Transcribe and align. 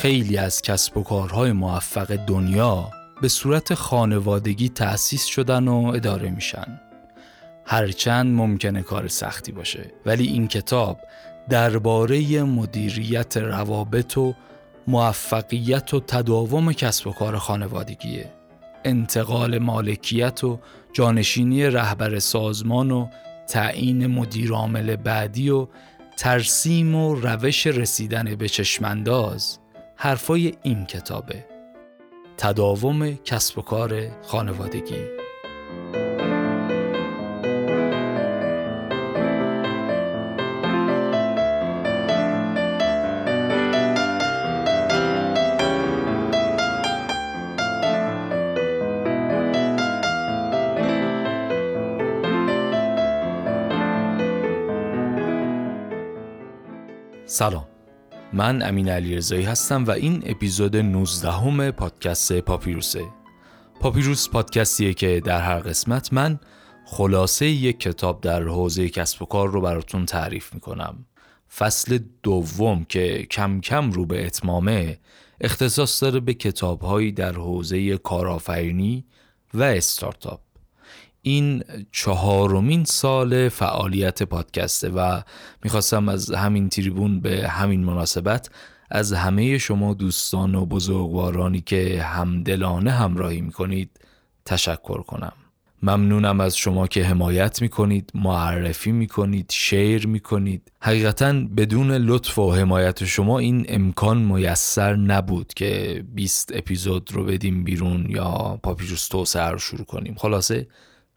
خیلی 0.00 0.36
از 0.36 0.62
کسب 0.62 0.96
و 0.96 1.02
کارهای 1.02 1.52
موفق 1.52 2.16
دنیا 2.16 2.90
به 3.22 3.28
صورت 3.28 3.74
خانوادگی 3.74 4.68
تأسیس 4.68 5.24
شدن 5.24 5.68
و 5.68 5.92
اداره 5.94 6.30
میشن. 6.30 6.80
هرچند 7.66 8.36
ممکنه 8.36 8.82
کار 8.82 9.08
سختی 9.08 9.52
باشه 9.52 9.90
ولی 10.06 10.26
این 10.26 10.48
کتاب 10.48 11.00
درباره 11.48 12.42
مدیریت 12.42 13.36
روابط 13.36 14.18
و 14.18 14.34
موفقیت 14.86 15.94
و 15.94 16.00
تداوم 16.00 16.72
کسب 16.72 17.06
و 17.06 17.12
کار 17.12 17.38
خانوادگیه. 17.38 18.32
انتقال 18.84 19.58
مالکیت 19.58 20.44
و 20.44 20.60
جانشینی 20.92 21.66
رهبر 21.66 22.18
سازمان 22.18 22.90
و 22.90 23.06
تعیین 23.48 24.06
مدیر 24.06 24.52
عامل 24.52 24.96
بعدی 24.96 25.50
و 25.50 25.66
ترسیم 26.16 26.94
و 26.94 27.14
روش 27.14 27.66
رسیدن 27.66 28.34
به 28.34 28.48
چشمانداز 28.48 29.59
حرفای 30.02 30.54
این 30.62 30.86
کتابه. 30.86 31.46
تداوم 32.36 33.14
کسب 33.14 33.58
و 33.58 33.62
کار 33.62 34.08
خانوادگی. 34.22 35.04
سلام. 57.26 57.69
من 58.32 58.62
امین 58.62 58.88
علی 58.88 59.16
رضایی 59.16 59.44
هستم 59.44 59.84
و 59.84 59.90
این 59.90 60.22
اپیزود 60.26 60.76
19 60.76 61.30
همه 61.30 61.70
پادکست 61.70 62.32
پاپیروسه. 62.40 63.04
پاپیروس 63.80 64.28
پادکستیه 64.28 64.94
که 64.94 65.20
در 65.24 65.40
هر 65.40 65.58
قسمت 65.58 66.12
من 66.12 66.40
خلاصه 66.84 67.46
یک 67.46 67.80
کتاب 67.80 68.20
در 68.20 68.42
حوزه 68.42 68.88
کسب 68.88 69.22
و 69.22 69.26
کار 69.26 69.48
رو 69.48 69.60
براتون 69.60 70.06
تعریف 70.06 70.54
می‌کنم. 70.54 71.06
فصل 71.56 71.98
دوم 72.22 72.84
که 72.84 73.26
کم 73.30 73.60
کم 73.60 73.90
رو 73.90 74.06
به 74.06 74.26
اتمامه 74.26 74.98
اختصاص 75.40 76.02
داره 76.02 76.20
به 76.20 76.34
کتابهایی 76.34 77.12
در 77.12 77.32
حوزه 77.32 77.96
کارآفرینی 77.98 79.04
و 79.54 79.62
استارتاپ. 79.62 80.40
این 81.22 81.62
چهارمین 81.92 82.84
سال 82.84 83.48
فعالیت 83.48 84.22
پادکسته 84.22 84.88
و 84.88 85.20
می‌خواستم 85.64 86.08
از 86.08 86.30
همین 86.30 86.68
تریبون 86.68 87.20
به 87.20 87.48
همین 87.48 87.84
مناسبت 87.84 88.50
از 88.90 89.12
همه 89.12 89.58
شما 89.58 89.94
دوستان 89.94 90.54
و 90.54 90.66
بزرگوارانی 90.66 91.60
که 91.60 92.02
همدلانه 92.02 92.90
همراهی 92.90 93.40
می‌کنید 93.40 93.90
تشکر 94.44 95.02
کنم. 95.02 95.32
ممنونم 95.82 96.40
از 96.40 96.56
شما 96.56 96.86
که 96.86 97.04
حمایت 97.04 97.62
می‌کنید 97.62 98.10
معرفی 98.14 98.92
می‌کنید 98.92 99.50
شیر 99.50 100.06
می‌کنید. 100.06 100.72
حقیقتا 100.80 101.32
بدون 101.32 101.90
لطف 101.90 102.38
و 102.38 102.52
حمایت 102.52 103.04
شما 103.04 103.38
این 103.38 103.66
امکان 103.68 104.18
میسر 104.18 104.96
نبود 104.96 105.54
که 105.54 106.04
20 106.14 106.50
اپیزود 106.54 107.12
رو 107.12 107.24
بدیم 107.24 107.64
بیرون 107.64 108.06
یا 108.10 108.60
پاپیروس 108.62 109.08
توسعه 109.08 109.48
رو 109.48 109.58
شروع 109.58 109.84
کنیم. 109.84 110.14
خلاصه 110.14 110.66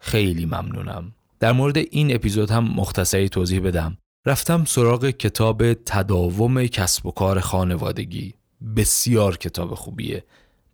خیلی 0.04 0.46
ممنونم. 0.46 1.12
در 1.40 1.52
مورد 1.52 1.76
این 1.76 2.14
اپیزود 2.14 2.50
هم 2.50 2.64
مختصری 2.64 3.28
توضیح 3.28 3.60
بدم. 3.60 3.98
رفتم 4.26 4.64
سراغ 4.64 5.10
کتاب 5.10 5.72
تداوم 5.72 6.66
کسب 6.66 7.06
و 7.06 7.10
کار 7.10 7.40
خانوادگی. 7.40 8.34
بسیار 8.76 9.36
کتاب 9.36 9.74
خوبیه. 9.74 10.24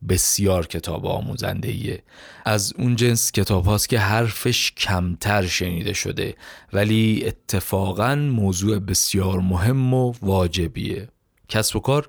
بسیار 0.08 0.66
کتاب 0.66 1.06
آموزنده 1.06 2.02
از 2.44 2.72
اون 2.78 2.96
جنس 2.96 3.32
کتاب 3.32 3.64
هاست 3.64 3.88
که 3.88 3.98
حرفش 3.98 4.72
کمتر 4.72 5.46
شنیده 5.46 5.92
شده 5.92 6.34
ولی 6.72 7.22
اتفاقا 7.26 8.14
موضوع 8.14 8.78
بسیار 8.78 9.40
مهم 9.40 9.94
و 9.94 10.12
واجبیه. 10.22 11.08
کسب 11.48 11.76
و 11.76 11.80
کار 11.80 12.08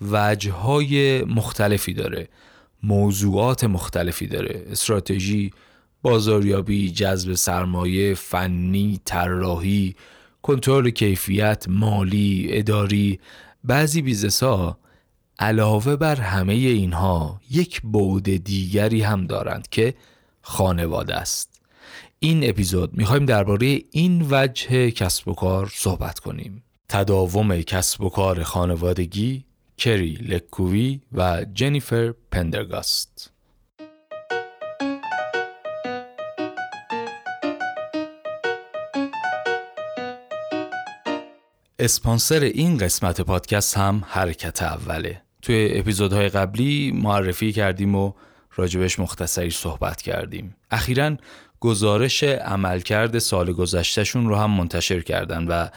وجه 0.00 1.24
مختلفی 1.24 1.92
داره. 1.92 2.28
موضوعات 2.82 3.64
مختلفی 3.64 4.26
داره. 4.26 4.64
استراتژی 4.70 5.52
بازاریابی، 6.02 6.90
جذب 6.90 7.34
سرمایه، 7.34 8.14
فنی، 8.14 9.00
طراحی، 9.04 9.94
کنترل 10.42 10.90
کیفیت، 10.90 11.64
مالی، 11.68 12.48
اداری، 12.50 13.20
بعضی 13.64 14.02
بیزنس 14.02 14.42
ها 14.42 14.78
علاوه 15.38 15.96
بر 15.96 16.16
همه 16.16 16.52
اینها 16.52 17.40
یک 17.50 17.80
بعد 17.84 18.44
دیگری 18.44 19.02
هم 19.02 19.26
دارند 19.26 19.68
که 19.68 19.94
خانواده 20.42 21.14
است. 21.14 21.60
این 22.18 22.48
اپیزود 22.48 22.98
می‌خوایم 22.98 23.26
درباره 23.26 23.80
این 23.90 24.26
وجه 24.30 24.90
کسب 24.90 25.28
و 25.28 25.34
کار 25.34 25.70
صحبت 25.74 26.18
کنیم. 26.18 26.62
تداوم 26.88 27.60
کسب 27.60 28.00
و 28.00 28.08
کار 28.08 28.42
خانوادگی 28.42 29.44
کری 29.78 30.12
لکووی 30.12 31.00
و 31.12 31.46
جنیفر 31.54 32.14
پندرگاست 32.30 33.32
اسپانسر 41.80 42.40
این 42.40 42.78
قسمت 42.78 43.20
پادکست 43.20 43.76
هم 43.76 44.04
حرکت 44.08 44.62
اوله. 44.62 45.22
توی 45.42 45.70
اپیزودهای 45.72 46.28
قبلی 46.28 46.92
معرفی 46.92 47.52
کردیم 47.52 47.94
و 47.94 48.12
راجبش 48.56 48.98
مختصری 48.98 49.50
صحبت 49.50 50.02
کردیم. 50.02 50.56
اخیرا 50.70 51.16
گزارش 51.60 52.22
عملکرد 52.24 53.18
سال 53.18 53.52
گذشتهشون 53.52 54.28
رو 54.28 54.36
هم 54.36 54.50
منتشر 54.50 55.00
کردن 55.00 55.44
و 55.44 55.68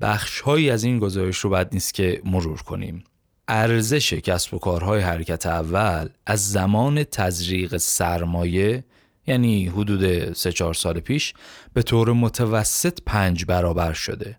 بخش 0.00 0.40
هایی 0.40 0.70
از 0.70 0.84
این 0.84 0.98
گزارش 0.98 1.38
رو 1.38 1.50
بد 1.50 1.68
نیست 1.72 1.94
که 1.94 2.22
مرور 2.24 2.62
کنیم. 2.62 3.04
ارزش 3.48 4.12
کسب 4.12 4.54
و 4.54 4.58
کارهای 4.58 5.00
حرکت 5.00 5.46
اول 5.46 6.08
از 6.26 6.50
زمان 6.50 7.04
تزریق 7.04 7.76
سرمایه 7.76 8.84
یعنی 9.26 9.66
حدود 9.66 10.32
3-4 10.34 10.72
سال 10.72 11.00
پیش 11.00 11.34
به 11.72 11.82
طور 11.82 12.12
متوسط 12.12 12.98
پنج 13.06 13.44
برابر 13.44 13.92
شده. 13.92 14.36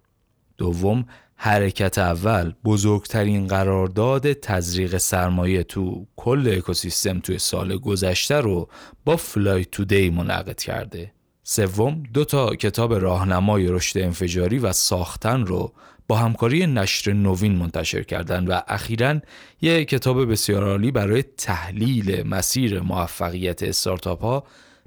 دوم 0.62 1.06
حرکت 1.36 1.98
اول 1.98 2.54
بزرگترین 2.66 3.48
قرارداد 3.48 4.34
تزریق 4.34 4.98
سرمایه 4.98 5.64
تو 5.64 6.06
کل 6.16 6.54
اکوسیستم 6.58 7.20
توی 7.20 7.40
سال 7.40 7.78
گذشته 7.78 8.36
رو 8.36 8.70
با 9.06 9.18
فلای 9.18 9.66
دی 9.88 10.10
منعقد 10.10 10.62
کرده. 10.62 11.12
سوم 11.44 12.04
دو 12.14 12.26
تا 12.26 12.56
کتاب 12.56 12.94
راهنمای 12.94 13.68
رشد 13.68 14.00
انفجاری 14.00 14.60
و 14.60 14.72
ساختن 14.72 15.46
رو 15.46 15.74
با 16.08 16.18
همکاری 16.18 16.68
نشر 16.68 17.14
نوین 17.14 17.56
منتشر 17.56 18.04
کردن 18.04 18.48
و 18.48 18.62
اخیرا 18.68 19.20
یک 19.62 19.90
کتاب 19.90 20.32
بسیار 20.32 20.64
عالی 20.64 20.92
برای 20.92 21.24
تحلیل 21.38 22.28
مسیر 22.28 22.80
موفقیت 22.80 23.64
استارتاپ 23.64 24.22
ها 24.22 24.44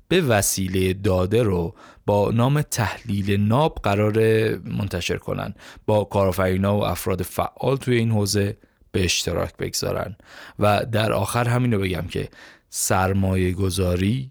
به 0.09 0.21
وسیله 0.21 0.93
داده 0.93 1.43
رو 1.43 1.75
با 2.07 2.31
نام 2.31 2.63
تحلیل 2.63 3.41
ناب 3.41 3.81
قرار 3.83 4.19
منتشر 4.59 5.17
کنن. 5.17 5.55
با 5.87 6.05
کارآفرینا 6.05 6.79
و 6.79 6.85
افراد 6.85 7.23
فعال 7.23 7.77
توی 7.77 7.97
این 7.97 8.11
حوزه 8.11 8.57
به 8.93 9.05
اشتراک 9.05 9.57
بگذارن. 9.57 10.17
و 10.59 10.87
در 10.93 11.13
آخر 11.13 11.49
همینو 11.49 11.79
بگم 11.79 12.07
که 12.11 12.29
سرمایه 12.71 13.53
گذاری 13.53 14.29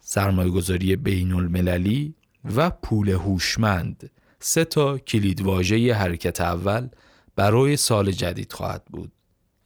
سرمایه 0.00 0.50
گذاری 0.50 0.96
بین 0.96 1.32
المللی 1.32 2.14
و 2.56 2.70
پول 2.70 3.08
هوشمند 3.08 4.10
سه 4.40 4.64
تا 4.64 4.98
کلیدواژه 4.98 5.94
حرکت 5.94 6.40
اول 6.40 6.88
برای 7.36 7.76
سال 7.76 8.10
جدید 8.10 8.52
خواهد 8.52 8.84
بود. 8.84 9.12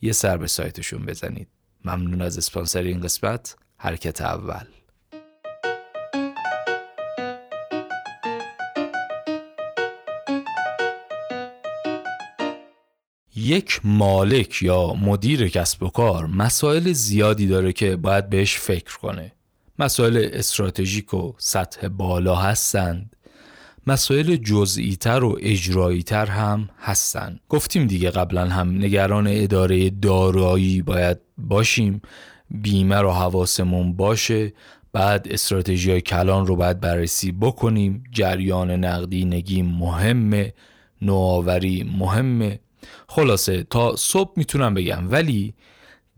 یه 0.02 0.12
سر 0.12 0.36
به 0.36 0.46
سایتشون 0.46 1.06
بزنید. 1.06 1.48
ممنون 1.84 2.22
از 2.22 2.38
اسپانسر 2.38 2.82
این 2.82 3.00
قسمت. 3.00 3.56
حرکت 3.76 4.20
اول. 4.20 4.81
یک 13.36 13.80
مالک 13.84 14.62
یا 14.62 14.94
مدیر 14.94 15.48
کسب 15.48 15.82
و 15.82 15.88
کار 15.88 16.26
مسائل 16.26 16.92
زیادی 16.92 17.46
داره 17.46 17.72
که 17.72 17.96
باید 17.96 18.30
بهش 18.30 18.56
فکر 18.56 18.98
کنه. 18.98 19.32
مسائل 19.78 20.28
استراتژیک 20.32 21.14
و 21.14 21.32
سطح 21.38 21.88
بالا 21.88 22.36
هستند. 22.36 23.16
مسائل 23.86 24.36
جزئی 24.36 24.96
تر 24.96 25.24
و 25.24 25.38
اجرایی 25.40 26.02
تر 26.02 26.26
هم 26.26 26.68
هستند. 26.80 27.40
گفتیم 27.48 27.86
دیگه 27.86 28.10
قبلا 28.10 28.48
هم 28.48 28.68
نگران 28.76 29.26
اداره 29.30 29.90
دارایی 29.90 30.82
باید 30.82 31.18
باشیم. 31.38 32.02
بیمه 32.50 32.96
رو 32.96 33.10
حواسمون 33.10 33.92
باشه. 33.92 34.52
بعد 34.92 35.26
استراتژی 35.30 35.90
های 35.90 36.00
کلان 36.00 36.46
رو 36.46 36.56
باید 36.56 36.80
بررسی 36.80 37.32
بکنیم. 37.32 38.04
جریان 38.10 38.70
نقدینگی 38.70 39.62
مهمه. 39.62 40.54
نوآوری 41.02 41.90
مهمه. 41.98 42.60
خلاصه 43.08 43.62
تا 43.62 43.96
صبح 43.96 44.32
می‌تونم 44.36 44.74
بگم. 44.74 45.10
ولی 45.10 45.54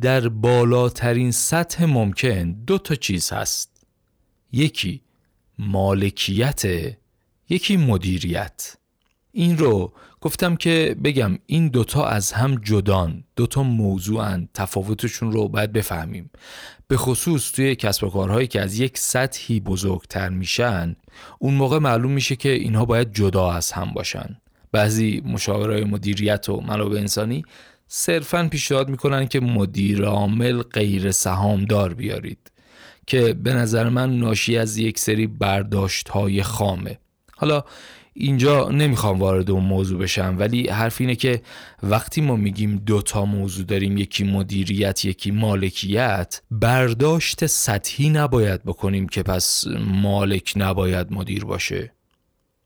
در 0.00 0.28
بالاترین 0.28 1.30
سطح 1.30 1.84
ممکن 1.84 2.52
دو 2.52 2.78
تا 2.78 2.94
چیز 2.94 3.32
هست. 3.32 3.86
یکی 4.52 5.02
مالکیت 5.58 6.62
یکی 7.48 7.76
مدیریت. 7.76 8.76
این 9.32 9.58
رو 9.58 9.92
گفتم 10.20 10.56
که 10.56 10.96
بگم 11.04 11.38
این 11.46 11.68
دوتا 11.68 12.06
از 12.06 12.32
هم 12.32 12.54
جدان 12.54 13.24
دوتا 13.36 13.62
موضوعن 13.62 14.48
تفاوتشون 14.54 15.32
رو 15.32 15.48
باید 15.48 15.72
بفهمیم. 15.72 16.30
به 16.88 16.96
خصوص 16.96 17.52
توی 17.52 17.76
کسب 17.76 18.04
و 18.04 18.10
کارهایی 18.10 18.46
که 18.46 18.60
از 18.60 18.78
یک 18.78 18.98
سطحی 18.98 19.60
بزرگتر 19.60 20.28
میشن 20.28 20.96
اون 21.38 21.54
موقع 21.54 21.78
معلوم 21.78 22.12
میشه 22.12 22.36
که 22.36 22.48
اینها 22.48 22.84
باید 22.84 23.12
جدا 23.12 23.52
از 23.52 23.72
هم 23.72 23.92
باشن. 23.92 24.40
بعضی 24.74 25.22
مشاورای 25.24 25.84
مدیریت 25.84 26.48
و 26.48 26.60
منابع 26.60 26.98
انسانی 26.98 27.44
صرفا 27.88 28.48
پیشنهاد 28.50 28.88
می‌کنن 28.88 29.26
که 29.26 29.40
مدیر 29.40 30.04
عامل 30.04 30.62
غیر 30.62 31.10
سهامدار 31.10 31.94
بیارید 31.94 32.52
که 33.06 33.32
به 33.32 33.54
نظر 33.54 33.88
من 33.88 34.18
ناشی 34.18 34.58
از 34.58 34.78
یک 34.78 34.98
سری 34.98 35.26
برداشت 35.26 36.08
های 36.08 36.42
خامه. 36.42 36.98
حالا 37.36 37.64
اینجا 38.14 38.68
نمی‌خوام 38.68 39.18
وارد 39.18 39.50
اون 39.50 39.64
موضوع 39.64 39.98
بشم 39.98 40.36
ولی 40.38 40.68
حرف 40.68 41.00
اینه 41.00 41.14
که 41.14 41.42
وقتی 41.82 42.20
ما 42.20 42.36
میگیم 42.36 42.76
دوتا 42.76 43.24
موضوع 43.24 43.66
داریم 43.66 43.98
یکی 43.98 44.24
مدیریت 44.24 45.04
یکی 45.04 45.30
مالکیت 45.30 46.40
برداشت 46.50 47.46
سطحی 47.46 48.10
نباید 48.10 48.62
بکنیم 48.64 49.08
که 49.08 49.22
پس 49.22 49.64
مالک 50.02 50.52
نباید 50.56 51.12
مدیر 51.12 51.44
باشه. 51.44 51.93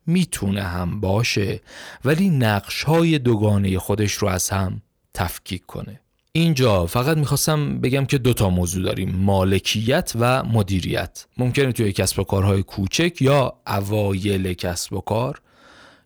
می‌تونه 0.09 0.63
هم 0.63 0.99
باشه 0.99 1.61
ولی 2.05 2.29
نقش 2.29 2.83
های 2.83 3.19
دوگانه 3.19 3.79
خودش 3.79 4.13
رو 4.13 4.27
از 4.27 4.49
هم 4.49 4.81
تفکیک 5.13 5.65
کنه. 5.65 5.99
اینجا 6.31 6.85
فقط 6.85 7.17
می‌خواستم 7.17 7.79
بگم 7.81 8.05
که 8.05 8.17
دوتا 8.17 8.49
موضوع 8.49 8.83
داریم 8.83 9.15
مالکیت 9.15 10.11
و 10.19 10.43
مدیریت. 10.43 11.25
ممکنه 11.37 11.71
توی 11.71 11.91
کسب 11.91 12.19
و 12.19 12.23
کارهای 12.23 12.63
کوچک 12.63 13.21
یا 13.21 13.53
اوایل 13.67 14.53
کسب 14.53 14.93
و 14.93 15.01
کار 15.01 15.41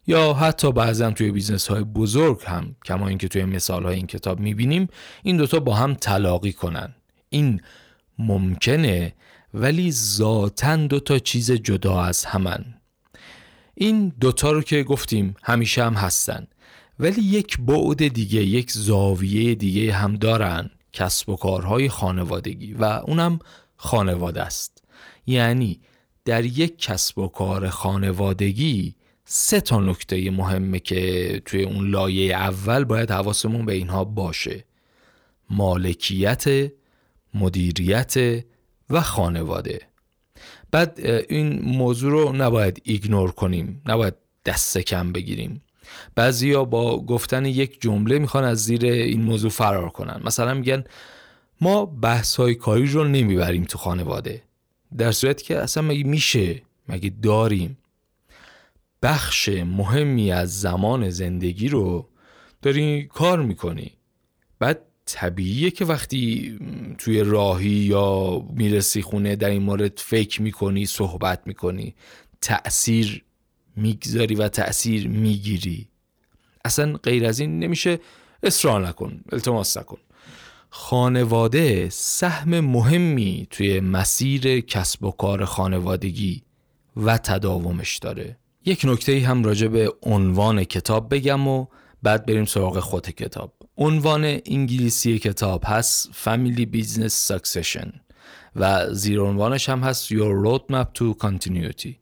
یا 0.07 0.33
حتی 0.33 0.71
بعضا 0.71 1.11
توی 1.11 1.31
بیزنس 1.31 1.67
های 1.67 1.83
بزرگ 1.83 2.39
هم 2.45 2.75
کما 2.85 3.07
اینکه 3.07 3.27
توی 3.27 3.45
مثال 3.45 3.83
های 3.83 3.95
این 3.95 4.07
کتاب 4.07 4.39
می‌بینیم 4.39 4.87
این 5.23 5.37
دوتا 5.37 5.59
با 5.59 5.75
هم 5.75 5.93
تلاقی 5.93 6.53
کنن. 6.53 6.95
این 7.29 7.61
ممکنه 8.19 9.13
ولی 9.53 9.91
ذاتا 9.91 10.75
دوتا 10.75 11.19
چیز 11.19 11.51
جدا 11.51 12.01
از 12.01 12.25
همن. 12.25 12.65
این 13.75 14.13
دوتا 14.19 14.51
رو 14.51 14.61
که 14.61 14.83
گفتیم 14.83 15.35
همیشه 15.43 15.83
هم 15.83 15.93
هستن. 15.93 16.47
ولی 16.99 17.21
یک 17.21 17.57
بعد 17.59 18.07
دیگه 18.07 18.43
یک 18.43 18.71
زاویه 18.71 19.55
دیگه 19.55 19.93
هم 19.93 20.15
دارن 20.15 20.69
کسب 20.93 21.29
و 21.29 21.35
کارهای 21.35 21.89
خانوادگی 21.89 22.73
و 22.73 22.83
اونم 22.83 23.39
خانواده 23.75 24.41
است. 24.41 24.83
یعنی 25.27 25.79
در 26.25 26.45
یک 26.45 26.77
کسب 26.77 27.17
و 27.19 27.27
کار 27.27 27.69
خانوادگی 27.69 28.95
سه 29.25 29.61
تا 29.61 29.79
نکته 29.79 30.31
مهمه 30.31 30.79
که 30.79 31.41
توی 31.45 31.63
اون 31.63 31.89
لایه 31.89 32.35
اول 32.35 32.83
باید 32.83 33.11
حواسمون 33.11 33.65
به 33.65 33.73
اینها 33.73 34.03
باشه. 34.03 34.65
مالکیت 35.49 36.71
مدیریت 37.33 38.43
و 38.89 39.01
خانواده. 39.01 39.92
بعد 40.73 40.99
این 41.29 41.61
موضوع 41.61 42.11
رو 42.11 42.33
نباید 42.35 42.81
ایگنور 42.83 43.31
کنیم. 43.31 43.81
نباید 43.85 44.13
دست 44.45 44.77
کم 44.77 45.11
بگیریم. 45.11 45.61
بعضیا 46.15 46.65
با 46.65 47.05
گفتن 47.05 47.45
یک 47.45 47.81
جمله 47.81 48.19
می‌خوان 48.19 48.43
از 48.43 48.63
زیر 48.63 48.85
این 48.85 49.21
موضوع 49.21 49.49
فرار 49.49 49.89
کنن. 49.89 50.21
مثلا 50.25 50.53
میگن 50.53 50.83
ما 51.61 51.85
بحث 51.85 52.35
های 52.35 52.55
کاری 52.55 52.87
رو 52.87 53.03
نمی‌بریم 53.03 53.63
تو 53.63 53.77
خانواده. 53.77 54.43
در 54.97 55.11
صورتی 55.11 55.45
که 55.45 55.59
اصلا 55.59 55.83
مگه 55.83 56.03
میشه؟ 56.03 56.61
مگه 56.89 57.13
داریم؟ 57.21 57.77
بخش 59.01 59.49
مهمی 59.49 60.31
از 60.31 60.61
زمان 60.61 61.09
زندگی 61.09 61.67
رو 61.67 62.09
داری 62.61 63.03
کار 63.03 63.41
می‌کنی. 63.41 63.91
بعد 64.59 64.81
طبیعیه 65.05 65.71
که 65.71 65.85
وقتی 65.85 66.57
توی 66.97 67.23
راهی 67.23 67.69
یا 67.69 68.39
می‌رسی 68.53 69.01
خونه 69.01 69.35
در 69.35 69.49
این 69.49 69.61
مورد 69.61 69.97
فکر 69.97 70.41
می‌کنی 70.41 70.85
صحبت 70.85 71.41
می‌کنی 71.45 71.95
تأثیر 72.41 73.23
می‌گذاری 73.75 74.35
و 74.35 74.47
تأثیر 74.47 75.07
می‌گیری. 75.07 75.87
اصلا 76.65 76.93
غیر 76.93 77.25
از 77.25 77.39
این 77.39 77.59
نمیشه 77.59 77.99
اصرار 78.43 78.87
نکن 78.87 79.21
التماس 79.31 79.77
نکن. 79.77 79.97
خانواده 80.69 81.89
سهم 81.89 82.59
مهمی 82.59 83.47
توی 83.49 83.79
مسیر 83.79 84.59
کسب 84.59 85.03
و 85.03 85.11
کار 85.11 85.45
خانوادگی 85.45 86.43
و 86.97 87.17
تداومش 87.17 87.97
داره. 87.97 88.37
یک 88.65 88.81
نکته 88.85 89.19
هم 89.19 89.43
راجع 89.43 89.67
به 89.67 89.93
عنوان 90.01 90.63
کتاب 90.63 91.13
بگم 91.15 91.47
و 91.47 91.65
بعد 92.03 92.25
بریم 92.25 92.45
سراغ 92.45 92.79
خود 92.79 93.09
کتاب. 93.09 93.53
عنوان 93.77 94.39
انگلیسی 94.45 95.19
کتاب 95.19 95.63
هست 95.65 96.09
Family 96.25 96.65
Business 96.75 97.31
Succession 97.31 97.87
و 98.55 98.93
زیر 98.93 99.19
عنوانش 99.19 99.69
هم 99.69 99.79
هست 99.79 100.13
Your 100.13 100.45
Roadmap 100.45 100.87
to 100.99 101.25
Continuity. 101.25 101.93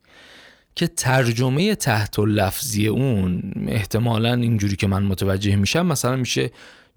که 0.75 0.87
ترجمه 0.87 1.75
تحت 1.75 2.19
و 2.19 2.25
لفظی 2.25 2.87
اون 2.87 3.53
احتمالا 3.67 4.33
اینجوری 4.33 4.75
که 4.75 4.87
من 4.87 5.03
متوجه 5.03 5.55
میشم 5.55 5.85
مثلا 5.85 6.15
میشه 6.15 6.51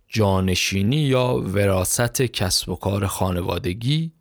جانشینی 0.09 0.97
یا 0.97 1.43
وراست 1.47 2.23
کسب 2.23 2.69
و 2.69 2.77
کار 2.77 3.07
خانوادگی 3.07 4.13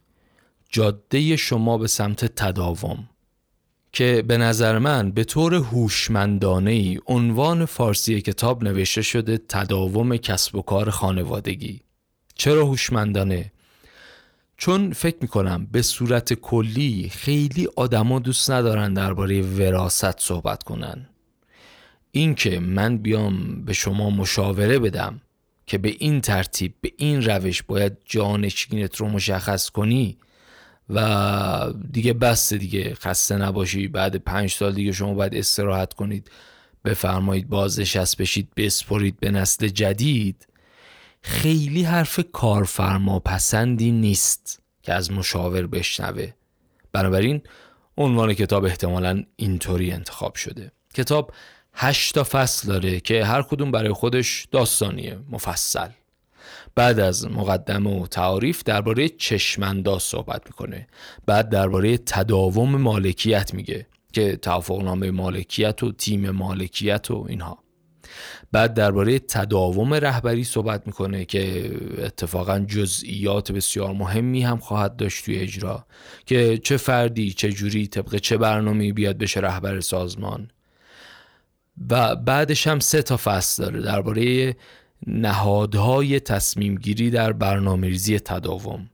جاده 0.70 1.36
شما 1.36 1.78
به 1.78 1.88
سمت 1.88 2.26
تداوم. 2.26 3.10
که 3.94 4.24
به 4.28 4.38
نظر 4.38 4.80
من 4.80 5.12
به 5.12 5.24
طور 5.24 5.54
هوشمندانه 5.54 6.72
ای 6.72 7.00
عنوان 7.08 7.66
فارسی 7.66 8.22
کتاب 8.22 8.64
نوشته 8.64 9.02
شده 9.02 9.38
تداوم 9.50 10.18
کسب 10.18 10.56
و 10.56 10.62
کار 10.62 10.90
خانوادگی. 10.90 11.82
چرا 12.36 12.66
هوشمندانه؟ 12.66 13.52
چون 14.58 14.94
فکر 14.94 15.18
می‌کنم 15.22 15.68
به 15.72 15.82
صورت 15.82 16.34
کلی 16.34 17.10
خیلی 17.14 17.68
آدما 17.76 18.20
دوست 18.20 18.52
ندارن 18.52 18.94
درباره 18.94 19.42
وراست 19.42 20.20
صحبت 20.20 20.64
کنن. 20.64 21.10
اینکه 22.12 22.60
من 22.60 22.98
بیام 22.98 23.66
به 23.66 23.74
شما 23.74 24.10
مشاوره 24.10 24.80
بدم 24.80 25.22
که 25.68 25.78
به 25.78 25.96
این 26.00 26.22
ترتیب 26.22 26.74
به 26.82 26.92
این 26.98 27.22
روش 27.22 27.64
باید 27.64 27.98
جانشینت 28.06 28.96
رو 28.96 29.10
مشخص 29.10 29.70
کنی 29.70 30.18
و 30.96 31.74
دیگه 31.92 32.14
بس 32.14 32.54
دیگه 32.54 32.96
خسته 32.96 33.38
نباشی. 33.38 33.88
بعد 33.88 34.16
پنج 34.16 34.52
سال 34.52 34.74
دیگه 34.74 34.92
شما 34.92 35.14
باید 35.14 35.36
استراحت 35.36 35.94
کنید. 35.94 36.32
بفرمایید 36.86 37.50
بازنشست 37.50 38.18
بشید 38.18 38.50
بسپرید 38.58 39.20
به 39.20 39.32
نسل 39.32 39.68
جدید. 39.68 40.48
خیلی 41.22 41.84
حرف 41.84 42.20
کارفرما 42.34 43.20
پسندی 43.20 43.92
نیست 43.92 44.60
که 44.82 44.94
از 44.94 45.12
مشاور 45.12 45.68
بشنوه. 45.68 46.34
بنابراین 46.92 47.42
عنوان 47.98 48.34
کتاب 48.34 48.66
احتمالا 48.66 49.24
اینطوری 49.36 49.92
انتخاب 49.92 50.36
شده. 50.36 50.72
کتاب 50.94 51.34
هشتا 51.74 52.24
فصل 52.24 52.68
داره 52.68 53.00
که 53.00 53.26
هر 53.26 53.42
کدوم 53.42 53.72
برای 53.72 53.94
خودش 53.94 54.48
داستانیه 54.52 55.20
مفصل. 55.30 55.90
بعد 56.76 57.00
از 57.00 57.28
مقدمه 57.28 58.02
و 58.02 58.08
تعاریف 58.08 58.64
درباره 58.64 59.10
چشمانداز 59.10 60.04
صحبت 60.04 60.42
می‌کنه. 60.46 60.88
بعد 61.26 61.50
درباره 61.50 61.98
تداوم 61.98 62.76
مالکیت 62.76 63.54
میگه 63.54 63.88
که 64.14 64.36
توافقنامه 64.36 65.12
مالکیت 65.12 65.84
و 65.84 65.92
تیم 65.92 66.30
مالکیت 66.30 67.12
و 67.12 67.26
اینها. 67.30 67.64
بعد 68.52 68.74
درباره 68.74 69.20
تداوم 69.20 69.94
رهبری 69.94 70.44
صحبت 70.44 70.88
می‌کنه 70.88 71.26
که 71.26 71.72
اتفاقا 71.98 72.60
جزئیات 72.60 73.52
بسیار 73.52 73.94
مهمی 73.94 74.44
هم 74.44 74.58
خواهد 74.58 74.96
داشت 74.96 75.26
توی 75.26 75.38
اجرا. 75.38 75.86
که 76.26 76.58
چه 76.58 76.78
فردی 76.78 77.34
چه 77.34 77.52
جوری 77.52 77.88
طبق 77.88 78.16
چه 78.16 78.38
برنامه 78.38 78.94
بیاد 78.94 79.18
بشه 79.18 79.40
رهبر 79.40 79.80
سازمان. 79.80 80.52
و 81.90 82.16
بعدش 82.16 82.68
هم 82.68 82.80
سه 82.80 83.02
تا 83.02 83.18
فصل 83.18 83.64
داره 83.64 83.82
درباره 83.82 84.56
نهادهای 85.08 86.20
تصمیم 86.20 86.76
گیری 86.76 87.10
در 87.10 87.34
برنامه 87.34 87.88
ریزی 87.88 88.20
تداوم. 88.20 88.90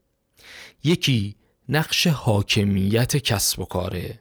یکی 0.84 1.36
نقش 1.68 2.06
حاکمیت 2.06 3.16
کسب 3.16 3.60
و 3.60 3.64
کاره 3.64 4.20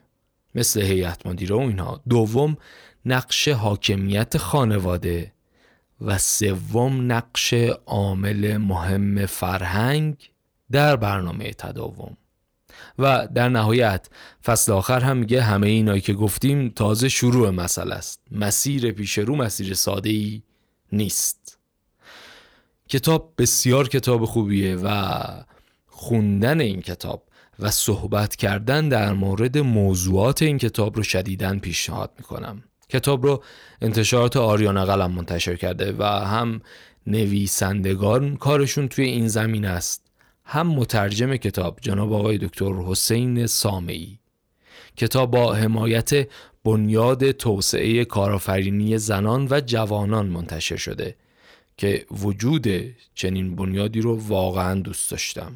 مثل 0.55 0.81
هیئت 0.81 1.27
مدیره 1.27 1.55
و 1.55 1.60
اینها. 1.60 2.01
دوم 2.10 2.58
نقش 3.05 3.48
حاکمیت 3.48 4.38
خانواده 4.38 5.34
و 6.01 6.17
سوم 6.17 7.12
نقش 7.12 7.53
عامل 7.86 8.58
مهم 8.58 9.25
فرهنگ 9.25 10.29
در 10.72 10.96
برنامه 10.96 11.51
تداوم. 11.51 12.17
و 13.00 13.27
در 13.36 13.50
نهایت 13.50 14.10
فصل 14.43 14.72
آخر 14.72 15.00
هم 15.00 15.17
میگه 15.17 15.41
همه 15.41 15.67
اینایی 15.67 16.01
که 16.01 16.13
گفتیم 16.13 16.69
تازه 16.69 17.10
شروع 17.10 17.50
مسئله 17.50 17.96
است. 17.96 18.22
مسیر 18.31 18.91
پیش 18.91 19.17
رو 19.17 19.36
مسیر 19.36 19.74
ساده 19.74 20.10
ای 20.10 20.43
نیست. 20.91 21.59
کتاب 22.89 23.34
بسیار 23.38 23.88
کتاب 23.88 24.25
خوبیه 24.25 24.75
و 24.75 25.13
خوندن 25.88 26.62
این 26.62 26.81
کتاب 26.81 27.24
و 27.60 27.72
صحبت 27.72 28.36
کردن 28.36 28.89
در 28.89 29.13
مورد 29.13 29.58
موضوعات 29.58 30.41
این 30.41 30.58
کتاب 30.58 30.96
رو 30.98 31.03
شدیداً 31.03 31.60
پیشنهاد 31.60 32.12
می‌کنم. 32.17 32.63
کتاب 32.89 33.25
رو 33.25 33.43
انتشارات 33.81 34.38
آریانا 34.38 34.86
قلم 34.86 35.12
منتشر 35.12 35.55
کرده 35.55 35.96
و 36.00 36.03
هم 36.03 36.62
نویسندگان 37.08 38.36
کارشون 38.36 38.88
توی 38.88 39.05
این 39.05 39.27
زمین 39.27 39.65
است. 39.65 40.08
هم 40.43 40.67
مترجم 40.67 41.36
کتاب 41.36 41.77
جناب 41.81 42.13
آقای 42.13 42.38
دکتر 42.38 42.74
حسین 42.74 43.48
سامعی. 43.48 44.19
کتاب 44.98 45.31
با 45.31 45.53
حمایت 45.53 46.27
بنیاد 46.65 47.31
توسعه 47.31 48.05
کارآفرینی 48.05 48.98
زنان 48.98 49.48
و 49.51 49.62
جوانان 49.65 50.27
منتشر 50.27 50.75
شده. 50.75 51.15
که 51.79 52.05
وجود 52.12 52.67
چنین 53.15 53.55
بنیادی 53.55 54.01
رو 54.01 54.19
واقعا 54.27 54.79
دوست 54.79 55.12
داشتم. 55.12 55.51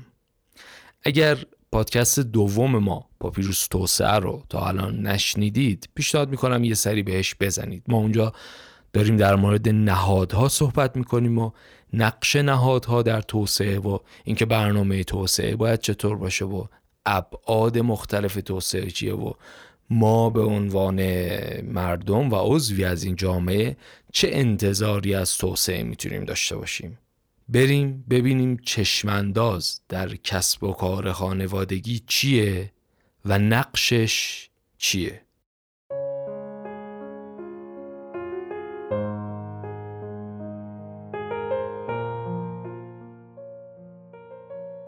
اگر 1.03 1.37
پادکست 1.71 2.19
دوم 2.19 2.77
ما 2.77 3.09
پاپیروس 3.19 3.67
توسعه 3.67 4.19
رو 4.19 4.43
تا 4.49 4.67
الان 4.67 5.07
نشنیدید 5.07 5.89
پیشنهاد 5.95 6.29
می‌کنم 6.29 6.63
یه 6.63 6.73
سری 6.73 7.03
بهش 7.03 7.35
بزنید. 7.39 7.83
ما 7.87 7.97
اونجا 7.97 8.33
داریم 8.93 9.17
در 9.17 9.35
مورد 9.35 9.69
نهادها 9.69 10.47
صحبت 10.47 10.95
می‌کنیم 10.95 11.37
و 11.37 11.51
نقش 11.93 12.35
نهادها 12.35 13.01
در 13.01 13.21
توسعه 13.21 13.79
و 13.79 13.97
اینکه 14.23 14.45
برنامه 14.45 15.03
توسعه 15.03 15.55
باید 15.55 15.79
چطور 15.79 16.17
باشه 16.17 16.45
و 16.45 16.65
ابعاد 17.05 17.77
مختلف 17.77 18.35
توسعه 18.35 18.91
چیه 18.91 19.13
و 19.13 19.33
ما 19.93 20.29
به 20.29 20.41
عنوان 20.41 21.01
مردم 21.62 22.31
و 22.31 22.35
عضوی 22.35 22.85
از 22.85 23.03
این 23.03 23.15
جامعه 23.15 23.77
چه 24.13 24.29
انتظاری 24.31 25.15
از 25.15 25.38
توسعه 25.38 25.83
می‌تونیم 25.83 26.25
داشته 26.25 26.55
باشیم؟ 26.55 27.00
بریم 27.50 28.05
ببینیم 28.09 28.57
چشمانداز 28.57 29.81
در 29.89 30.15
کسب 30.15 30.63
و 30.63 30.73
کار 30.73 31.12
خانوادگی 31.12 32.03
چیه 32.07 32.71
و 33.25 33.39
نقشش 33.39 34.50
چیه؟ 34.77 35.22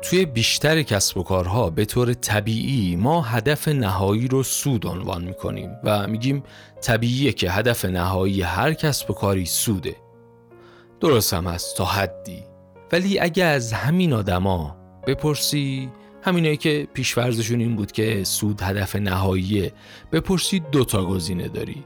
توی 0.10 0.26
بیشتر 0.26 0.82
کسب 0.82 1.18
و 1.18 1.24
کارها 1.24 1.70
به 1.70 1.86
طور 1.86 2.14
طبیعی 2.14 2.96
ما 2.96 3.22
هدف 3.22 3.68
نهایی 3.68 4.28
رو 4.28 4.44
سود 4.44 4.86
عنوان 4.86 5.24
می‌کنیم 5.24 5.72
و 5.84 6.08
میگیم 6.08 6.44
طبیعیه 6.82 7.32
که 7.32 7.52
هدف 7.52 7.86
نهایی 7.86 8.42
هر 8.42 8.74
کسب 8.74 9.12
و 9.12 9.14
کاری 9.14 9.46
سوده. 9.46 9.96
درست 11.00 11.34
هم 11.34 11.48
هست 11.48 11.78
تا 11.78 11.86
حدی. 11.86 12.44
ولی 12.92 13.20
اگه 13.20 13.44
از 13.44 13.74
همین 13.74 14.14
آدما 14.14 14.78
بپرسی 15.08 15.90
همینایی 16.22 16.58
که 16.58 16.88
پیشورزشون 16.94 17.60
این 17.60 17.76
بود 17.76 17.92
که 17.92 18.24
سود 18.24 18.62
هدف 18.62 18.96
نهاییه 18.96 19.74
بپرسی 20.12 20.60
دوتا 20.60 21.06
گزینه 21.06 21.48
داری. 21.48 21.84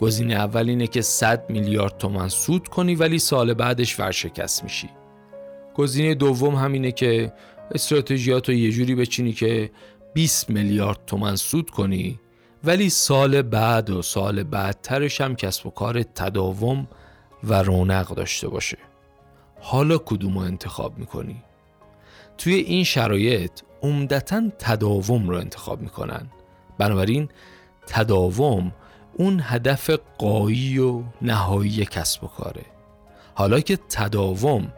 گزینه 0.00 0.34
اول 0.34 0.68
اینه 0.68 0.86
که 0.86 1.02
100 1.02 1.50
میلیارد 1.50 1.98
تومن 1.98 2.28
سود 2.28 2.68
کنی 2.68 2.94
ولی 2.94 3.18
سال 3.18 3.54
بعدش 3.54 4.00
ورشکست 4.00 4.64
میشی. 4.64 4.88
گزینه 5.80 6.14
دوم 6.14 6.54
همینه 6.54 6.92
که 6.92 7.32
استراتژیات 7.74 8.48
رو 8.48 8.54
یه 8.54 8.72
جوری 8.72 8.94
بچینی 8.94 9.32
که 9.32 9.70
20 10.14 10.50
میلیارد 10.50 10.98
تومن 11.06 11.36
سود 11.36 11.70
کنی 11.70 12.20
ولی 12.64 12.90
سال 12.90 13.42
بعد 13.42 13.90
و 13.90 14.02
سال 14.02 14.42
بعدترش 14.42 15.20
هم 15.20 15.36
کسب 15.36 15.66
و 15.66 15.70
کار 15.70 16.02
تداوم 16.02 16.88
و 17.44 17.62
رونق 17.62 18.08
داشته 18.08 18.48
باشه. 18.48 18.78
حالا 19.60 19.98
کدوم 19.98 20.34
رو 20.34 20.40
انتخاب 20.40 20.98
می‌کنی؟ 20.98 21.42
توی 22.38 22.54
این 22.54 22.84
شرایط 22.84 23.52
عمدتا 23.82 24.42
تداوم 24.58 25.28
رو 25.28 25.36
انتخاب 25.36 25.80
می‌کنن. 25.80 26.26
بنابراین 26.78 27.28
تداوم 27.86 28.72
اون 29.14 29.40
هدف 29.44 29.90
قایی 30.18 30.78
و 30.78 31.02
نهایی 31.22 31.84
کسب 31.84 32.24
و 32.24 32.26
کاره. 32.26 32.64
حالا 33.34 33.60
که 33.60 33.78
تداوم 33.88 34.72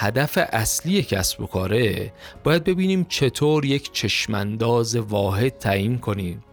هدف 0.00 0.38
اصلی 0.52 1.02
کسب 1.02 1.40
و 1.40 1.46
کاره. 1.46 2.12
باید 2.44 2.64
ببینیم 2.64 3.06
چطور 3.08 3.64
یک 3.64 3.92
چشمانداز 3.92 4.96
واحد 4.96 5.58
تعیین 5.58 5.98
کنیم 5.98 6.44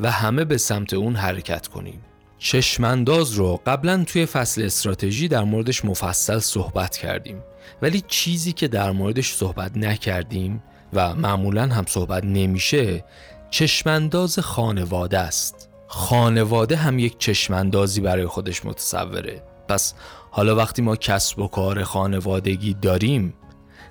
و 0.00 0.10
همه 0.10 0.44
به 0.44 0.58
سمت 0.58 0.94
اون 0.94 1.16
حرکت 1.16 1.66
کنیم. 1.66 2.04
چشمانداز 2.38 3.32
رو 3.32 3.60
قبلا 3.66 4.04
توی 4.04 4.26
فصل 4.26 4.62
استراتژی 4.62 5.28
در 5.28 5.44
موردش 5.44 5.84
مفصل 5.84 6.38
صحبت 6.38 6.96
کردیم. 6.96 7.42
ولی 7.82 8.02
چیزی 8.08 8.52
که 8.52 8.68
در 8.68 8.90
موردش 8.90 9.32
صحبت 9.32 9.76
نکردیم 9.76 10.62
و 10.92 11.14
معمولا 11.14 11.66
هم 11.66 11.84
صحبت 11.88 12.24
نمیشه 12.24 13.04
چشمانداز 13.50 14.38
خانواده 14.38 15.18
است. 15.18 15.68
خانواده 15.86 16.76
هم 16.76 16.98
یک 16.98 17.18
چشماندازی 17.18 18.00
برای 18.00 18.26
خودش 18.26 18.64
متصوره. 18.64 19.42
پس 19.68 19.94
حالا 20.34 20.56
وقتی 20.56 20.82
ما 20.82 20.96
کسب 20.96 21.38
و 21.38 21.48
کار 21.48 21.82
خانوادگی 21.82 22.74
داریم 22.74 23.34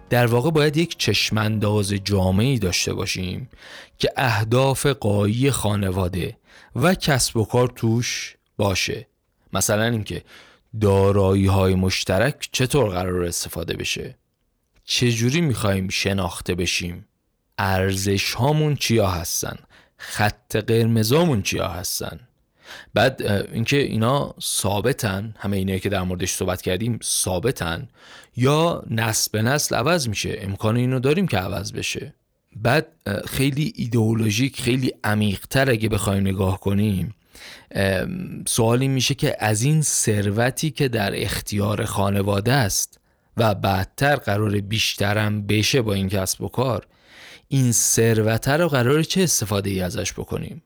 در 0.09 0.25
واقع 0.25 0.51
باید 0.51 0.77
یک 0.77 0.97
چشمانداز 0.97 1.93
جامعی 1.93 2.59
داشته 2.59 2.93
باشیم 2.93 3.49
که 3.97 4.09
اهداف 4.17 4.85
قایی 4.85 5.51
خانواده 5.51 6.37
و 6.75 6.95
کسب 6.95 7.37
و 7.37 7.45
کار 7.45 7.67
توش 7.67 8.35
باشه. 8.57 9.07
مثلا 9.53 9.83
اینکه 9.83 10.23
دارایی 10.81 11.45
های 11.45 11.75
مشترک 11.75 12.49
چطور 12.51 12.89
قرار 12.89 13.23
استفاده 13.23 13.73
بشه. 13.73 14.17
چجوری 14.83 15.41
می‌خوایم 15.41 15.89
شناخته 15.89 16.55
بشیم؟ 16.55 17.07
ارزش 17.57 18.33
هامون 18.33 18.75
چیا 18.75 19.07
هستن؟ 19.07 19.55
خط 19.97 20.55
قرمزامون 20.55 21.41
چیا 21.41 21.67
هستن؟ 21.67 22.19
بعد 22.93 23.21
اینکه 23.53 23.77
اینا 23.77 24.35
ثابتن 24.41 25.35
همه 25.37 25.57
اینایی 25.57 25.79
که 25.79 25.89
در 25.89 26.01
موردش 26.01 26.31
صحبت 26.31 26.61
کردیم 26.61 26.99
ثابتن 27.03 27.87
یا 28.35 28.83
نسل 28.89 29.29
به 29.33 29.41
نسل 29.41 29.75
عوض 29.75 30.07
میشه. 30.07 30.37
امکان 30.41 30.77
اینو 30.77 30.99
داریم 30.99 31.27
که 31.27 31.37
عوض 31.37 31.71
بشه. 31.71 32.13
بعد 32.55 32.87
خیلی 33.27 33.73
ایدئولوژیک 33.75 34.61
خیلی 34.61 34.93
عمیقتر 35.03 35.69
اگه 35.69 35.89
بخوایم 35.89 36.27
نگاه 36.27 36.59
کنیم 36.59 37.15
سوالی 38.47 38.87
میشه 38.87 39.13
که 39.13 39.35
از 39.39 39.63
این 39.63 39.81
ثروتی 39.81 40.71
که 40.71 40.87
در 40.87 41.21
اختیار 41.21 41.85
خانواده 41.85 42.53
است 42.53 42.99
و 43.37 43.55
بعدتر 43.55 44.15
قرار 44.15 44.51
بیشترم 44.61 45.47
بشه 45.47 45.81
با 45.81 45.93
این 45.93 46.09
کسب 46.09 46.41
و 46.41 46.47
کار 46.47 46.87
این 47.47 47.71
ثروت 47.71 48.47
رو 48.47 48.67
قرار 48.67 49.03
چه 49.03 49.23
استفاده 49.23 49.69
ای 49.69 49.81
ازش 49.81 50.13
بکنیم؟ 50.13 50.61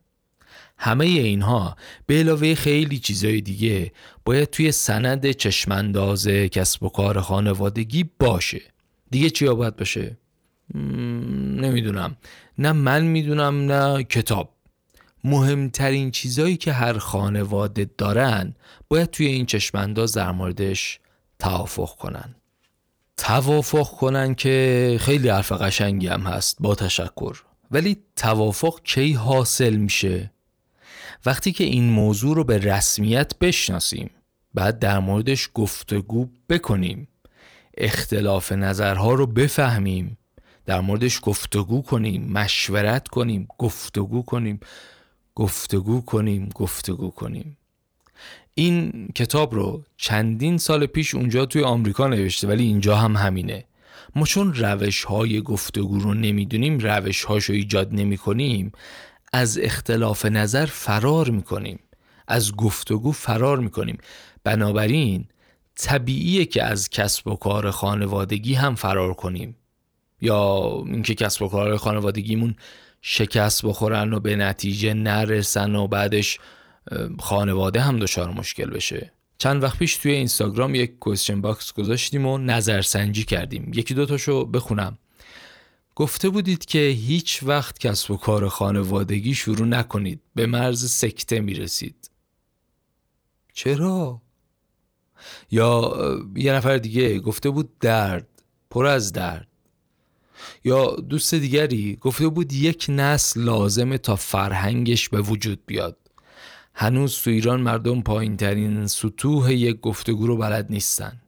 همه 0.77 1.05
اینها 1.05 1.75
به 2.05 2.19
علاوه 2.19 2.55
خیلی 2.55 2.99
چیزای 2.99 3.41
دیگه 3.41 3.91
باید 4.25 4.49
توی 4.49 4.71
سند 4.71 5.31
چشمانداز 5.31 6.27
کسب 6.27 6.83
و 6.83 6.89
کار 6.89 7.21
خانوادگی 7.21 8.05
باشه. 8.19 8.61
دیگه 9.11 9.29
چیا 9.29 9.55
باید 9.55 9.75
باشه؟ 9.75 10.17
نمی‌دونم. 10.73 12.17
نه 12.57 12.71
من 12.71 13.03
می‌دونم 13.03 13.71
نه 13.71 14.03
کتاب. 14.03 14.55
مهمترین 15.23 16.11
چیزایی 16.11 16.57
که 16.57 16.71
هر 16.71 16.97
خانواده 16.97 17.89
دارن 17.97 18.55
باید 18.87 19.09
توی 19.09 19.25
این 19.25 19.45
چشمانداز 19.45 20.13
در 20.13 20.31
موردش 20.31 20.99
توافق 21.39 21.95
کنن. 21.95 22.35
توافق 23.17 23.87
کنن 23.89 24.35
که 24.35 24.97
خیلی 25.01 25.29
حرف 25.29 25.51
قشنگی 25.51 26.07
هم 26.07 26.21
هست 26.21 26.57
با 26.59 26.75
تشکر. 26.75 27.37
ولی 27.71 27.97
توافق 28.15 28.79
کی 28.83 29.13
حاصل 29.13 29.75
میشه؟ 29.75 30.31
وقتی 31.25 31.51
که 31.51 31.63
این 31.63 31.89
موضوع 31.89 32.35
رو 32.35 32.43
به 32.43 32.57
رسمیت 32.57 33.39
بشناسیم 33.39 34.09
بعد 34.53 34.79
در 34.79 34.99
موردش 34.99 35.49
گفتگو 35.53 36.27
بکنیم 36.49 37.07
اختلاف 37.77 38.51
نظرها 38.51 39.13
رو 39.13 39.27
بفهمیم 39.27 40.17
در 40.65 40.81
موردش 40.81 41.19
گفتگو 41.23 41.81
کنیم 41.81 42.31
مشورت 42.31 43.07
کنیم 43.07 43.47
گفتگو 43.57 44.21
کنیم 44.21 44.59
گفتگو 45.35 46.01
کنیم 46.01 46.49
گفتگو 46.55 47.09
کنیم. 47.09 47.57
این 48.53 49.07
کتاب 49.15 49.53
رو 49.53 49.83
چندین 49.97 50.57
سال 50.57 50.85
پیش 50.85 51.15
اونجا 51.15 51.45
توی 51.45 51.63
آمریکا 51.63 52.07
نوشته 52.07 52.47
ولی 52.47 52.63
اینجا 52.63 52.95
هم 52.95 53.15
همینه. 53.15 53.65
ما 54.15 54.25
چون 54.25 54.53
روش 54.53 55.03
های 55.03 55.41
گفتگو 55.41 55.99
رو 55.99 56.13
نمی‌دونیم 56.13 56.79
روش 56.79 57.23
هاش 57.23 57.43
رو 57.45 57.55
ایجاد 57.55 57.93
نمی 57.93 58.17
کنیم 58.17 58.71
از 59.35 59.59
اختلاف 59.61 60.25
نظر 60.25 60.65
فرار 60.65 61.29
می 61.29 61.43
کنیم 61.43 61.79
از 62.27 62.55
گفتگو 62.55 63.11
فرار 63.11 63.59
می 63.59 63.69
کنیم 63.69 63.97
بنابراین 64.43 65.25
طبیعیه 65.75 66.45
که 66.45 66.63
از 66.63 66.89
کسب 66.89 67.27
و 67.27 67.35
کار 67.35 67.71
خانوادگی 67.71 68.53
هم 68.53 68.75
فرار 68.75 69.13
کنیم. 69.13 69.55
یا 70.21 70.71
اینکه 70.85 71.15
کسب 71.15 71.41
و 71.41 71.47
کار 71.47 71.77
خانوادگیمون 71.77 72.55
شکست 73.01 73.65
بخورن 73.65 74.13
و 74.13 74.19
به 74.19 74.35
نتیجه 74.35 74.93
نرسن 74.93 75.75
و 75.75 75.87
بعدش 75.87 76.39
خانواده 77.19 77.81
هم 77.81 77.99
دچار 77.99 78.31
مشکل 78.31 78.69
بشه. 78.69 79.11
چند 79.37 79.63
وقت 79.63 79.79
پیش 79.79 79.97
توی 79.97 80.11
اینستاگرام 80.11 80.75
یک 80.75 80.99
question 80.99 81.41
box 81.41 81.73
گذاشتیم 81.73 82.25
و 82.25 82.37
نظرسنجی 82.37 83.23
کردیم. 83.23 83.71
یکی 83.73 83.93
دوتاشو 83.93 84.45
بخونم. 84.45 84.97
گفته 85.95 86.29
بودید 86.29 86.65
که 86.65 86.79
هیچ 86.79 87.43
وقت 87.43 87.79
کسب 87.79 88.11
و 88.11 88.17
کار 88.17 88.49
خانوادگی 88.49 89.33
شروع 89.33 89.67
نکنید. 89.67 90.21
به 90.35 90.45
مرز 90.45 90.91
سکته 90.91 91.39
می‌رسید. 91.39 92.09
چرا؟ 93.53 94.21
یا 95.51 95.97
یه 96.35 96.53
نفر 96.53 96.77
دیگه 96.77 97.19
گفته 97.19 97.49
بود 97.49 97.79
درد. 97.79 98.27
پر 98.69 98.85
از 98.85 99.13
درد. 99.13 99.47
یا 100.63 100.95
دوست 100.95 101.33
دیگری 101.33 101.95
گفته 101.95 102.27
بود 102.27 102.53
یک 102.53 102.85
نسل 102.89 103.41
لازمه 103.41 103.97
تا 103.97 104.15
فرهنگش 104.15 105.09
به 105.09 105.21
وجود 105.21 105.65
بیاد. 105.65 105.97
هنوز 106.73 107.21
تو 107.21 107.29
ایران 107.29 107.61
مردم 107.61 108.01
پایین 108.01 108.37
ترین 108.37 108.87
سطوح 108.87 109.53
یک 109.53 109.79
گفتگو 109.79 110.27
رو 110.27 110.37
بلد 110.37 110.67
نیستن. 110.69 111.21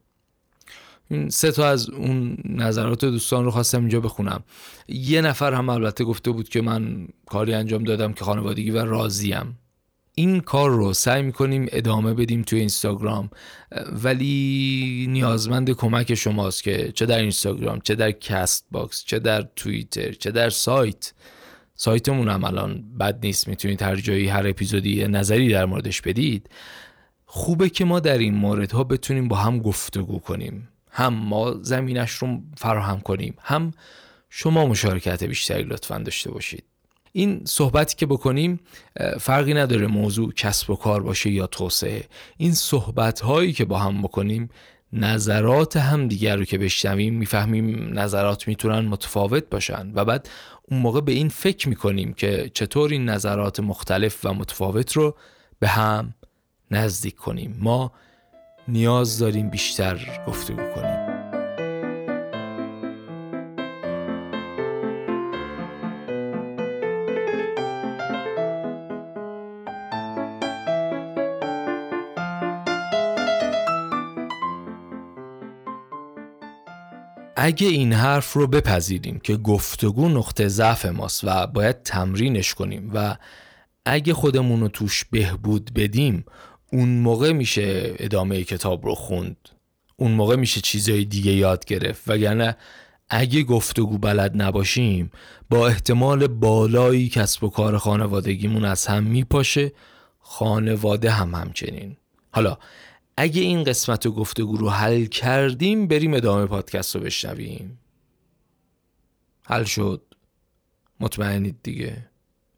این 1.10 1.30
سه 1.30 1.52
تا 1.52 1.68
از 1.68 1.90
اون 1.90 2.36
نظرات 2.44 3.04
دوستان 3.04 3.44
رو 3.44 3.50
خواستم 3.50 3.80
اینجا 3.80 4.00
بخونم. 4.00 4.42
یه 4.88 5.20
نفر 5.20 5.52
هم 5.52 5.68
البته 5.68 6.04
گفته 6.04 6.30
بود 6.30 6.48
که 6.48 6.62
من 6.62 7.08
کاری 7.26 7.54
انجام 7.54 7.84
دادم 7.84 8.12
که 8.12 8.24
خانوادگی 8.24 8.70
و 8.70 8.84
راضیم. 8.84 9.58
این 10.14 10.40
کار 10.40 10.70
رو 10.70 10.92
سعی 10.92 11.22
می‌کنیم 11.22 11.66
ادامه 11.72 12.14
بدیم 12.14 12.42
توی 12.42 12.58
اینستاگرام. 12.58 13.30
ولی 14.04 15.06
نیازمند 15.10 15.70
کمک 15.70 16.14
شماست 16.14 16.62
که 16.62 16.92
چه 16.92 17.06
در 17.06 17.18
اینستاگرام 17.18 17.80
چه 17.80 17.94
در 17.94 18.12
Castbox 18.12 19.04
چه 19.04 19.18
در 19.18 19.48
توییتر 19.56 20.12
چه 20.12 20.30
در 20.30 20.50
سایت. 20.50 21.12
سایتمون 21.74 22.28
هم 22.28 22.44
الان 22.44 22.84
بد 23.00 23.18
نیست 23.22 23.48
می‌تونید 23.48 23.82
هر 23.82 23.96
جایی 23.96 24.28
هر 24.28 24.46
اپیزودی 24.46 25.08
نظری 25.08 25.48
در 25.48 25.64
موردش 25.64 26.00
بدید. 26.00 26.50
خوبه 27.26 27.68
که 27.68 27.84
ما 27.84 28.00
در 28.00 28.18
این 28.18 28.34
موردها 28.34 28.84
بتونیم 28.84 29.28
با 29.28 29.36
هم 29.36 29.58
گفتگو 29.58 30.18
کنیم. 30.18 30.68
هم 30.90 31.14
ما 31.14 31.54
زمینش 31.62 32.12
رو 32.12 32.38
فراهم 32.56 33.00
کنیم 33.00 33.34
هم 33.42 33.72
شما 34.30 34.66
مشارکت 34.66 35.24
بیشتری 35.24 35.62
لطفا 35.62 35.98
داشته 35.98 36.30
باشید. 36.30 36.64
این 37.12 37.42
صحبتی 37.44 37.96
که 37.96 38.06
بکنیم 38.06 38.60
فرقی 39.20 39.54
نداره 39.54 39.86
موضوع 39.86 40.32
کسب 40.32 40.70
و 40.70 40.76
کار 40.76 41.02
باشه 41.02 41.30
یا 41.30 41.46
توسعه. 41.46 42.04
این 42.36 42.52
صحبت 42.52 43.20
هایی 43.20 43.52
که 43.52 43.64
با 43.64 43.78
هم 43.78 44.02
بکنیم 44.02 44.48
نظرات 44.92 45.76
هم 45.76 46.08
دیگر 46.08 46.36
رو 46.36 46.44
که 46.44 46.58
بشنویم 46.58 47.14
می‌فهمیم 47.14 47.98
نظرات 47.98 48.48
می‌تونن 48.48 48.80
متفاوت 48.80 49.50
باشن. 49.50 49.92
و 49.94 50.04
بعد 50.04 50.28
اون 50.62 50.80
موقع 50.80 51.00
به 51.00 51.12
این 51.12 51.28
فکر 51.28 51.68
می‌کنیم 51.68 52.12
که 52.12 52.50
چطور 52.54 52.90
این 52.90 53.04
نظرات 53.04 53.60
مختلف 53.60 54.24
و 54.24 54.34
متفاوت 54.34 54.92
رو 54.92 55.16
به 55.58 55.68
هم 55.68 56.14
نزدیک 56.70 57.14
کنیم. 57.14 57.56
ما 57.58 57.92
نیاز 58.68 59.18
داریم 59.18 59.50
بیشتر 59.50 60.20
گفتگو 60.26 60.62
کنیم. 60.74 61.08
اگه 77.36 77.66
این 77.66 77.92
حرف 77.92 78.32
رو 78.32 78.46
بپذیریم 78.46 79.18
که 79.18 79.36
گفتگو 79.36 80.08
نقطه 80.08 80.48
ضعف 80.48 80.86
ماست 80.86 81.24
و 81.24 81.46
باید 81.46 81.82
تمرینش 81.82 82.54
کنیم 82.54 82.90
و 82.94 83.16
اگه 83.84 84.14
خودمون 84.14 84.60
رو 84.60 84.68
توش 84.68 85.04
بهبود 85.04 85.70
بدیم 85.74 86.24
اون 86.72 86.88
موقع 86.88 87.32
میشه 87.32 87.94
ادامه 87.98 88.44
کتاب 88.44 88.86
رو 88.86 88.94
خوند. 88.94 89.36
اون 89.96 90.10
موقع 90.12 90.36
میشه 90.36 90.60
چیزهای 90.60 91.04
دیگه 91.04 91.32
یاد 91.32 91.64
گرفت. 91.64 92.02
وگرنه 92.06 92.56
اگه 93.08 93.42
گفتگو 93.42 93.98
بلد 93.98 94.42
نباشیم 94.42 95.10
با 95.50 95.68
احتمال 95.68 96.26
بالایی 96.26 97.08
کسب 97.08 97.44
و 97.44 97.48
کار 97.48 97.78
خانوادگیمون 97.78 98.64
از 98.64 98.86
هم 98.86 99.04
میپاشه 99.04 99.72
خانواده 100.18 101.10
هم 101.10 101.34
همچنین. 101.34 101.96
حالا 102.30 102.58
اگه 103.16 103.40
این 103.40 103.64
قسمت 103.64 104.06
و 104.06 104.12
گفتگو 104.12 104.56
رو 104.56 104.70
حل 104.70 105.04
کردیم 105.04 105.86
بریم 105.86 106.14
ادامه 106.14 106.46
پادکست 106.46 106.96
رو 106.96 107.02
بشنویم. 107.02 107.78
حل 109.42 109.64
شد. 109.64 110.02
مطمئنید 111.00 111.56
دیگه. 111.62 112.10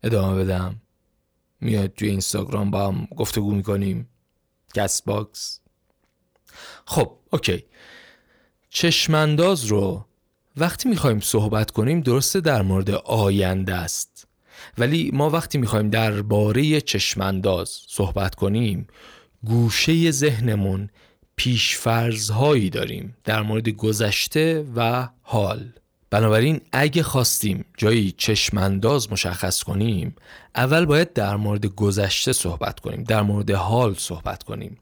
ادامه 0.03 0.45
بدم. 0.45 0.77
میاد 1.61 1.95
توی 1.95 2.09
اینستاگرام 2.09 2.71
با 2.71 2.89
هم 2.89 3.09
گفتگو 3.17 3.55
می‌کنیم. 3.55 4.09
Castbox 4.77 5.61
خب 6.87 7.13
okay. 7.33 7.65
چشمانداز 8.71 9.65
رو 9.65 10.05
وقتی 10.57 10.89
می‌خوایم 10.89 11.21
صحبت 11.21 11.71
کنیم 11.71 12.01
درسته 12.01 12.41
در 12.41 12.63
مورد 12.63 12.91
آینده 12.91 13.75
است. 13.75 14.27
ولی 14.79 15.11
ما 15.15 15.31
وقتی 15.31 15.59
می‌خوایم 15.59 15.91
درباره 15.91 16.81
چشمانداز 16.81 17.69
صحبت 17.87 18.35
کنیم 18.35 18.87
گوشه 19.45 20.11
ذهنمون 20.11 20.91
پیشفرزهایی 21.37 22.71
داریم 22.71 23.17
در 23.25 23.43
مورد 23.43 23.69
گذشته 23.69 24.67
و 24.77 25.09
حال. 25.23 25.73
بنابراین 26.11 26.61
اگه 26.73 27.03
خواستیم 27.03 27.65
جایی 27.77 28.13
چشمانداز 28.13 29.13
مشخص 29.13 29.63
کنیم 29.63 30.17
اول 30.55 30.85
باید 30.85 31.13
در 31.13 31.37
مورد 31.37 31.67
گذشته 31.67 32.33
صحبت 32.33 32.81
کنیم 32.81 33.03
در 33.03 33.23
مورد 33.23 33.51
حال 33.51 33.95
صحبت 33.95 34.43
کنیم. 34.43 34.79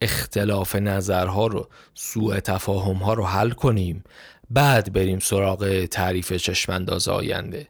اختلاف 0.00 0.76
نظرها 0.76 1.46
رو 1.46 1.68
سوء 1.94 2.40
تفاهمها 2.40 3.14
رو 3.14 3.26
حل 3.26 3.50
کنیم. 3.50 4.04
بعد 4.50 4.92
بریم 4.92 5.18
سراغ 5.18 5.84
تعریف 5.84 6.32
چشمانداز 6.32 7.08
آینده. 7.08 7.68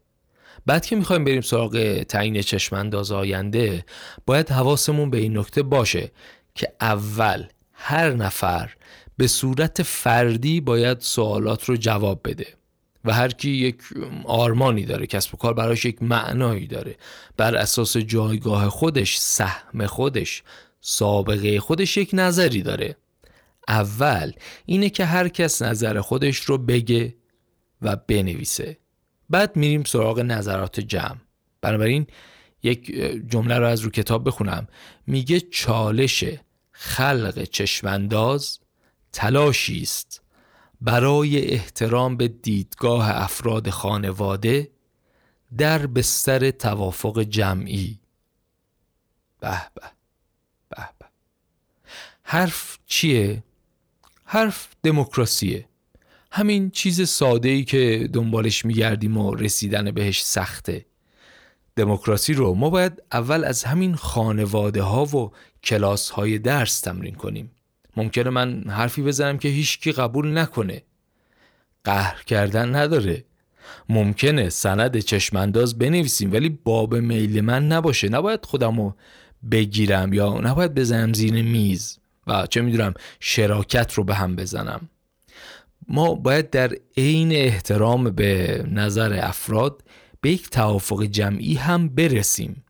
بعد 0.66 0.86
که 0.86 0.96
می‌خوایم 0.96 1.24
بریم 1.24 1.40
سراغ 1.40 2.02
تعیین 2.02 2.42
چشمانداز 2.42 3.12
آینده 3.12 3.84
باید 4.26 4.50
حواسمون 4.50 5.10
به 5.10 5.18
این 5.18 5.38
نکته 5.38 5.62
باشه 5.62 6.10
که 6.54 6.72
اول 6.80 7.44
هر 7.72 8.10
نفر 8.10 8.74
به 9.16 9.26
صورت 9.26 9.82
فردی 9.82 10.60
باید 10.60 11.00
سوالات 11.00 11.64
رو 11.64 11.76
جواب 11.76 12.20
بده. 12.24 12.46
و 13.04 13.12
هر 13.12 13.28
کی 13.28 13.50
یک 13.50 13.78
آرمانی 14.24 14.84
داره 14.84 15.06
کسب 15.06 15.34
و 15.34 15.36
کار 15.36 15.54
براش 15.54 15.84
یک 15.84 16.02
معنایی 16.02 16.66
داره. 16.66 16.96
بر 17.36 17.56
اساس 17.56 17.96
جایگاه 17.96 18.68
خودش 18.68 19.16
سهم 19.18 19.86
خودش 19.86 20.42
سابقه 20.80 21.60
خودش 21.60 21.96
یک 21.96 22.10
نظری 22.12 22.62
داره. 22.62 22.96
اول 23.68 24.32
اینه 24.66 24.90
که 24.90 25.04
هر 25.04 25.28
کس 25.28 25.62
نظر 25.62 26.00
خودش 26.00 26.36
رو 26.36 26.58
بگه 26.58 27.14
و 27.82 27.96
بنویسه. 27.96 28.78
بعد 29.30 29.56
میریم 29.56 29.84
سراغ 29.84 30.20
نظرات 30.20 30.80
جمع. 30.80 31.18
بنابراین 31.60 32.06
یک 32.62 32.86
جمله 33.28 33.58
رو 33.58 33.66
از 33.66 33.80
رو 33.80 33.90
کتاب 33.90 34.28
بخونم. 34.28 34.68
میگه 35.06 35.40
چالش 35.40 36.24
خلق 36.72 37.42
چشمانداز 37.42 38.58
تلاشی 39.12 39.82
است. 39.82 40.21
برای 40.82 41.50
احترام 41.50 42.16
به 42.16 42.28
دیدگاه 42.28 43.10
افراد 43.10 43.70
خانواده 43.70 44.70
در 45.58 45.86
بستر 45.86 46.50
توافق 46.50 47.22
جمعی. 47.22 47.98
به 49.40 49.62
به 49.74 49.82
به 50.68 50.88
به. 50.98 51.06
حرف 52.22 52.78
چیه؟ 52.86 53.42
حرف 54.24 54.68
دموکراسیه. 54.82 55.68
همین 56.30 56.70
چیز 56.70 57.08
ساده 57.08 57.48
ای 57.48 57.64
که 57.64 58.08
دنبالش 58.12 58.64
میگردیم 58.64 59.16
و 59.16 59.34
رسیدن 59.34 59.90
بهش 59.90 60.24
سخته. 60.24 60.86
دموکراسی 61.76 62.34
رو 62.34 62.54
ما 62.54 62.70
باید 62.70 63.02
اول 63.12 63.44
از 63.44 63.64
همین 63.64 63.94
خانواده 63.94 64.82
ها 64.82 65.04
و 65.04 65.32
کلاس 65.64 66.10
های 66.10 66.38
درس 66.38 66.80
تمرین 66.80 67.14
کنیم. 67.14 67.50
ممکنه 67.96 68.30
من 68.30 68.64
حرفی 68.68 69.02
بزنم 69.02 69.38
که 69.38 69.48
هیچکی 69.48 69.92
قبول 69.92 70.38
نکنه. 70.38 70.82
قهر 71.84 72.22
کردن 72.26 72.74
نداره. 72.74 73.24
ممکنه 73.88 74.48
سند 74.48 74.98
چشمانداز 74.98 75.78
بنویسیم 75.78 76.32
ولی 76.32 76.48
باب 76.48 76.94
میل 76.94 77.40
من 77.40 77.68
نباشه. 77.68 78.08
نباید 78.08 78.44
خودمو 78.44 78.92
بگیرم 79.50 80.12
یا 80.12 80.40
نباید 80.40 80.74
بزنم 80.74 81.12
زیر 81.12 81.42
میز 81.42 81.98
و 82.26 82.46
چه 82.46 82.62
می‌دونم 82.62 82.94
شراکت 83.20 83.94
رو 83.94 84.04
به 84.04 84.14
هم 84.14 84.36
بزنم. 84.36 84.88
ما 85.88 86.14
باید 86.14 86.50
در 86.50 86.76
عین 86.96 87.32
احترام 87.32 88.10
به 88.10 88.64
نظر 88.70 89.18
افراد 89.22 89.82
به 90.20 90.30
یک 90.30 90.50
توافق 90.50 91.02
جمعی 91.02 91.54
هم 91.54 91.88
برسیم. 91.88 92.64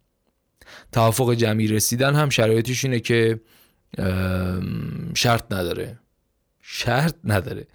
توافق 0.92 1.34
جمعی 1.34 1.66
رسیدن 1.66 2.14
هم 2.14 2.30
شرایطش 2.30 2.84
اینه 2.84 3.00
که 3.00 3.40
شرط 5.14 5.52
نداره. 5.52 5.98
شرط 6.60 7.14
نداره. 7.24 7.66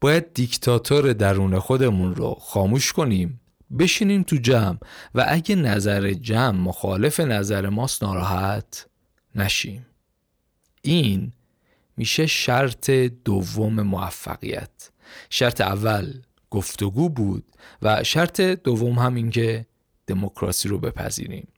باید 0.00 0.34
دیکتاتور 0.34 1.12
درون 1.12 1.58
خودمون 1.58 2.14
رو 2.14 2.34
خاموش 2.34 2.92
کنیم 2.92 3.40
بشینیم 3.78 4.22
تو 4.22 4.36
جمع 4.36 4.78
و 5.14 5.24
اگه 5.28 5.56
نظر 5.56 6.12
جمع 6.12 6.58
مخالف 6.58 7.20
نظر 7.20 7.68
ماست 7.68 8.02
ناراحت 8.02 8.86
نشیم. 9.34 9.86
این 10.82 11.32
میشه 11.96 12.26
شرط 12.26 12.90
دوم 13.24 13.82
موفقیت. 13.82 14.90
شرط 15.30 15.60
اول 15.60 16.12
گفتگو 16.50 17.08
بود 17.08 17.44
و 17.82 18.04
شرط 18.04 18.40
دوم 18.40 18.98
هم 18.98 19.14
این 19.14 19.30
که 19.30 19.66
دموکراسی 20.06 20.68
رو 20.68 20.78
بپذیریم. 20.78 21.48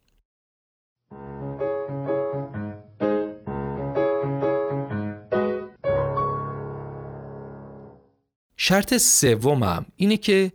شرط 8.57 8.97
سومم 8.97 9.87
اینه 9.97 10.17
که 10.17 10.53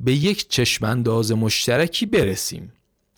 به 0.00 0.12
یک 0.12 0.48
چشمانداز 0.48 1.32
مشترکی 1.32 2.06
برسیم. 2.06 2.72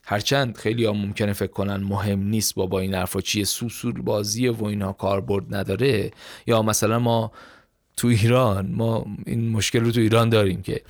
هرچند 0.06 0.56
خیلی 0.56 0.84
ها 0.84 0.92
ممکنه 0.92 1.32
فکر 1.32 1.52
کنن 1.52 1.76
مهم 1.76 2.22
نیست 2.22 2.54
با 2.54 2.66
با 2.66 2.80
این 2.80 2.94
حرفا 2.94 3.20
چیه 3.20 3.44
سوسول 3.44 4.02
بازی 4.02 4.48
و 4.48 4.64
اینا 4.64 4.92
کاربرد 4.92 5.54
نداره. 5.54 6.10
یا 6.46 6.62
مثلا 6.62 6.98
ما 6.98 7.32
تو 7.96 8.08
ایران 8.08 8.72
ما 8.72 9.06
این 9.26 9.48
مشکل 9.48 9.80
رو 9.80 9.90
تو 9.90 10.00
ایران 10.00 10.28
داریم 10.28 10.62
که 10.62 10.82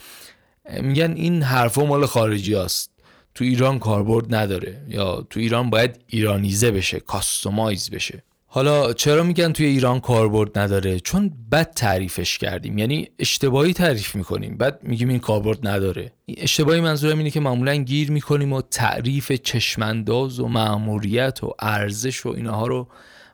میگن 0.81 1.13
این 1.13 1.43
حرفا 1.43 1.85
مال 1.85 2.07
خارجی 2.07 2.55
است 2.55 2.91
تو 3.35 3.45
ایران 3.45 3.79
کاربرد 3.79 4.35
نداره. 4.35 4.87
یا 4.89 5.27
تو 5.31 5.41
ایران 5.41 5.71
باید 5.71 6.01
ایرانیزه 6.07 6.71
بشه 6.71 7.01
کاستومایز 7.01 7.91
بشه. 7.91 8.23
حالا 8.55 8.93
چرا 8.93 9.23
میگن 9.23 9.53
توی 9.53 9.67
ایران 9.67 10.01
کاربرد 10.01 10.59
نداره؟ 10.59 11.01
چون 11.01 11.33
بد 11.53 11.71
تعریفش 11.71 12.39
کردیم. 12.39 12.79
یعنی 12.79 13.09
اشتباهی 13.19 13.73
تعریف 13.73 14.15
می‌کنیم. 14.15 14.57
بعد 14.57 14.79
میگیم 14.83 15.09
این 15.09 15.19
کاربرد 15.19 15.67
نداره. 15.67 16.13
اشتباهی 16.29 16.81
منظورم 16.81 17.19
اینه 17.19 17.31
که 17.31 17.41
معمولا 17.41 17.75
گیر 17.75 18.11
می‌کنیم 18.11 18.53
و 18.53 18.63
تعریف 18.63 19.33
چشمانداز 19.33 20.41
و 20.41 20.49
معموریت 20.49 21.45
و 21.45 21.55
ارزش 21.59 22.27
و 22.27 22.29
اینها 22.29 22.67
رو 22.67 22.89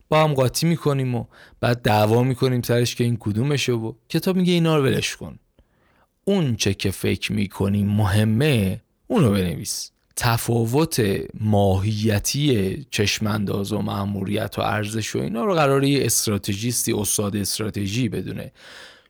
با 0.09 0.25
هم 0.25 0.35
قاطی 0.35 0.67
می‌کنیم 0.67 1.15
و 1.15 1.25
بعد 1.61 1.83
دعوا 1.83 2.23
می‌کنیم 2.23 2.63
سرش 2.63 2.95
که 2.95 3.05
این 3.05 3.17
کدومشه 3.21 3.73
و 3.73 3.93
کتاب 4.09 4.37
میگه 4.37 4.53
اینا 4.53 4.77
رو 4.77 4.85
ولش 4.85 5.17
کن. 5.17 5.39
اون 6.25 6.57
چه 6.57 6.75
که 6.75 6.91
فکر 6.91 7.33
می‌کنیم 7.33 7.89
مهمه 7.89 8.81
اونو 9.07 9.31
بنویس. 9.31 9.91
تفاوت 10.23 11.03
ماهیتی 11.41 12.87
چشمانداز 12.91 13.73
و 13.73 13.79
معموریت 13.79 14.59
و 14.59 14.63
ارزش 14.63 15.17
و 15.17 15.19
اینا 15.19 15.45
رو 15.45 15.55
قراره 15.55 15.89
یه 15.89 16.07
استراتژیستی 16.07 16.93
استاد 16.93 17.37
استراتژی 17.37 18.09
بدونه. 18.09 18.53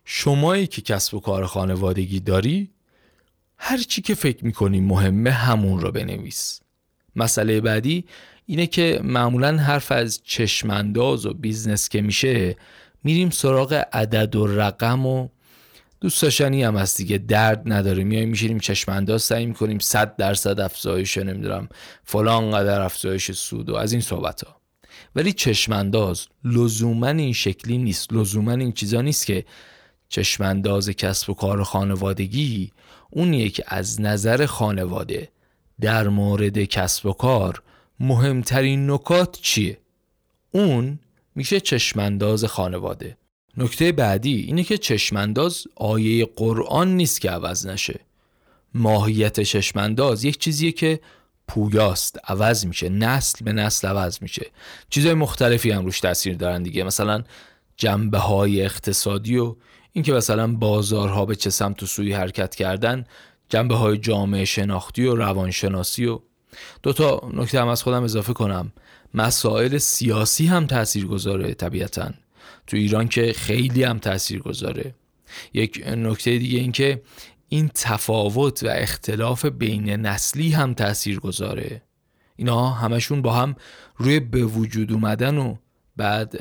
شمایی 0.04 0.66
که 0.66 0.82
کسب 0.82 1.14
و 1.14 1.20
کار 1.20 1.46
خانوادگی 1.46 2.20
داری 2.20 2.70
هر 3.58 3.78
چی 3.78 4.02
که 4.02 4.14
فکر 4.14 4.44
می‌کنی 4.44 4.80
مهمه 4.80 5.30
همون 5.30 5.80
رو 5.80 5.92
بنویس. 5.92 6.60
مسئله 7.16 7.60
بعدی 7.60 8.04
اینه 8.46 8.66
که 8.66 9.00
معمولا 9.04 9.56
حرف 9.56 9.92
از 9.92 10.20
چشمانداز 10.24 11.26
و 11.26 11.34
بیزنس 11.34 11.88
که 11.88 12.00
میشه 12.00 12.56
میریم 13.04 13.30
سراغ 13.30 13.84
عدد 13.92 14.36
و 14.36 14.46
رقم 14.46 15.06
و 15.06 15.28
دوست 16.00 16.22
داشتنی 16.22 16.62
هم 16.62 16.76
هست 16.76 16.96
دیگه. 16.96 17.18
درد 17.18 17.62
نداره. 17.72 18.04
میایم 18.04 18.28
میشینیم 18.28 18.58
چشم 18.58 18.92
انداز 18.92 19.22
سعی 19.22 19.46
می‌کنیم 19.46 19.78
100 19.78 20.16
درصد 20.16 20.60
افزایش 20.60 21.18
نمی‌دونم 21.18 21.68
فلان 22.04 22.50
قدر 22.50 22.80
افزایش 22.80 23.32
سود 23.32 23.70
و 23.70 23.76
از 23.76 23.92
این 23.92 24.00
صحبت 24.00 24.44
ها 24.44 24.60
ولی 25.16 25.32
چشم 25.32 25.72
انداز 25.72 26.26
لزوما 26.44 27.06
این 27.06 27.32
شکلی 27.32 27.78
نیست. 27.78 28.12
لزوما 28.12 28.52
این 28.52 28.72
چیزا 28.72 29.00
نیست 29.00 29.26
که 29.26 29.44
چشم 30.08 30.44
انداز 30.44 30.88
کسب 30.88 31.30
و 31.30 31.34
کار 31.34 31.62
خانوادگی 31.62 32.72
اونیه 33.10 33.48
که 33.48 33.64
از 33.66 34.00
نظر 34.00 34.46
خانواده 34.46 35.28
در 35.80 36.08
مورد 36.08 36.58
کسب 36.58 37.06
و 37.06 37.12
کار 37.12 37.62
مهمترین 38.00 38.90
نکات 38.90 39.38
چیه؟ 39.42 39.78
اون 40.50 40.98
میشه 41.34 41.60
چشمانداز 41.60 42.44
خانواده. 42.44 43.16
نکته 43.56 43.92
بعدی 43.92 44.36
اینه 44.36 44.64
که 44.64 44.78
چشمانداز 44.78 45.66
آیه 45.76 46.28
قرآن 46.36 46.96
نیست 46.96 47.20
که 47.20 47.30
عوض 47.30 47.66
نشه. 47.66 48.00
ماهیت 48.74 49.40
چشمانداز 49.40 50.24
یک 50.24 50.38
چیزیه 50.38 50.72
که 50.72 51.00
پویاست 51.48 52.18
عوض 52.24 52.66
میشه 52.66 52.88
نسل 52.88 53.44
به 53.44 53.52
نسل 53.52 53.88
عوض 53.88 54.22
میشه. 54.22 54.46
چیزهای 54.90 55.14
مختلفی 55.14 55.70
هم 55.70 55.84
روش 55.84 56.00
تاثیر 56.00 56.34
دارن 56.34 56.62
دیگه 56.62 56.84
مثلا 56.84 57.24
جنبه 57.76 58.18
های 58.18 58.62
اقتصادی 58.62 59.38
و 59.38 59.56
اینکه 59.92 60.12
مثلا 60.12 60.52
بازارها 60.52 61.26
به 61.26 61.36
چه 61.36 61.50
سمت 61.50 61.82
و 61.82 61.86
سوی 61.86 62.12
حرکت 62.12 62.54
کردن 62.54 63.04
جنبه 63.48 63.74
های 63.74 63.98
جامعه 63.98 64.44
شناختی 64.44 65.04
و 65.04 65.14
روانشناسی 65.14 66.06
و 66.06 66.20
دو 66.82 66.92
تا 66.92 67.30
نکته 67.32 67.60
هم 67.60 67.68
از 67.68 67.82
خودم 67.82 68.02
اضافه 68.02 68.32
کنم. 68.32 68.72
مسائل 69.14 69.78
سیاسی 69.78 70.46
هم 70.46 70.66
تأثیر 70.66 71.06
گذاره 71.06 71.54
طبیعتاً. 71.54 72.10
تو 72.66 72.76
ایران 72.76 73.08
که 73.08 73.32
خیلی 73.32 73.84
هم 73.84 73.98
تأثیر 73.98 74.38
گذاره 74.38 74.94
یک 75.54 75.84
نکته 75.86 76.38
دیگه 76.38 76.58
این 76.58 76.72
که 76.72 77.02
این 77.48 77.70
تفاوت 77.74 78.62
و 78.62 78.68
اختلاف 78.68 79.44
بین 79.44 79.90
نسلی 79.90 80.50
هم 80.50 80.74
تأثیر 80.74 81.20
گذاره 81.20 81.82
اینا 82.36 82.70
همشون 82.70 83.22
با 83.22 83.32
هم 83.32 83.56
روی 83.96 84.20
به 84.20 84.44
وجود 84.44 84.92
اومدن 84.92 85.38
و 85.38 85.56
بعد 85.96 86.36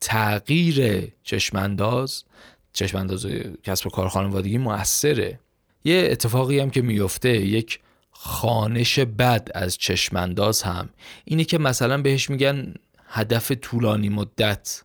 تغییر 0.00 1.08
چشمانداز 1.22 2.24
چشمانداز 2.72 3.26
کسب 3.62 3.86
و 3.86 3.90
کار 3.90 4.08
خانوادگی 4.08 4.58
موثره. 4.58 5.40
یه 5.84 6.08
اتفاقی 6.10 6.58
هم 6.58 6.70
که 6.70 6.82
میفته 6.82 7.30
یک 7.30 7.80
خانش 8.10 8.98
بد 8.98 9.48
از 9.54 9.76
چشمانداز 9.76 10.62
هم. 10.62 10.88
اینه 11.24 11.44
که 11.44 11.58
مثلا 11.58 12.02
بهش 12.02 12.30
میگن 12.30 12.74
هدف 13.06 13.52
طولانی 13.52 14.08
مدت. 14.08 14.82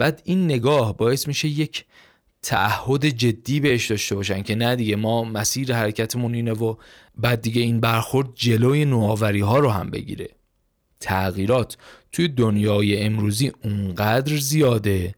بعد 0.00 0.22
این 0.24 0.44
نگاه 0.44 0.96
باعث 0.96 1.28
میشه 1.28 1.48
یک 1.48 1.84
تعهد 2.42 3.06
جدی 3.06 3.60
بهش 3.60 3.90
داشته 3.90 4.14
باشن 4.14 4.42
که 4.42 4.54
نه 4.54 4.76
دیگه 4.76 4.96
ما 4.96 5.24
مسیر 5.24 5.74
حرکتمون 5.74 6.34
اینه 6.34 6.52
و 6.52 6.74
بعد 7.18 7.42
دیگه 7.42 7.62
این 7.62 7.80
برخورد 7.80 8.28
جلوی 8.34 8.84
نوآوری 8.84 9.40
ها 9.40 9.58
رو 9.58 9.70
هم 9.70 9.90
بگیره. 9.90 10.28
تغییرات 11.00 11.76
توی 12.12 12.28
دنیای 12.28 13.02
امروزی 13.02 13.52
اونقدر 13.64 14.36
زیاده 14.36 15.14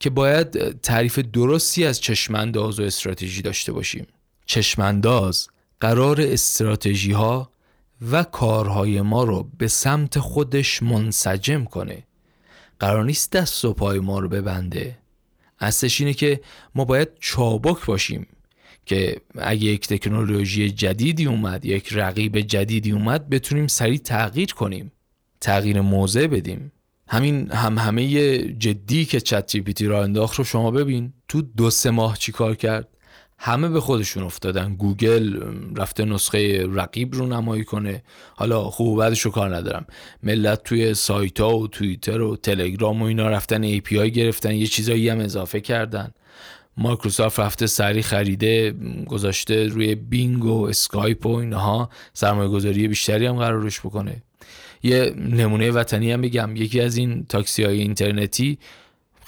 که 0.00 0.10
باید 0.10 0.80
تعریف 0.80 1.18
درستی 1.18 1.84
از 1.84 2.00
چشمانداز 2.00 2.80
و 2.80 2.82
استراتژی 2.82 3.42
داشته 3.42 3.72
باشیم. 3.72 4.06
چشمانداز 4.46 5.48
قرار 5.80 6.20
استراتژی 6.20 7.12
ها 7.12 7.50
و 8.12 8.22
کارهای 8.22 9.00
ما 9.00 9.24
رو 9.24 9.48
به 9.58 9.68
سمت 9.68 10.18
خودش 10.18 10.82
منسجم 10.82 11.64
کنه. 11.64 12.02
قرار 12.82 13.04
نیست 13.04 13.32
دست 13.32 13.64
و 13.64 13.72
پای 13.72 13.98
ما 13.98 14.18
رو 14.18 14.28
ببنده. 14.28 14.98
اصلش 15.60 16.00
اینه 16.00 16.14
که 16.14 16.40
ما 16.74 16.84
باید 16.84 17.08
چابک 17.20 17.86
باشیم 17.86 18.26
که 18.86 19.16
اگه 19.38 19.64
یک 19.64 19.88
تکنولوژی 19.88 20.70
جدیدی 20.70 21.24
اومد 21.24 21.64
یک 21.64 21.88
رقیب 21.92 22.40
جدیدی 22.40 22.90
اومد 22.90 23.28
بتونیم 23.28 23.66
سریع 23.66 23.98
تغییر 23.98 24.52
کنیم 24.54 24.92
تغییر 25.40 25.80
موضع 25.80 26.26
بدیم. 26.26 26.72
همین 27.08 27.50
همهمه 27.50 28.38
جدید 28.38 29.04
که 29.04 29.20
ChatGPT 29.20 29.86
راه 29.86 30.02
انداخت 30.02 30.38
رو 30.38 30.44
شما 30.44 30.70
ببین. 30.70 31.12
تو 31.28 31.42
دو 31.42 31.70
سه 31.70 31.90
ماه 31.90 32.18
چی 32.18 32.32
کار 32.32 32.54
کرد؟ 32.54 32.88
همه 33.44 33.68
به 33.68 33.80
خودشون 33.80 34.22
افتادن. 34.22 34.74
گوگل 34.74 35.40
رفته 35.76 36.04
نسخه 36.04 36.66
رقیب 36.66 37.14
رونمایی 37.14 37.64
کنه. 37.64 38.02
حالا 38.36 38.64
خوب 38.64 38.98
بعدش 38.98 39.26
کار 39.26 39.56
ندارم. 39.56 39.86
ملت 40.22 40.62
توی 40.62 40.94
سایت 40.94 41.40
ها 41.40 41.58
و 41.58 41.68
توییتر 41.68 42.20
و 42.20 42.36
تلگرام 42.36 43.02
و 43.02 43.04
اینا 43.04 43.28
رفتن 43.28 43.62
API 43.62 44.10
گرفتن 44.10 44.54
یه 44.54 44.66
چیزایی 44.66 45.08
هم 45.08 45.18
اضافه 45.18 45.60
کردن. 45.60 46.14
مایکروسافت 46.76 47.40
رفته 47.40 47.66
سریع 47.66 48.02
خریده 48.02 48.74
گذاشته 49.06 49.66
روی 49.66 49.94
بینگ 49.94 50.44
و 50.44 50.64
اسکایپ 50.64 51.26
و 51.26 51.34
اینها. 51.36 51.90
سرمایه 52.12 52.48
گذاری 52.48 52.88
بیشتری 52.88 53.26
هم 53.26 53.36
قراره 53.36 53.80
بکنه. 53.80 54.22
یه 54.82 55.14
نمونه 55.16 55.70
وطنی 55.70 56.12
هم 56.12 56.20
بگم. 56.20 56.56
یکی 56.56 56.80
از 56.80 56.96
این 56.96 57.26
تاکسی 57.28 57.64
های 57.64 57.78
اینترنتی 57.80 58.58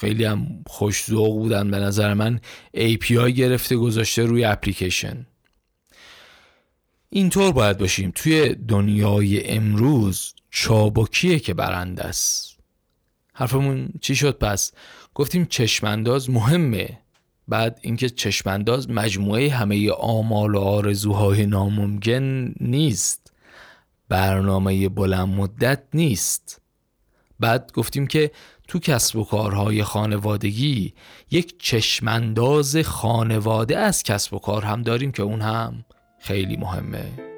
خیلی 0.05 0.25
هم 0.25 0.63
خوش 0.67 1.05
ذوق 1.05 1.33
بودن 1.33 1.71
به 1.71 1.77
نظر 1.77 2.13
من. 2.13 2.39
API 2.77 3.11
گرفته 3.11 3.75
گذاشته 3.75 4.23
روی 4.23 4.45
اپلیکیشن. 4.45 5.25
اینطور 7.09 7.51
باید 7.51 7.77
باشیم. 7.77 8.11
توی 8.15 8.55
دنیای 8.55 9.47
امروز 9.47 10.33
چابکیه 10.49 11.39
که 11.39 11.53
برنده 11.53 12.03
است. 12.03 12.57
حرفمون 13.33 13.89
چی 14.01 14.15
شد 14.15 14.37
پس؟ 14.37 14.71
گفتیم 15.15 15.45
چشمانداز 15.45 16.29
مهمه. 16.29 16.99
بعد 17.47 17.79
اینکه 17.81 18.09
چشمانداز 18.09 18.89
مجموعه 18.89 19.49
همه 19.49 19.91
آمال 19.91 20.55
و 20.55 20.59
آرزوهای 20.59 21.45
ناممکن 21.45 22.53
نیست. 22.59 23.33
برنامه 24.09 24.89
بلند 24.89 25.29
مدت 25.29 25.83
نیست. 25.93 26.61
بعد 27.39 27.71
گفتیم 27.73 28.07
که 28.07 28.31
تو 28.67 28.79
کسب 28.79 29.15
و 29.15 29.23
کارهای 29.23 29.83
خانوادگی 29.83 30.93
یک 31.31 31.59
چشمانداز 31.59 32.77
خانواده 32.77 33.77
از 33.77 34.03
کسب 34.03 34.33
و 34.33 34.39
کار 34.39 34.65
هم 34.65 34.81
داریم 34.81 35.11
که 35.11 35.23
اون 35.23 35.41
هم 35.41 35.85
خیلی 36.19 36.57
مهمه. 36.57 37.34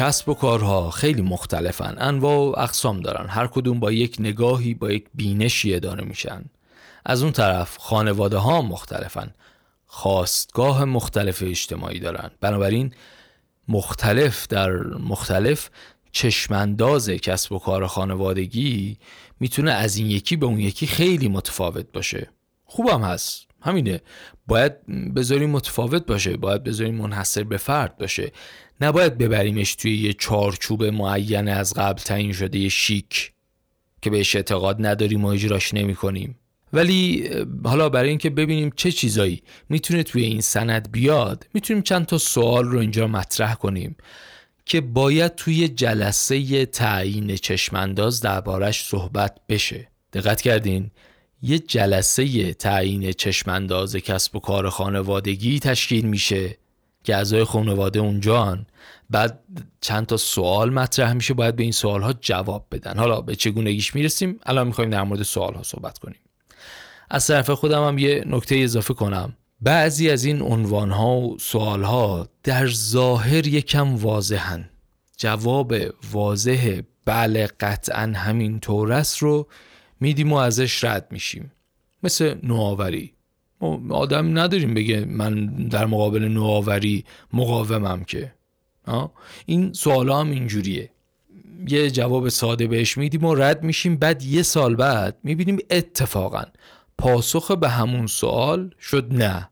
کسب 0.00 0.28
و 0.28 0.34
کارها 0.34 0.90
خیلی 0.90 1.22
مختلفن. 1.22 1.94
انواع 1.98 2.36
و 2.36 2.54
اقسام 2.58 3.00
دارن. 3.00 3.28
هر 3.28 3.46
کدوم 3.46 3.80
با 3.80 3.92
یک 3.92 4.16
نگاهی 4.18 4.74
با 4.74 4.90
یک 4.90 5.06
بینشی 5.14 5.74
اداره 5.74 6.04
میشن. 6.04 6.44
از 7.06 7.22
اون 7.22 7.32
طرف 7.32 7.76
خانواده 7.76 8.36
ها 8.36 8.62
مختلفن. 8.62 9.34
خواستگاه 9.86 10.84
مختلف 10.84 11.42
اجتماعی 11.46 11.98
دارن. 11.98 12.30
بنابراین 12.40 12.94
مختلف 13.68 14.46
در 14.46 14.72
مختلف 14.82 15.70
چشمانداز 16.12 17.10
کسب 17.10 17.52
و 17.52 17.58
کار 17.58 17.86
خانوادگی 17.86 18.98
می‌تونه 19.40 19.72
از 19.72 19.96
این 19.96 20.06
یکی 20.06 20.36
به 20.36 20.46
اون 20.46 20.60
یکی 20.60 20.86
خیلی 20.86 21.28
متفاوت 21.28 21.92
باشه. 21.92 22.30
خوبم 22.64 23.02
هست. 23.02 23.46
همینه. 23.62 24.00
باید 24.46 24.86
بذاریم 25.14 25.50
متفاوت 25.50 26.06
باشه. 26.06 26.36
باید 26.36 26.64
بذاریم 26.64 26.94
منحصر 26.94 27.44
به 27.44 27.56
فرد 27.56 27.98
باشه. 27.98 28.32
نباید 28.80 29.18
ببریمش 29.18 29.74
توی 29.74 29.96
یه 29.96 30.12
چارچوب 30.12 30.84
معین 30.84 31.48
از 31.48 31.74
قبل 31.74 32.02
تعیین 32.02 32.32
شده 32.32 32.58
یه 32.58 32.68
شیک 32.68 33.32
که 34.02 34.10
بهش 34.10 34.36
اعتقاد 34.36 34.86
نداریم 34.86 35.24
و 35.24 35.28
اجراش 35.28 35.74
نمی 35.74 35.94
کنیم 35.94 36.38
ولی 36.72 37.30
حالا 37.64 37.88
برای 37.88 38.08
اینکه 38.08 38.30
ببینیم 38.30 38.72
چه 38.76 38.92
چیزایی 38.92 39.42
می‌تونه 39.68 40.02
توی 40.02 40.22
این 40.22 40.40
سند 40.40 40.92
بیاد 40.92 41.46
می‌تونیم 41.54 41.82
چند 41.82 42.06
تا 42.06 42.18
سوال 42.18 42.64
رو 42.64 42.78
اینجا 42.78 43.06
مطرح 43.06 43.54
کنیم 43.54 43.96
که 44.64 44.80
باید 44.80 45.34
توی 45.34 45.68
جلسه 45.68 46.66
تعیین 46.66 47.36
چشمانداز 47.36 48.20
دربارش 48.20 48.84
صحبت 48.84 49.40
بشه. 49.48 49.88
دقت 50.12 50.40
کردین؟ 50.40 50.90
یه 51.42 51.58
جلسه 51.58 52.54
تعیین 52.54 53.12
چشمانداز 53.12 53.96
کسب 53.96 54.36
و 54.36 54.40
کار 54.40 54.68
خانوادگی 54.68 55.58
تشکیل 55.58 56.06
میشه. 56.06 56.56
که 57.04 57.16
اعضای 57.16 57.44
خانواده 57.44 57.98
اونجان. 57.98 58.66
بعد 59.10 59.40
چند 59.80 60.06
تا 60.06 60.16
سوال 60.16 60.72
مطرح 60.72 61.12
میشه 61.12 61.34
باید 61.34 61.56
به 61.56 61.62
این 61.62 61.72
سوال 61.72 62.02
ها 62.02 62.12
جواب 62.12 62.66
بدن. 62.70 62.98
حالا 62.98 63.20
به 63.20 63.36
چگونگیش 63.36 63.94
می‌رسیم؟ 63.94 64.40
الان 64.46 64.66
می‌خوایم 64.66 64.90
در 64.90 65.02
مورد 65.02 65.22
سوال 65.22 65.54
ها 65.54 65.62
صحبت 65.62 65.98
کنیم. 65.98 66.20
از 67.10 67.26
طرف 67.26 67.50
خودم 67.50 67.86
هم 67.86 67.98
یه 67.98 68.24
نکته 68.26 68.56
اضافه 68.56 68.94
کنم. 68.94 69.36
بعضی 69.60 70.10
از 70.10 70.24
این 70.24 70.42
عنوان 70.42 70.90
ها 70.90 71.16
و 71.16 71.38
سوال 71.38 71.82
ها 71.82 72.28
در 72.42 72.66
ظاهر 72.66 73.46
یکم 73.46 73.96
واضحن. 73.96 74.70
جواب 75.16 75.74
واضح 76.12 76.80
بله 77.04 77.46
قطعا 77.60 78.12
همین 78.16 78.60
طور 78.60 78.92
است 78.92 79.18
رو 79.18 79.48
میدیم 80.00 80.32
و 80.32 80.36
ازش 80.36 80.84
رد 80.84 81.06
میشیم. 81.10 81.52
مثل 82.02 82.34
نوآوری. 82.42 83.14
آدم 83.90 84.38
نداریم 84.38 84.74
بگه 84.74 85.04
من 85.04 85.46
در 85.46 85.86
مقابل 85.86 86.24
نوآوری 86.24 87.04
مقاومم 87.32 88.04
که. 88.04 88.32
این 89.46 89.72
سوال 89.72 90.10
هم 90.10 90.30
اینجوریه. 90.30 90.90
یه 91.68 91.90
جواب 91.90 92.28
ساده 92.28 92.66
بهش 92.66 92.98
میدیم 92.98 93.24
و 93.24 93.34
رد 93.34 93.62
میشیم 93.62 93.96
بعد 93.96 94.22
یه 94.22 94.42
سال 94.42 94.76
بعد 94.76 95.18
می‌بینیم 95.22 95.58
اتفاقا 95.70 96.42
پاسخ 96.98 97.50
به 97.50 97.68
همون 97.68 98.06
سوال 98.06 98.70
شد 98.80 99.06
نه. 99.14 99.50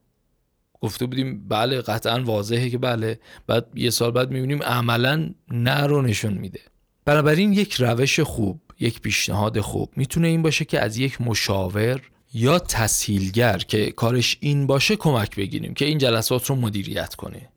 گفته 0.81 1.07
بودیم 1.07 1.49
بله 1.49 1.81
قطعا 1.81 2.23
واضحه 2.23 2.71
که 2.71 2.79
بله. 2.79 3.21
بعد 3.47 3.67
یه 3.75 3.91
سال 3.91 4.11
بعد 4.11 4.31
می‌بینیم 4.31 4.63
عملا 4.63 5.31
نه 5.51 5.87
رو 5.87 6.03
نشون 6.03 6.33
میده. 6.33 6.61
بنابراین 7.05 7.53
یک 7.53 7.75
روش 7.75 8.21
خوب 8.21 8.61
یک 8.81 9.01
پیشنهاد 9.01 9.61
خوب 9.61 9.93
می‌تونه 9.97 10.29
این 10.29 10.43
باشه 10.43 10.65
که 10.65 10.81
از 10.81 10.97
یک 10.97 11.21
مشاور 11.21 12.01
یا 12.35 12.59
تسهیلگر 12.59 13.59
که 13.59 13.91
کارش 13.91 14.37
این 14.41 14.67
باشه 14.67 14.97
کمک 14.97 15.37
بگیریم 15.37 15.75
که 15.75 15.85
این 15.85 15.99
جلسات 15.99 16.47
رو 16.47 16.57
مدیریت 16.57 17.15
کنه 17.15 17.49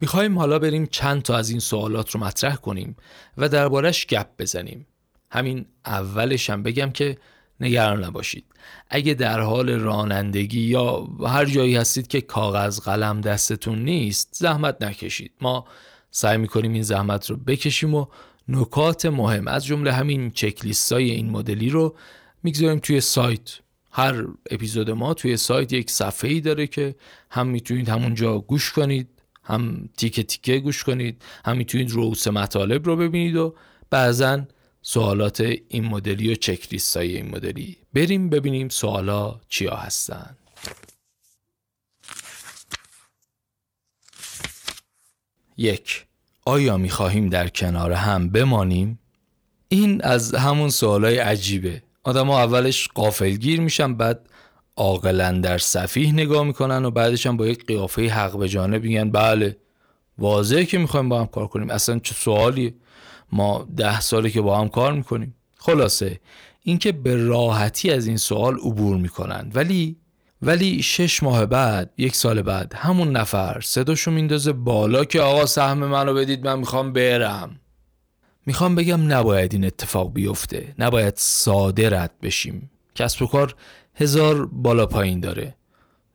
می‌خوایم 0.00 0.38
حالا 0.38 0.58
بریم 0.58 0.86
چند 0.86 1.22
تا 1.22 1.36
از 1.36 1.50
این 1.50 1.60
سوالات 1.60 2.10
رو 2.10 2.20
مطرح 2.20 2.56
کنیم 2.56 2.96
و 3.36 3.48
دربارش 3.48 4.06
گپ 4.06 4.26
بزنیم. 4.38 4.86
همین 5.30 5.66
اولش 5.86 6.50
هم 6.50 6.62
بگم 6.62 6.90
که 6.90 7.18
نگران 7.60 8.04
نباشید. 8.04 8.44
اگه 8.90 9.14
در 9.14 9.40
حال 9.40 9.70
رانندگی 9.70 10.60
یا 10.60 11.08
هر 11.26 11.44
جایی 11.44 11.76
هستید 11.76 12.06
که 12.06 12.20
کاغذ 12.20 12.80
قلم 12.80 13.20
دستتون 13.20 13.78
نیست 13.78 14.28
زحمت 14.32 14.82
نکشید. 14.82 15.32
ما 15.40 15.64
سعی 16.10 16.36
می‌کنیم 16.36 16.72
این 16.72 16.82
زحمت 16.82 17.30
رو 17.30 17.36
بکشیم 17.36 17.94
و 17.94 18.06
نکات 18.48 19.06
مهم 19.06 19.48
از 19.48 19.66
جمله 19.66 19.92
همین 19.92 20.30
چکلیست 20.30 20.92
های 20.92 21.10
این 21.10 21.30
مدلی 21.30 21.70
رو 21.70 21.96
می‌گذاریم 22.42 22.78
توی 22.78 23.00
سایت. 23.00 23.65
هر 23.96 24.24
اپیزود 24.50 24.90
ما 24.90 25.14
توی 25.14 25.36
سایت 25.36 25.72
یک 25.72 25.90
صفحه 25.90 26.30
ای 26.30 26.40
داره 26.40 26.66
که 26.66 26.94
هم 27.30 27.46
می‌تونید 27.46 27.88
همونجا 27.88 28.38
گوش 28.38 28.72
کنید 28.72 29.08
هم 29.44 29.88
تیکه 29.96 30.22
تیکه 30.22 30.58
گوش 30.58 30.84
کنید 30.84 31.22
هم 31.44 31.56
می‌تونید 31.56 31.90
روس 31.90 32.28
مطالب 32.28 32.86
رو 32.86 32.96
ببینید 32.96 33.36
و 33.36 33.54
بعضا 33.90 34.44
سوالات 34.82 35.40
این 35.68 35.84
مدلی 35.84 36.32
و 36.32 36.34
چکلیست 36.34 36.96
های 36.96 37.16
این 37.16 37.34
مدلی. 37.34 37.76
بریم 37.94 38.30
ببینیم 38.30 38.68
سوالا 38.68 39.40
چیا 39.48 39.76
هستن. 39.76 40.36
یک 45.56 46.06
آیا 46.44 46.76
می 46.76 46.90
خواهیم 46.90 47.28
در 47.28 47.48
کنار 47.48 47.92
هم 47.92 48.28
بمانیم؟ 48.28 48.98
این 49.68 50.02
از 50.02 50.34
همون 50.34 50.70
سوالای 50.70 51.18
عجیبه. 51.18 51.85
آدم 52.06 52.30
اولش 52.30 52.88
قافلگیر 52.94 53.60
میشن 53.60 53.94
بعد 53.94 54.28
عاقلا 54.76 55.40
در 55.42 55.58
صفیح 55.58 56.12
نگاه 56.12 56.44
می‌کنن 56.44 56.84
و 56.84 56.90
بعدش 56.90 57.26
هم 57.26 57.36
با 57.36 57.46
یک 57.46 57.66
قیافه 57.66 58.08
حق 58.08 58.38
به 58.38 58.48
جانب 58.48 58.82
میگن 58.82 59.10
بله 59.10 59.56
واضحه 60.18 60.64
که 60.64 60.78
می‌خوایم 60.78 61.08
با 61.08 61.20
هم 61.20 61.26
کار 61.26 61.46
کنیم. 61.46 61.70
اصلا 61.70 61.98
چه 61.98 62.14
سوالی 62.14 62.74
ما 63.32 63.68
ده 63.76 64.00
ساله 64.00 64.30
که 64.30 64.40
با 64.40 64.58
هم 64.58 64.68
کار 64.68 64.92
می‌کنیم. 64.92 65.34
خلاصه 65.58 66.20
اینکه 66.62 66.92
به 66.92 67.16
راحتی 67.16 67.90
از 67.90 68.06
این 68.06 68.16
سوال 68.16 68.54
عبور 68.54 68.96
می‌کنن. 68.96 69.50
ولی 69.54 69.96
ولی 70.42 70.82
شش 70.82 71.22
ماه 71.22 71.46
بعد 71.46 71.90
یک 71.98 72.16
سال 72.16 72.42
بعد 72.42 72.74
همون 72.76 73.16
نفر 73.16 73.60
صداشو 73.64 74.10
میندازه 74.10 74.52
بالا 74.52 75.04
که 75.04 75.20
آقا 75.20 75.46
سهم 75.46 75.78
منو 75.78 76.14
بدید 76.14 76.46
من 76.46 76.58
می‌خوام 76.58 76.92
برم. 76.92 77.60
می‌خوام 78.46 78.74
بگم 78.74 79.12
نباید 79.12 79.52
این 79.52 79.64
اتفاق 79.64 80.12
بیفته. 80.12 80.74
نباید 80.78 81.14
ساده 81.16 81.90
رد 81.90 82.12
بشیم. 82.22 82.70
کسب 82.94 83.22
و 83.22 83.26
کار 83.26 83.54
هزار 83.94 84.46
بالا 84.46 84.86
پایین 84.86 85.20
داره. 85.20 85.54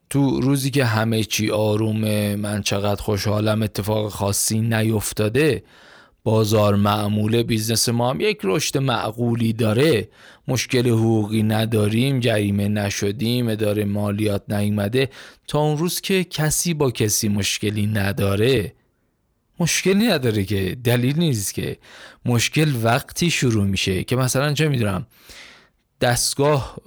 تو 0.09 0.41
روزی 0.41 0.71
که 0.71 0.85
همه 0.85 1.23
چی 1.23 1.49
آرومه 1.49 2.35
من 2.35 2.61
چقدر 2.61 3.01
خوشحالم 3.01 3.61
اتفاق 3.61 4.09
خاصی 4.09 4.61
نیفتاده. 4.61 5.63
بازار 6.23 6.75
معموله 6.75 7.43
بیزنس 7.43 7.89
ما 7.89 8.09
هم 8.09 8.21
یک 8.21 8.39
رشد 8.43 8.77
معقولی 8.77 9.53
داره. 9.53 10.09
مشکل 10.47 10.89
حقوقی 10.89 11.43
نداریم 11.43 12.19
جریمه 12.19 12.67
نشدیم 12.67 13.47
اداره 13.47 13.85
مالیات 13.85 14.43
نیومده. 14.49 15.09
تا 15.47 15.59
اون 15.59 15.77
روز 15.77 16.01
که 16.01 16.23
کسی 16.23 16.73
با 16.73 16.91
کسی 16.91 17.29
مشکلی 17.29 17.87
نداره. 17.87 18.73
مشکلی 19.59 20.07
نداره 20.07 20.43
که 20.43 20.77
دلیل 20.83 21.19
نیست 21.19 21.53
که. 21.53 21.77
مشکل 22.25 22.73
وقتی 22.83 23.29
شروع 23.29 23.65
میشه 23.65 24.03
که 24.03 24.15
مثلا 24.15 24.53
چه 24.53 24.67
می‌دونم 24.67 25.07
دستگاه 26.01 26.77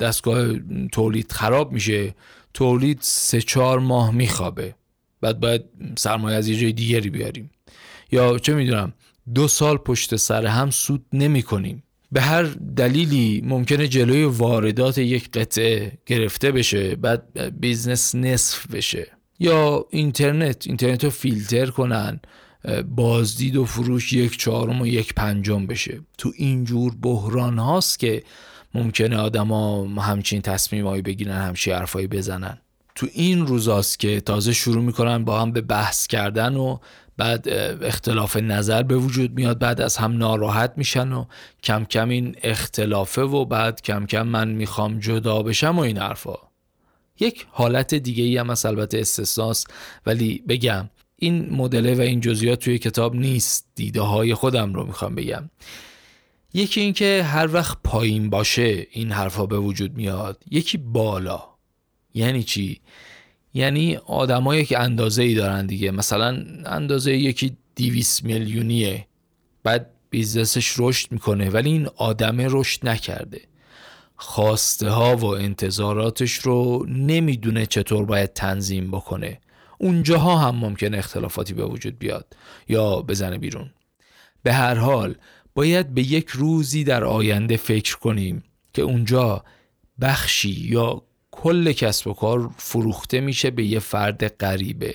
دستگاه 0.00 0.46
تولید 0.92 1.32
خراب 1.32 1.72
میشه 1.72 2.14
تولید 2.54 2.98
سه 3.00 3.40
چهار 3.40 3.78
ماه 3.78 4.10
میخوابه. 4.10 4.74
بعد 5.20 5.40
باید 5.40 5.64
سرمایه 5.98 6.36
از 6.36 6.48
یه 6.48 6.56
جای 6.56 6.72
دیگری 6.72 7.10
بیاریم. 7.10 7.50
یا 8.12 8.38
چه 8.38 8.54
می‌دونم 8.54 8.92
دو 9.34 9.48
سال 9.48 9.76
پشت 9.76 10.16
سر 10.16 10.46
هم 10.46 10.70
سود 10.70 11.06
نمی 11.12 11.42
کنیم 11.42 11.82
به 12.12 12.20
هر 12.20 12.42
دلیلی 12.76 13.42
ممکنه 13.44 13.88
جلوی 13.88 14.24
واردات 14.24 14.98
یک 14.98 15.30
قطعه 15.30 15.98
گرفته 16.06 16.52
بشه 16.52 16.96
بعد 16.96 17.38
بیزنس 17.60 18.14
نصف 18.14 18.66
بشه. 18.66 19.06
یا 19.38 19.86
اینترنت 19.90 20.66
اینترنت 20.66 21.04
رو 21.04 21.10
فیلتر 21.10 21.66
کنن 21.66 22.20
بازدید 22.88 23.56
و 23.56 23.64
فروش 23.64 24.12
یک 24.12 24.38
چهارم 24.38 24.80
و 24.80 24.86
یک 24.86 25.14
پنجم 25.14 25.66
بشه. 25.66 26.00
تو 26.18 26.32
اینجور 26.36 26.94
بحران 27.02 27.58
هاست 27.58 27.98
که 27.98 28.22
ممکنه 28.74 29.16
آدما 29.16 29.84
همچین 29.84 30.42
تصمیمایی 30.42 31.02
بگیرن 31.02 31.46
همچین 31.46 31.74
حرفایی 31.74 32.06
بزنن. 32.06 32.58
تو 32.94 33.06
این 33.12 33.46
روزاست 33.46 33.98
که 33.98 34.20
تازه 34.20 34.52
شروع 34.52 34.82
می‌کنن 34.82 35.24
با 35.24 35.40
هم 35.40 35.52
به 35.52 35.60
بحث 35.60 36.06
کردن 36.06 36.56
و 36.56 36.78
بعد 37.16 37.48
اختلاف 37.82 38.36
نظر 38.36 38.82
به 38.82 38.96
وجود 38.96 39.34
میاد. 39.34 39.58
بعد 39.58 39.80
از 39.80 39.96
هم 39.96 40.16
ناراحت 40.18 40.72
میشن 40.76 41.12
و 41.12 41.24
کم 41.62 41.84
کم 41.84 42.08
این 42.08 42.36
اختلافه 42.42 43.22
و 43.22 43.44
بعد 43.44 43.82
کم 43.82 44.06
کم 44.06 44.22
من 44.22 44.48
می‌خوام 44.48 44.98
جدا 44.98 45.42
بشم 45.42 45.78
و 45.78 45.80
این 45.80 45.98
حرفا. 45.98 46.36
یک 47.20 47.46
حالت 47.50 47.94
دیگه 47.94 48.24
ای 48.24 48.36
هم 48.36 48.50
از 48.50 48.66
البته 48.66 48.98
استثناست 48.98 49.66
ولی 50.06 50.42
بگم 50.48 50.90
این 51.16 51.50
مدله 51.50 51.94
و 51.94 52.00
این 52.00 52.20
جزئیات 52.20 52.60
توی 52.60 52.78
کتاب 52.78 53.16
نیست. 53.16 53.66
دیده 53.74 54.00
های 54.00 54.34
خودم 54.34 54.74
رو 54.74 54.86
می‌خوام 54.86 55.14
بگم. 55.14 55.50
یکی 56.54 56.80
اینکه 56.80 57.22
هر 57.22 57.52
وقت 57.52 57.78
پایین 57.84 58.30
باشه 58.30 58.86
این 58.90 59.12
حرفا 59.12 59.46
به 59.46 59.58
وجود 59.58 59.96
میاد 59.96 60.42
یکی 60.50 60.78
بالا. 60.78 61.42
یعنی 62.14 62.42
چی؟ 62.42 62.80
یعنی 63.54 63.96
آدمایی 63.96 64.64
که 64.64 64.78
اندازه 64.78 65.22
ای 65.22 65.34
دارن 65.34 65.66
دیگه. 65.66 65.90
مثلا 65.90 66.44
اندازه 66.66 67.16
یکی 67.16 67.56
200 67.76 68.24
میلیونیه. 68.24 69.06
بعد 69.62 69.90
بیزنسش 70.10 70.74
رشد 70.78 71.12
می‌کنه 71.12 71.50
ولی 71.50 71.70
این 71.70 71.88
آدم 71.96 72.36
رشد 72.40 72.88
نکرده. 72.88 73.40
خواسته 74.16 74.90
ها 74.90 75.16
و 75.16 75.24
انتظاراتش 75.24 76.32
رو 76.32 76.86
نمی‌دونه 76.88 77.66
چطور 77.66 78.04
باید 78.04 78.32
تنظیم 78.32 78.90
بکنه. 78.90 79.40
اونجاها 79.78 80.38
هم 80.38 80.56
ممکن 80.56 80.94
اختلافاتی 80.94 81.54
به 81.54 81.64
وجود 81.64 81.98
بیاد. 81.98 82.36
یا 82.68 83.02
بزنه 83.02 83.38
بیرون. 83.38 83.70
به 84.42 84.52
هر 84.52 84.74
حال 84.74 85.14
باید 85.54 85.94
به 85.94 86.02
یک 86.02 86.28
روزی 86.28 86.84
در 86.84 87.04
آینده 87.04 87.56
فکر 87.56 87.98
کنیم 87.98 88.42
که 88.72 88.82
اونجا 88.82 89.44
بخشی 90.00 90.50
یا 90.50 91.02
کل 91.30 91.72
کسب 91.72 92.06
و 92.06 92.12
کار 92.12 92.50
فروخته 92.56 93.20
میشه 93.20 93.50
به 93.50 93.64
یه 93.64 93.78
فرد 93.78 94.28
غریبه. 94.28 94.94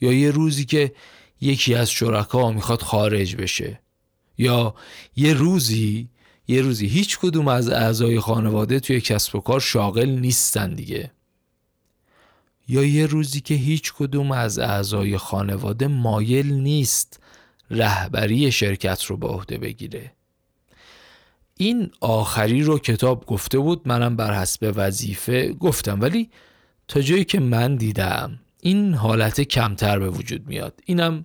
یا 0.00 0.12
یه 0.12 0.30
روزی 0.30 0.64
که 0.64 0.92
یکی 1.40 1.74
از 1.74 1.90
شرکا 1.90 2.52
می‌خواد 2.52 2.82
خارج 2.82 3.36
بشه. 3.36 3.80
یا 4.38 4.74
یه 5.16 5.32
روزی 5.32 6.08
یه 6.48 6.62
روزی 6.62 6.86
هیچ 6.86 7.18
کدوم 7.18 7.48
از 7.48 7.68
اعضای 7.68 8.20
خانواده 8.20 8.80
توی 8.80 9.00
کسب 9.00 9.36
و 9.36 9.40
کار 9.40 9.60
شاغل 9.60 10.08
نیستن 10.08 10.74
دیگه. 10.74 11.10
یا 12.68 12.84
یه 12.84 13.06
روزی 13.06 13.40
که 13.40 13.54
هیچ 13.54 13.92
کدوم 13.92 14.32
از 14.32 14.58
اعضای 14.58 15.18
خانواده 15.18 15.86
مایل 15.86 16.52
نیست 16.52 17.20
رهبری 17.70 18.52
شرکت 18.52 19.04
رو 19.04 19.16
به 19.16 19.26
عهده 19.26 19.58
بگیره. 19.58 20.12
این 21.54 21.90
آخری 22.00 22.62
رو 22.62 22.78
کتاب 22.78 23.26
گفته 23.26 23.58
بود 23.58 23.88
منم 23.88 24.16
بر 24.16 24.40
حسب 24.40 24.72
وظیفه 24.76 25.52
گفتم. 25.52 26.00
ولی 26.00 26.30
تا 26.88 27.00
جایی 27.00 27.24
که 27.24 27.40
من 27.40 27.76
دیدم 27.76 28.38
این 28.60 28.94
حالت 28.94 29.40
کمتر 29.40 29.98
به 29.98 30.10
وجود 30.10 30.46
میاد. 30.46 30.80
اینم 30.86 31.24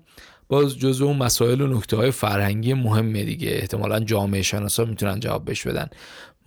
باز 0.53 0.79
جزو 0.79 1.05
اون 1.05 1.17
مسائل 1.17 1.61
و 1.61 1.67
نکته 1.67 1.97
های 1.97 2.11
فرهنگی 2.11 2.73
مهمه 2.73 3.23
دیگه. 3.23 3.49
احتمالا 3.49 3.99
جامعه 3.99 4.41
شناسا 4.41 4.85
می‌تونن 4.85 5.19
جواب 5.19 5.49
بش 5.49 5.67
بدن. 5.67 5.89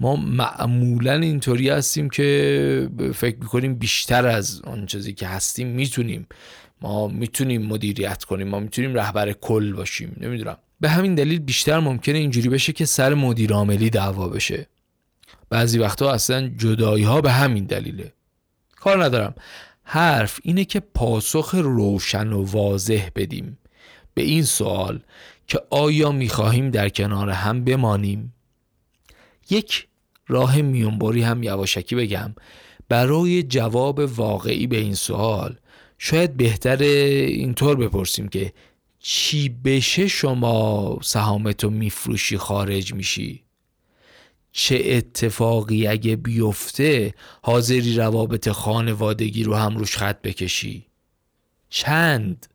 ما 0.00 0.16
معمولا 0.16 1.12
اینطوری 1.12 1.68
هستیم 1.68 2.10
که 2.10 2.88
فکر 3.14 3.36
می‌کنیم 3.36 3.74
بیشتر 3.74 4.26
از 4.26 4.62
اون 4.64 4.86
چیزی 4.86 5.12
که 5.12 5.26
هستیم 5.26 5.68
می‌تونیم. 5.68 6.26
ما 6.82 7.08
می‌تونیم 7.08 7.62
مدیریت 7.62 8.24
کنیم 8.24 8.48
ما 8.48 8.60
می‌تونیم 8.60 8.94
رهبر 8.94 9.32
کل 9.32 9.72
باشیم. 9.72 10.16
نمی‌دونم. 10.20 10.56
به 10.80 10.88
همین 10.88 11.14
دلیل 11.14 11.38
بیشتر 11.38 11.78
ممکنه 11.78 12.18
اینجوری 12.18 12.48
بشه 12.48 12.72
که 12.72 12.84
سر 12.84 13.14
مدیر 13.14 13.52
عاملی 13.52 13.90
دعوا 13.90 14.28
بشه. 14.28 14.66
بعضی 15.50 15.78
وقتا 15.78 16.12
اصلا 16.12 16.48
جدایی 16.48 17.04
ها 17.04 17.20
به 17.20 17.32
همین 17.32 17.64
دلیله. 17.64 18.12
کار 18.76 19.04
ندارم. 19.04 19.34
حرف 19.82 20.40
اینه 20.42 20.64
که 20.64 20.80
پاسخ 20.80 21.54
روشن 21.54 22.32
و 22.32 22.44
واضح 22.44 23.08
بدیم. 23.16 23.58
به 24.16 24.22
این 24.22 24.42
سوال 24.42 25.00
که 25.46 25.60
آیا 25.70 26.12
می‌خواهیم 26.12 26.70
در 26.70 26.88
کنار 26.88 27.30
هم 27.30 27.64
بمانیم؟ 27.64 28.34
یک 29.50 29.86
راه 30.28 30.62
میونبری 30.62 31.22
هم 31.22 31.42
یواشکی 31.42 31.94
بگم. 31.94 32.34
برای 32.88 33.42
جواب 33.42 33.98
واقعی 33.98 34.66
به 34.66 34.76
این 34.76 34.94
سوال 34.94 35.58
شاید 35.98 36.36
بهتر 36.36 36.76
اینطور 36.76 37.76
بپرسیم 37.76 38.28
که 38.28 38.52
چی 38.98 39.48
بشه 39.48 40.08
شما 40.08 40.98
سهامتو 41.02 41.70
میفروشی 41.70 42.38
خارج 42.38 42.94
میشی؟ 42.94 43.42
چه 44.52 44.82
اتفاقی 44.84 45.86
اگه 45.86 46.16
بیفته 46.16 47.14
حاضری 47.42 47.96
روابط 47.96 48.48
خانوادگی 48.48 49.44
رو 49.44 49.54
هم 49.54 49.76
روش 49.76 49.96
خط 49.96 50.22
بکشی؟ 50.22 50.86
چند؟ 51.70 52.46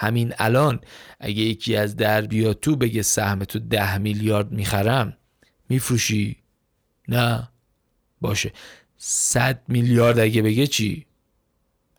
همین 0.00 0.34
الان 0.38 0.80
اگه 1.20 1.42
یکی 1.42 1.76
از 1.76 1.96
در 1.96 2.20
بیاد 2.20 2.60
تو 2.60 2.76
بگه 2.76 3.02
سهم 3.02 3.44
تو 3.44 3.58
ده 3.58 3.98
میلیارد 3.98 4.52
می‌خرم 4.52 5.16
میفروشی؟ 5.68 6.36
نه. 7.08 7.48
باشه. 8.20 8.52
صد 8.98 9.62
میلیارد 9.68 10.18
اگه 10.18 10.42
بگه 10.42 10.66
چی؟ 10.66 11.06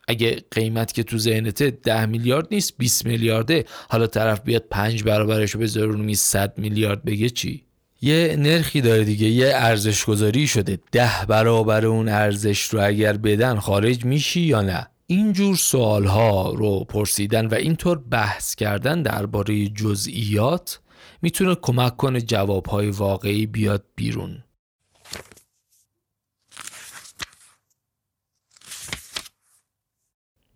اگه 0.08 0.44
قیمت 0.50 0.92
که 0.92 1.02
تو 1.02 1.18
ذهنته 1.18 1.70
ده 1.70 2.06
میلیارد 2.06 2.48
نیست 2.50 2.74
20 2.78 3.06
میلیارده. 3.06 3.64
حالا 3.88 4.06
طرف 4.06 4.40
بیاد 4.40 4.64
پنج 4.70 5.02
برابرش 5.02 5.56
بذاره 5.56 5.86
رو 5.86 6.14
100 6.14 6.58
میلیارد 6.58 7.04
بگه 7.04 7.30
چی؟ 7.30 7.64
یه 8.02 8.36
نرخی 8.38 8.80
داره 8.80 9.04
دیگه. 9.04 9.26
یه 9.26 9.52
ارزش 9.54 10.04
گذاری 10.04 10.46
شده. 10.46 10.78
ده 10.92 11.26
برابر 11.28 11.86
اون 11.86 12.08
ارزش 12.08 12.64
رو 12.64 12.86
اگر 12.86 13.16
بدن 13.16 13.58
خارج 13.58 14.04
میشی 14.04 14.40
یا 14.40 14.62
نه؟ 14.62 14.86
اینجور 15.10 15.56
سوال 15.56 16.06
ها 16.06 16.50
رو 16.50 16.84
پرسیدن 16.84 17.46
و 17.46 17.54
اینطور 17.54 17.98
بحث 17.98 18.54
کردن 18.54 19.02
درباره 19.02 19.68
جزئیات 19.68 20.80
می‌تونه 21.22 21.54
کمک 21.54 21.96
کنه 21.96 22.20
جوابهای 22.20 22.90
واقعی 22.90 23.46
بیاد 23.46 23.84
بیرون. 23.94 24.44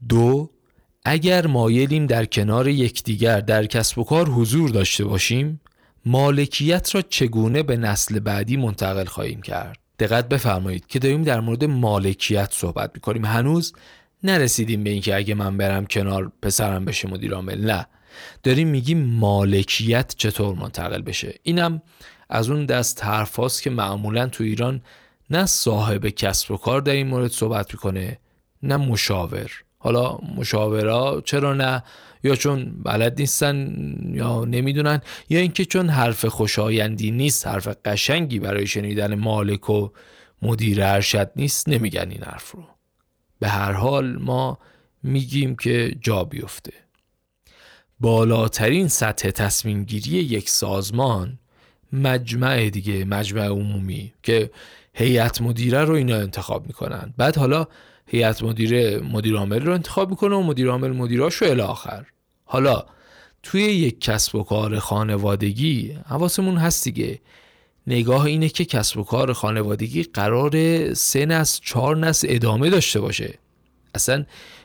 دو 0.08 0.50
اگر 1.04 1.46
مایلیم 1.46 2.06
در 2.06 2.24
کنار 2.24 2.68
یکدیگر 2.68 3.40
در 3.40 3.66
کسب 3.66 3.98
و 3.98 4.04
کار 4.04 4.28
حضور 4.28 4.70
داشته 4.70 5.04
باشیم 5.04 5.60
مالکیت 6.06 6.94
را 6.94 7.02
چگونه 7.02 7.62
به 7.62 7.76
نسل 7.76 8.18
بعدی 8.18 8.56
منتقل 8.56 9.04
خواهیم 9.04 9.42
کرد؟ 9.42 9.78
دقت 9.98 10.28
بفرمایید 10.28 10.86
که 10.86 10.98
داریم 10.98 11.22
در 11.22 11.40
مورد 11.40 11.64
مالکیت 11.64 12.52
صحبت 12.52 12.90
می‌کنیم. 12.94 13.24
هنوز 13.24 13.72
نرسیدیم 14.24 14.84
به 14.84 14.90
اینکه 14.90 15.16
اگه 15.16 15.34
من 15.34 15.56
برم 15.56 15.86
کنار 15.86 16.32
پسرم 16.42 16.84
بشه 16.84 17.08
مدیر 17.08 17.34
عامل 17.34 17.70
نه. 17.70 17.86
داریم 18.42 18.68
میگیم 18.68 19.04
مالکیت 19.04 20.14
چطور 20.16 20.54
منتقل 20.54 21.02
بشه؟ 21.02 21.34
اینم 21.42 21.82
از 22.28 22.50
اون 22.50 22.66
دست 22.66 23.04
حرف 23.04 23.60
که 23.60 23.70
معمولا 23.70 24.26
تو 24.26 24.44
ایران 24.44 24.82
نه 25.30 25.46
صاحب 25.46 26.08
کسب 26.08 26.50
و 26.50 26.56
کار 26.56 26.80
در 26.80 26.92
این 26.92 27.06
مورد 27.06 27.30
صحبت 27.30 27.74
می‌کنه 27.74 28.18
نه 28.62 28.76
مشاور. 28.76 29.50
حالا 29.78 30.18
مشاورا 30.36 31.22
چرا 31.24 31.54
نه؟ 31.54 31.82
یا 32.22 32.36
چون 32.36 32.82
بلد 32.82 33.20
نیستن 33.20 33.74
یا 34.14 34.44
نمی‌دونن 34.44 35.00
یا 35.28 35.40
اینکه 35.40 35.64
چون 35.64 35.88
حرف 35.88 36.24
خوشایندی 36.24 37.10
نیست 37.10 37.46
حرف 37.46 37.68
قشنگی 37.84 38.38
برای 38.38 38.66
شنیدن 38.66 39.14
مالک 39.14 39.70
و 39.70 39.88
مدیر 40.42 40.82
ارشد 40.82 41.30
نیست 41.36 41.68
نمیگن 41.68 42.10
این 42.10 42.22
حرف 42.22 42.50
رو. 42.50 42.73
به 43.38 43.48
هر 43.48 43.72
حال 43.72 44.16
ما 44.16 44.58
میگیم 45.02 45.56
که 45.56 45.96
جا 46.00 46.24
بیفته. 46.24 46.72
بالاترین 48.00 48.88
سطح 48.88 49.30
تصمیم 49.30 49.84
گیری 49.84 50.10
یک 50.10 50.48
سازمان 50.48 51.38
مجمع 51.92 52.70
دیگه 52.70 53.04
مجمع 53.04 53.46
عمومی 53.46 54.12
که 54.22 54.50
هیئت 54.94 55.42
مدیره 55.42 55.84
رو 55.84 55.94
اینا 55.94 56.16
انتخاب 56.16 56.66
می‌کنن. 56.66 57.14
بعد 57.16 57.36
حالا 57.36 57.66
هیئت 58.06 58.42
مدیره 58.42 58.98
مدیر 58.98 59.36
عامل 59.36 59.66
رو 59.66 59.72
انتخاب 59.72 60.10
می‌کنه 60.10 60.34
و 60.36 60.42
مدیر 60.42 60.68
عامل 60.68 60.90
مدیراش 60.90 61.34
رو 61.34 61.62
آخر. 61.62 62.06
حالا 62.44 62.84
توی 63.42 63.62
یک 63.62 64.00
کسب 64.00 64.34
و 64.34 64.42
کار 64.42 64.78
خانوادگی 64.78 65.98
حواسمون 66.08 66.56
هست 66.56 66.84
دیگه. 66.84 67.20
نگاه 67.86 68.24
اینه 68.24 68.48
که 68.48 68.64
کسب 68.64 68.98
و 68.98 69.04
کار 69.04 69.32
خانوادگی 69.32 70.02
قرار 70.02 70.94
سه 70.94 71.26
نسل 71.26 71.60
چهار 71.64 71.96
نسل 71.96 72.26
ادامه 72.30 72.70
داشته 72.70 73.00
باشه. 73.00 73.38
اصلا 73.94 74.24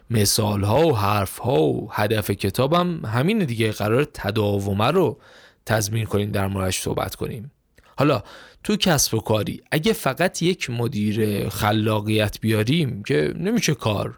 مثال 0.10 0.64
ها 0.64 0.88
و 0.88 0.98
حرف 0.98 1.38
ها 1.38 1.62
و 1.62 1.90
هدف 1.92 2.32
کتابم 2.32 3.06
همینه 3.06 3.46
دیگه 3.46 3.72
قرار 3.72 4.04
تداومه 4.04 4.88
رو 4.88 5.18
تضمین 5.66 6.06
کنیم 6.06 6.32
در 6.32 6.48
موردش 6.48 6.80
صحبت 6.80 7.16
کنیم. 7.16 7.52
حالا 7.98 8.24
تو 8.64 8.76
کسب 8.76 9.14
و 9.14 9.20
کاری 9.20 9.62
اگه 9.72 9.94
فقط 9.94 10.42
یک 10.42 10.70
مدیر 10.70 11.50
خلاقیت 11.50 12.40
بیاریم 12.42 13.04
که 13.04 13.34
نمیشه 13.38 13.74
کار. 13.74 14.18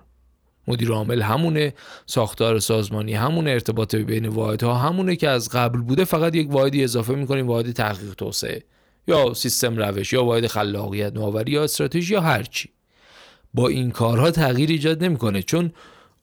مدیر 0.68 0.92
عامل 0.92 1.22
همونه 1.22 1.74
ساختار 2.06 2.60
سازمانی 2.60 3.14
همونه 3.14 3.50
ارتباط 3.50 3.96
بین 3.96 4.28
واحدها 4.28 4.76
همونه 4.76 5.16
که 5.16 5.30
از 5.30 5.50
قبل 5.50 5.82
بوده 5.82 6.06
فقط 6.06 6.36
یک 6.36 6.52
واحدی 6.52 6.84
اضافه 6.84 7.14
می‌کنیم 7.14 7.48
واحد 7.48 7.72
تحقیق 7.72 8.14
توسعه. 8.14 8.64
یا 9.08 9.34
سیستم 9.34 9.78
روش 9.78 10.14
یا 10.14 10.24
واحد 10.24 10.48
خلاقیت 10.48 11.14
نوآوری 11.14 11.52
یا 11.52 11.64
استراتژی 11.64 12.14
یا 12.14 12.22
هرچی 12.22 12.70
با 13.54 13.68
این 13.68 13.92
کارها 13.92 14.32
تغییر 14.32 14.70
ایجاد 14.70 15.04
نمی‌کنه 15.04 15.42
چون 15.42 15.72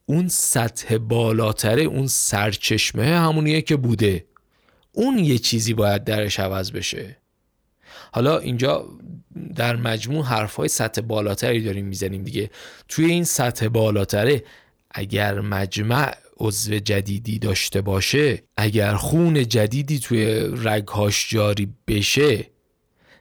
اون 0.06 0.28
سطح 0.28 0.96
بالاتره 0.98 1.82
اون 1.82 2.06
سرچشمه 2.06 3.04
همونیه 3.04 3.62
که 3.62 3.76
بوده. 3.76 4.24
اون 4.92 5.18
یه 5.18 5.38
چیزی 5.38 5.74
باید 5.74 6.04
درش 6.04 6.40
عوض 6.40 6.72
بشه. 6.72 7.16
حالا 8.12 8.38
اینجا 8.38 8.88
در 9.56 9.76
مجموع 9.76 10.24
حرفهای 10.24 10.68
سطح 10.68 11.00
بالاتری 11.00 11.64
داریم 11.64 11.86
می‌زنیم 11.86 12.22
دیگه. 12.22 12.50
توی 12.88 13.04
این 13.04 13.24
سطح 13.24 13.68
بالاتره 13.68 14.44
اگر 14.90 15.40
مجمع 15.40 16.14
عضو 16.36 16.78
جدیدی 16.78 17.38
داشته 17.38 17.80
باشه 17.80 18.42
اگر 18.56 18.94
خون 18.94 19.48
جدیدی 19.48 19.98
توی 19.98 20.24
رگهاش 20.56 21.30
جاری 21.30 21.68
بشه 21.86 22.46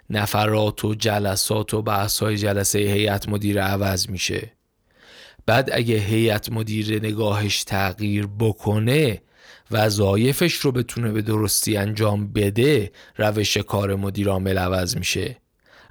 نفرات 0.09 0.85
و 0.85 0.95
جلسات 0.95 1.73
و 1.73 1.81
بحث 1.81 2.23
های 2.23 2.37
جلسه 2.37 2.79
هیئت 2.79 3.29
مدیره 3.29 3.61
عوض 3.61 4.09
میشه. 4.09 4.51
بعد 5.45 5.69
اگه 5.73 5.95
هیئت 5.95 6.51
مدیره 6.51 6.95
نگاهش 6.95 7.63
تغییر 7.63 8.27
بکنه 8.39 9.21
وظایفش 9.71 10.53
رو 10.53 10.71
بتونه 10.71 11.11
به 11.11 11.21
درستی 11.21 11.77
انجام 11.77 12.33
بده 12.33 12.91
روش 13.17 13.57
کار 13.57 13.95
مدیر 13.95 14.29
عامل 14.29 14.57
عوض 14.57 14.97
میشه. 14.97 15.37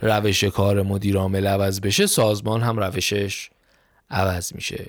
روش 0.01 0.45
کار 0.45 0.83
مدیر 0.83 1.17
عامل 1.17 1.47
عوض 1.47 1.81
بشه 1.81 2.07
سازمان 2.07 2.63
هم 2.63 2.79
روشش 2.79 3.51
عوض 4.11 4.55
میشه. 4.55 4.87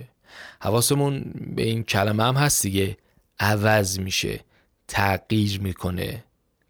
حواسمون 0.62 1.34
به 1.56 1.64
این 1.64 1.84
کلمه 1.84 2.24
هم 2.24 2.36
هست 2.36 2.64
دیگه. 2.64 2.98
عوض 3.40 4.00
میشه. 4.00 4.40
تغییر 4.88 5.62
می‌کنه. 5.62 6.24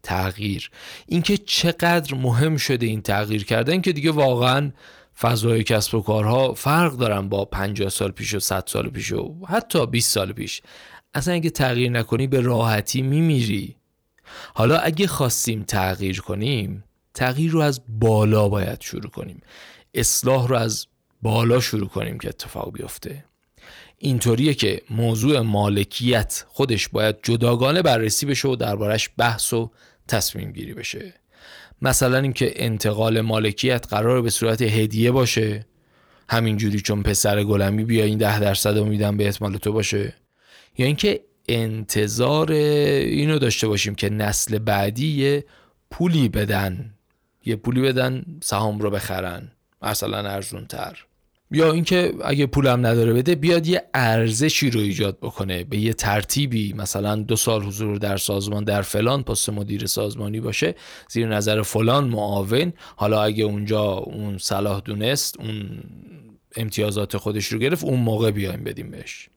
تغییر. 0.08 0.70
اینکه 1.06 1.36
چقدر 1.36 2.14
مهم 2.14 2.56
شده 2.56 2.86
این 2.86 3.02
تغییر 3.02 3.44
کردن 3.44 3.80
که 3.80 3.92
دیگه 3.92 4.10
واقعا 4.10 4.72
فضای 5.20 5.64
کسب 5.64 5.94
و 5.94 6.00
کارها 6.00 6.54
فرق 6.54 6.92
دارن 6.92 7.28
با 7.28 7.44
50 7.44 7.88
سال 7.88 8.10
پیش 8.10 8.34
و 8.34 8.40
100 8.40 8.64
سال 8.66 8.88
پیش 8.88 9.12
و 9.12 9.34
حتی 9.48 9.86
20 9.86 10.10
سال 10.10 10.32
پیش. 10.32 10.62
اصلا 11.14 11.34
اگه 11.34 11.50
تغییر 11.50 11.90
نکنی 11.90 12.26
به 12.26 12.40
راحتی 12.40 13.02
میمیری. 13.02 13.76
حالا 14.54 14.78
اگه 14.78 15.06
خواستیم 15.06 15.62
تغییر 15.62 16.20
کنیم 16.20 16.84
تغییر 17.14 17.50
رو 17.50 17.60
از 17.60 17.80
بالا 17.88 18.48
باید 18.48 18.80
شروع 18.80 19.10
کنیم. 19.10 19.40
اصلاح 19.94 20.48
رو 20.48 20.56
از 20.56 20.86
بالا 21.22 21.60
شروع 21.60 21.88
کنیم 21.88 22.18
که 22.18 22.28
اتفاق 22.28 22.72
بیفته. 22.72 23.24
اینطوریه 23.98 24.54
که 24.54 24.82
موضوع 24.90 25.40
مالکیت 25.40 26.44
خودش 26.48 26.88
باید 26.88 27.16
جداگانه 27.22 27.82
بررسی 27.82 28.26
بشه 28.26 28.48
و 28.48 28.56
دربارش 28.56 29.10
بحث 29.16 29.52
و 29.52 29.70
تصمیم 30.08 30.52
گیری 30.52 30.74
بشه. 30.74 31.14
مثلا 31.82 32.18
اینکه 32.18 32.52
انتقال 32.56 33.20
مالکیت 33.20 33.86
قرار 33.90 34.22
به 34.22 34.30
صورت 34.30 34.62
هدیه 34.62 35.10
باشه. 35.10 35.66
همینجوری 36.28 36.80
چون 36.80 37.02
پسر 37.02 37.44
گلمی 37.44 37.84
بیا 37.84 38.04
این 38.04 38.18
ده 38.18 38.40
درصد 38.40 38.78
میدم 38.78 39.16
به 39.16 39.34
مال 39.40 39.56
تو 39.56 39.72
باشه. 39.72 40.14
یا 40.78 40.86
اینکه 40.86 41.20
انتظار 41.48 42.52
اینو 42.52 43.38
داشته 43.38 43.68
باشیم 43.68 43.94
که 43.94 44.10
نسل 44.10 44.58
بعدی 44.58 45.08
یه 45.08 45.44
پولی 45.90 46.28
بدن. 46.28 46.94
یه 47.44 47.56
پولی 47.56 47.80
بدن 47.80 48.24
سهام 48.42 48.78
رو 48.78 48.90
بخرن. 48.90 49.52
مثلا 49.82 50.30
ارزون 50.30 50.66
تر 50.66 51.07
یا 51.50 51.72
اینکه 51.72 52.14
اگه 52.24 52.46
پولم 52.46 52.86
نداره 52.86 53.12
بده 53.12 53.34
بیاد 53.34 53.66
یه 53.66 53.82
ارزشی 53.94 54.70
رو 54.70 54.80
ایجاد 54.80 55.18
بکنه 55.18 55.64
به 55.64 55.78
یه 55.78 55.92
ترتیبی 55.92 56.72
مثلا 56.72 57.16
دو 57.16 57.36
سال 57.36 57.62
حضور 57.62 57.96
در 57.96 58.16
سازمان 58.16 58.64
در 58.64 58.82
فلان 58.82 59.22
پست 59.22 59.50
مدیر 59.50 59.86
سازمانی 59.86 60.40
باشه 60.40 60.74
زیر 61.08 61.28
نظر 61.28 61.62
فلان 61.62 62.08
معاون. 62.08 62.72
حالا 62.96 63.22
اگه 63.22 63.44
اونجا 63.44 63.82
اون 63.82 64.38
صلاح 64.38 64.80
دونست 64.80 65.40
اون 65.40 65.68
امتیازات 66.56 67.16
خودش 67.16 67.46
رو 67.46 67.58
گرفت 67.58 67.84
اون 67.84 68.00
موقع 68.00 68.30
بیایم 68.30 68.64
بدیم 68.64 68.90
بهش. 68.90 69.28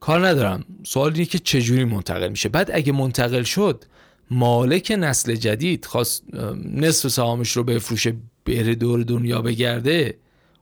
کار 0.00 0.26
ندارم. 0.26 0.64
سوال 0.84 1.12
اینه 1.12 1.24
که 1.24 1.38
چجوری 1.38 1.84
منتقل 1.84 2.28
میشه؟ 2.28 2.48
بعد 2.48 2.70
اگه 2.74 2.92
منتقل 2.92 3.42
شد 3.42 3.84
مالک 4.30 4.96
نسل 4.98 5.34
جدید 5.34 5.84
خواست 5.84 6.24
نصف 6.64 7.08
سهامش 7.08 7.52
رو 7.52 7.64
بفروشه 7.64 8.16
بره 8.44 8.74
دور 8.74 9.02
دنیا 9.02 9.42
بگرده 9.42 10.18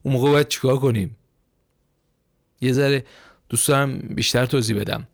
اون 0.06 0.14
موقع 0.14 0.30
باید 0.30 0.48
چیکار 0.48 0.76
کنیم؟ 0.76 1.16
یه 2.60 2.72
ذره 2.72 3.04
دوست 3.48 3.68
دارم 3.68 3.98
بیشتر 3.98 4.46
توضیح 4.46 4.80
بدم. 4.80 5.06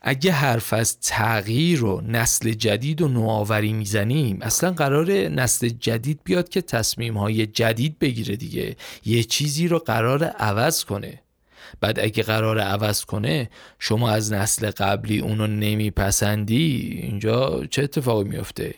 اگه 0.00 0.32
حرف 0.32 0.72
از 0.72 1.00
تغییر 1.00 1.84
و 1.84 2.00
نسل 2.00 2.52
جدید 2.52 3.02
و 3.02 3.08
نوآوری 3.08 3.72
می‌زنیم 3.72 4.38
اصلا 4.42 4.72
قرار 4.72 5.12
نسل 5.12 5.68
جدید 5.68 6.20
بیاد 6.24 6.48
که 6.48 6.60
تصمیم 6.60 7.16
های 7.16 7.46
جدید 7.46 7.98
بگیره 7.98 8.36
دیگه. 8.36 8.76
یه 9.04 9.22
چیزی 9.22 9.68
رو 9.68 9.78
قرار 9.78 10.24
عوض 10.24 10.84
کنه. 10.84 11.20
بعد 11.80 12.00
اگه 12.00 12.22
قرار 12.22 12.58
عوض 12.58 13.04
کنه 13.04 13.50
شما 13.78 14.10
از 14.10 14.32
نسل 14.32 14.70
قبلی 14.70 15.18
اونو 15.18 15.46
نمیپسندی 15.46 16.98
اینجا 17.02 17.64
چه 17.70 17.82
اتفاقی 17.82 18.28
میفته 18.28 18.74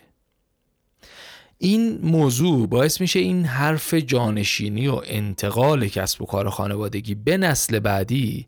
این 1.59 1.99
موضوع 2.03 2.67
باعث 2.67 3.01
میشه 3.01 3.19
این 3.19 3.45
حرف 3.45 3.95
جانشینی 3.95 4.89
و 4.89 5.01
انتقال 5.05 5.89
کسب 5.89 6.23
و 6.23 6.27
کار 6.27 6.51
خانوادگی 6.51 7.15
به 7.15 7.37
نسل 7.37 7.79
بعدی 7.79 8.47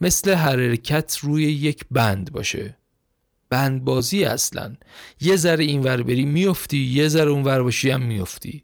مثل 0.00 0.34
حرکت 0.34 1.18
روی 1.22 1.42
یک 1.44 1.84
بند 1.90 2.32
باشه. 2.32 2.76
بند 3.50 3.84
بازی 3.84 4.24
اصلا. 4.24 4.76
یه 5.20 5.36
ذره 5.36 5.64
این 5.64 5.82
ور 5.82 6.02
بری 6.02 6.24
میفتی 6.24 6.78
یه 6.78 7.08
ذره 7.08 7.30
اون 7.30 7.42
ور 7.44 7.62
باشی 7.62 7.90
هم 7.90 8.02
میفتی. 8.02 8.62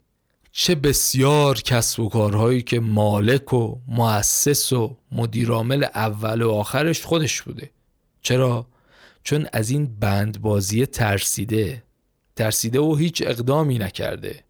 چه 0.52 0.74
بسیار 0.74 1.60
کسب 1.60 2.00
و 2.00 2.08
کارهایی 2.08 2.62
که 2.62 2.80
مالک 2.80 3.52
و 3.52 3.78
مؤسس 3.88 4.72
و 4.72 4.96
مدیرعامل 5.12 5.84
اول 5.84 6.42
و 6.42 6.50
آخرش 6.50 7.04
خودش 7.04 7.42
بوده. 7.42 7.70
چرا؟ 8.22 8.66
چون 9.24 9.46
از 9.52 9.70
این 9.70 9.96
بند 10.00 10.40
بازی 10.40 10.86
ترسیده. 10.86 11.83
ترسیده 12.36 12.80
و 12.80 12.94
هیچ 12.94 13.22
اقدامی 13.26 13.78
نکرده. 13.78 14.44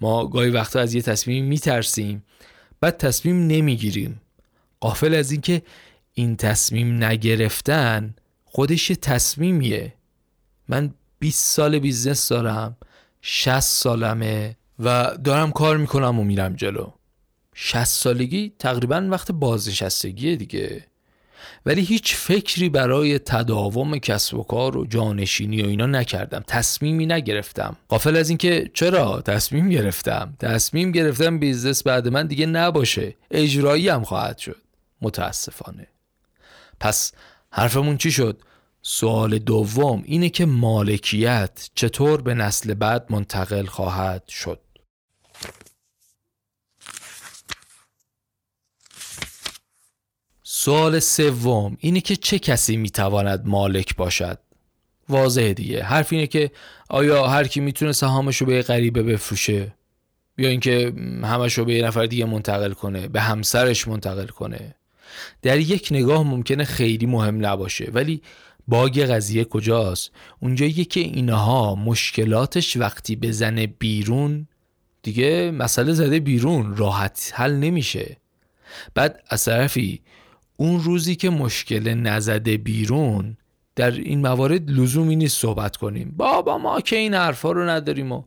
ما 0.00 0.26
گاهی 0.26 0.50
وقتا 0.50 0.80
از 0.80 0.94
یه 0.94 1.02
تصمیم 1.02 1.44
میترسیم 1.44 2.24
بعد 2.80 2.96
تصمیم 2.96 3.46
نمی‌گیریم. 3.46 4.20
قافل 4.80 5.14
از 5.14 5.32
اینکه 5.32 5.62
این 6.12 6.36
تصمیم 6.36 7.04
نگرفتن 7.04 8.14
خودش 8.44 8.92
تصمیمیه. 9.02 9.94
من 10.68 10.94
20 11.18 11.44
سال 11.44 11.78
بیزنس 11.78 12.28
دارم 12.28 12.76
60 13.22 13.60
سالمه 13.60 14.56
و 14.78 15.16
دارم 15.24 15.52
کار 15.52 15.76
می‌کنم 15.76 16.20
و 16.20 16.24
میرم 16.24 16.54
جلو. 16.54 16.90
60 17.54 17.84
سالگی 17.84 18.52
تقریبا 18.58 19.08
وقت 19.10 19.32
بازنشستگیه 19.32 20.36
دیگه. 20.36 20.86
ولی 21.66 21.82
هیچ 21.82 22.14
فکری 22.14 22.68
برای 22.68 23.18
تداوم 23.18 23.98
کسب 23.98 24.34
و 24.34 24.42
کار 24.42 24.76
و 24.76 24.86
جانشینی 24.86 25.62
و 25.62 25.66
اینا 25.66 25.86
نکردم. 25.86 26.44
تصمیمی 26.46 27.06
نگرفتم. 27.06 27.76
غافل 27.88 28.16
از 28.16 28.28
اینکه 28.28 28.70
چرا 28.74 29.20
تصمیم 29.20 29.68
گرفتم؟ 29.68 30.34
تصمیم 30.38 30.92
گرفتم 30.92 31.38
بیزنس 31.38 31.82
بعد 31.82 32.08
من 32.08 32.26
دیگه 32.26 32.46
نباشه. 32.46 33.14
اجرایی 33.30 33.88
هم 33.88 34.04
خواهد 34.04 34.38
شد. 34.38 34.56
متاسفانه. 35.02 35.86
پس 36.80 37.12
حرفمون 37.50 37.96
چی 37.96 38.12
شد؟ 38.12 38.42
سوال 38.82 39.38
دوم 39.38 40.02
اینه 40.06 40.28
که 40.28 40.46
مالکیت 40.46 41.70
چطور 41.74 42.22
به 42.22 42.34
نسل 42.34 42.74
بعد 42.74 43.06
منتقل 43.10 43.66
خواهد 43.66 44.28
شد؟ 44.28 44.60
سوال 50.66 50.98
سوم 50.98 51.76
اینه 51.80 52.00
که 52.00 52.16
چه 52.16 52.38
کسی 52.38 52.76
می‌تواند 52.76 53.42
مالک 53.46 53.96
باشد؟ 53.96 54.38
واضحه 55.08 55.54
دیگه. 55.54 55.82
حرف 55.82 56.12
اینه 56.12 56.26
که 56.26 56.50
آیا 56.88 57.26
هر 57.26 57.46
کی 57.46 57.60
می‌تونه 57.60 57.92
سهامش 57.92 58.36
رو 58.36 58.46
به 58.46 58.62
غریبه 58.62 59.02
بفروشه؟ 59.02 59.74
یا 60.38 60.48
اینکه 60.48 60.92
همش 61.22 61.58
رو 61.58 61.64
به 61.64 61.74
یه 61.74 61.84
نفر 61.84 62.06
دیگه 62.06 62.24
منتقل 62.24 62.72
کنه 62.72 63.08
به 63.08 63.20
همسرش 63.20 63.88
منتقل 63.88 64.26
کنه؟ 64.26 64.74
در 65.42 65.58
یک 65.58 65.88
نگاه 65.90 66.22
ممکنه 66.22 66.64
خیلی 66.64 67.06
مهم 67.06 67.46
نباشه 67.46 67.90
ولی 67.92 68.22
باگ 68.68 69.00
قضیه 69.00 69.44
کجاست؟ 69.44 70.10
اونجاییه 70.40 70.84
که 70.84 71.00
اینها 71.00 71.74
مشکلاتش 71.74 72.76
وقتی 72.76 73.16
بزنه 73.16 73.66
بیرون 73.66 74.46
دیگه 75.02 75.50
مسئله 75.50 75.92
زده 75.92 76.20
بیرون 76.20 76.76
راحت 76.76 77.32
حل 77.34 77.52
نمیشه. 77.52 78.16
بعد 78.94 79.22
از 79.28 79.44
طرفی 79.44 80.00
اون 80.56 80.80
روزی 80.80 81.16
که 81.16 81.30
مشکل 81.30 81.94
نزده 81.94 82.56
بیرون 82.56 83.36
در 83.76 83.90
این 83.90 84.20
موارد 84.20 84.70
لزومی 84.70 85.16
نیست 85.16 85.40
صحبت 85.40 85.76
کنیم. 85.76 86.14
بابا 86.16 86.58
ما 86.58 86.80
که 86.80 86.96
این 86.96 87.14
حرفا 87.14 87.52
رو 87.52 87.68
نداریم 87.68 88.12
و 88.12 88.22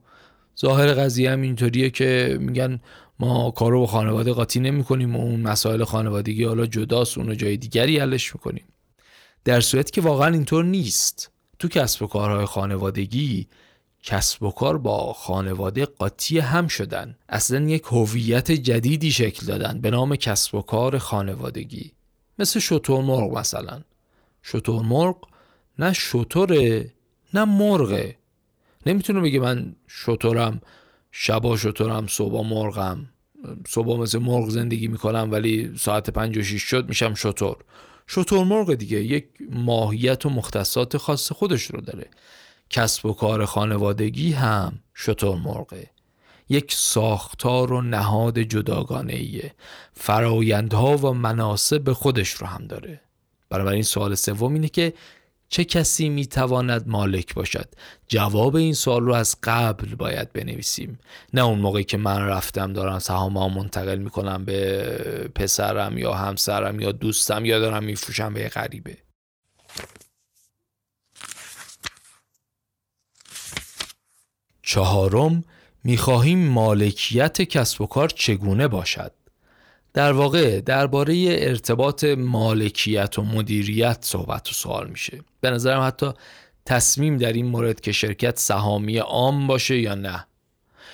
ظاهر 0.59 0.93
قضیه 0.93 1.31
هم 1.31 1.41
اینطوریه 1.41 1.89
که 1.89 2.37
میگن 2.41 2.79
ما 3.19 3.51
کارو 3.51 3.79
با 3.79 3.87
خانواده 3.87 4.33
قاطی 4.33 4.59
نمی 4.59 4.83
کنیم 4.83 5.15
و 5.15 5.19
اون 5.19 5.39
مسائل 5.39 5.83
خانوادگی 5.83 6.43
حالا 6.43 6.65
جداست 6.65 7.17
اونو 7.17 7.35
جای 7.35 7.57
دیگری 7.57 7.99
حلش 7.99 8.35
می‌کنیم. 8.35 8.65
در 9.45 9.61
صورتی 9.61 9.91
که 9.91 10.01
واقعا 10.01 10.33
اینطور 10.33 10.65
نیست. 10.65 11.31
تو 11.59 11.67
کسب 11.67 12.03
و 12.03 12.07
کارهای 12.07 12.45
خانوادگی 12.45 13.47
کسب 14.03 14.43
و 14.43 14.51
کار 14.51 14.77
با 14.77 15.13
خانواده 15.13 15.85
قاطی 15.85 16.39
هم 16.39 16.67
شدن. 16.67 17.15
اصلا 17.29 17.59
یک 17.59 17.83
هویت 17.83 18.51
جدیدی 18.51 19.11
شکل 19.11 19.45
دادن. 19.45 19.81
به 19.81 19.91
نام 19.91 20.15
کسب 20.15 20.55
و 20.55 20.61
کار 20.61 20.97
خانوادگی. 20.97 21.91
مثل 22.39 22.59
شطور 22.59 23.01
مرغ 23.01 23.37
مثلا. 23.37 23.81
شطور 24.43 24.83
مرغ 24.83 25.15
نه 25.79 25.93
شطوره 25.93 26.93
نه 27.33 27.45
مرغه. 27.45 28.15
نمی‌تونه 28.85 29.19
بگه 29.21 29.39
من 29.39 29.75
شطورم 29.87 30.61
شبا 31.11 31.57
شطورم 31.57 32.07
صبح 32.07 32.47
مرغم. 32.47 33.09
صبح 33.67 33.99
مثل 33.99 34.19
مرغ 34.19 34.49
زندگی 34.49 34.87
می‌کنم 34.87 35.29
ولی 35.31 35.77
ساعت 35.77 36.09
پنج 36.09 36.37
و 36.37 36.43
شیش 36.43 36.63
شد 36.63 36.89
میشم 36.89 37.13
شطور 37.13 37.57
شطور 38.07 38.45
مرغ 38.45 38.73
دیگه 38.73 39.03
یک 39.03 39.25
ماهیت 39.49 40.25
و 40.25 40.29
مختصات 40.29 40.97
خاص 40.97 41.31
خودش 41.31 41.63
رو 41.63 41.81
داره. 41.81 42.09
کسب 42.69 43.05
و 43.05 43.13
کار 43.13 43.45
خانوادگی 43.45 44.31
هم 44.31 44.79
شطور 44.93 45.37
مرغه. 45.37 45.89
یک 46.49 46.73
ساختار 46.73 47.73
و 47.73 47.81
نهاد 47.81 48.39
جداگانه 48.39 49.13
ایه 49.13 49.53
فرایندها 49.93 50.97
و 50.97 51.13
مناسب 51.13 51.93
خودش 51.93 52.29
رو 52.29 52.47
هم 52.47 52.67
داره. 52.67 53.01
بنابراین 53.49 53.83
سوال 53.83 54.15
سوم 54.15 54.53
اینه 54.53 54.69
که 54.69 54.93
چه 55.49 55.63
کسی 55.63 56.09
می‌تواند 56.09 56.87
مالک 56.87 57.33
باشد؟ 57.33 57.69
جواب 58.07 58.55
این 58.55 58.73
سوال 58.73 59.03
رو 59.03 59.13
از 59.13 59.37
قبل 59.43 59.95
باید 59.95 60.33
بنویسیم. 60.33 60.99
نه 61.33 61.43
اون 61.43 61.59
موقعی 61.59 61.83
که 61.83 61.97
من 61.97 62.21
رفتم 62.21 62.73
دارم 62.73 62.99
سهام 62.99 63.37
ها 63.37 63.49
منتقل 63.49 63.97
می‌کنم 63.97 64.45
به 64.45 65.31
پسرم 65.35 65.97
یا 65.97 66.13
همسرم 66.13 66.79
یا 66.79 66.91
دوستم 66.91 67.45
یا 67.45 67.59
دارم 67.59 67.83
میفروشم 67.83 68.33
به 68.33 68.49
غریبه. 68.49 68.97
چهارم 74.61 75.43
می‌خواهیم 75.83 76.47
مالکیت 76.47 77.41
کسب 77.41 77.81
و 77.81 77.87
کار 77.87 78.09
چگونه 78.09 78.67
باشد؟ 78.67 79.11
در 79.93 80.11
واقع 80.11 80.61
درباره 80.61 81.25
ارتباط 81.29 82.03
مالکیت 82.03 83.19
و 83.19 83.23
مدیریت 83.23 83.97
صحبت 84.01 84.49
و 84.49 84.53
سوال 84.53 84.89
میشه. 84.89 85.19
به 85.41 85.49
نظرم 85.49 85.87
حتی 85.87 86.11
تصمیم 86.65 87.17
در 87.17 87.33
این 87.33 87.45
مورد 87.45 87.81
که 87.81 87.91
شرکت 87.91 88.39
سهامی 88.39 88.97
عام 88.97 89.47
باشه 89.47 89.79
یا 89.79 89.95
نه. 89.95 90.25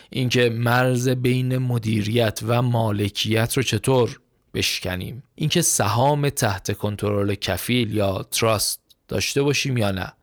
اینکه 0.10 0.50
مرز 0.50 1.10
بین 1.10 1.58
مدیریت 1.58 2.40
و 2.48 2.62
مالکیت 2.62 3.58
رو 3.58 3.64
چطور 3.64 4.20
بشکنیم. 4.54 5.24
اینکه 5.36 5.62
سهام 5.62 6.30
تحت 6.30 6.78
کنترل 6.78 7.36
کفیل 7.36 7.96
یا 7.96 8.24
تراست 8.32 8.80
داشته 9.08 9.44
باشیم 9.44 9.78
یا 9.78 9.92
نه. 9.92 10.14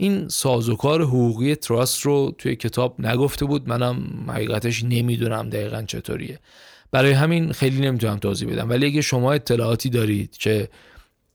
این 0.00 0.28
سازوکار 0.28 1.02
حقوقی 1.02 1.54
تراست 1.54 2.02
رو 2.02 2.34
توی 2.38 2.56
کتاب 2.56 3.00
نگفته 3.00 3.44
بود. 3.44 3.68
منم 3.68 4.24
حقیقتش 4.28 4.84
نمی‌دونم 4.84 5.50
دقیقا 5.50 5.82
چطوریه. 5.82 6.38
برای 6.90 7.12
همین 7.12 7.52
خیلی 7.52 7.80
نمی‌تونم 7.80 8.18
توضیح 8.18 8.52
بدم. 8.52 8.68
ولی 8.68 8.86
اگه 8.86 9.00
شما 9.00 9.32
اطلاعاتی 9.32 9.90
دارید 9.90 10.36
که 10.36 10.68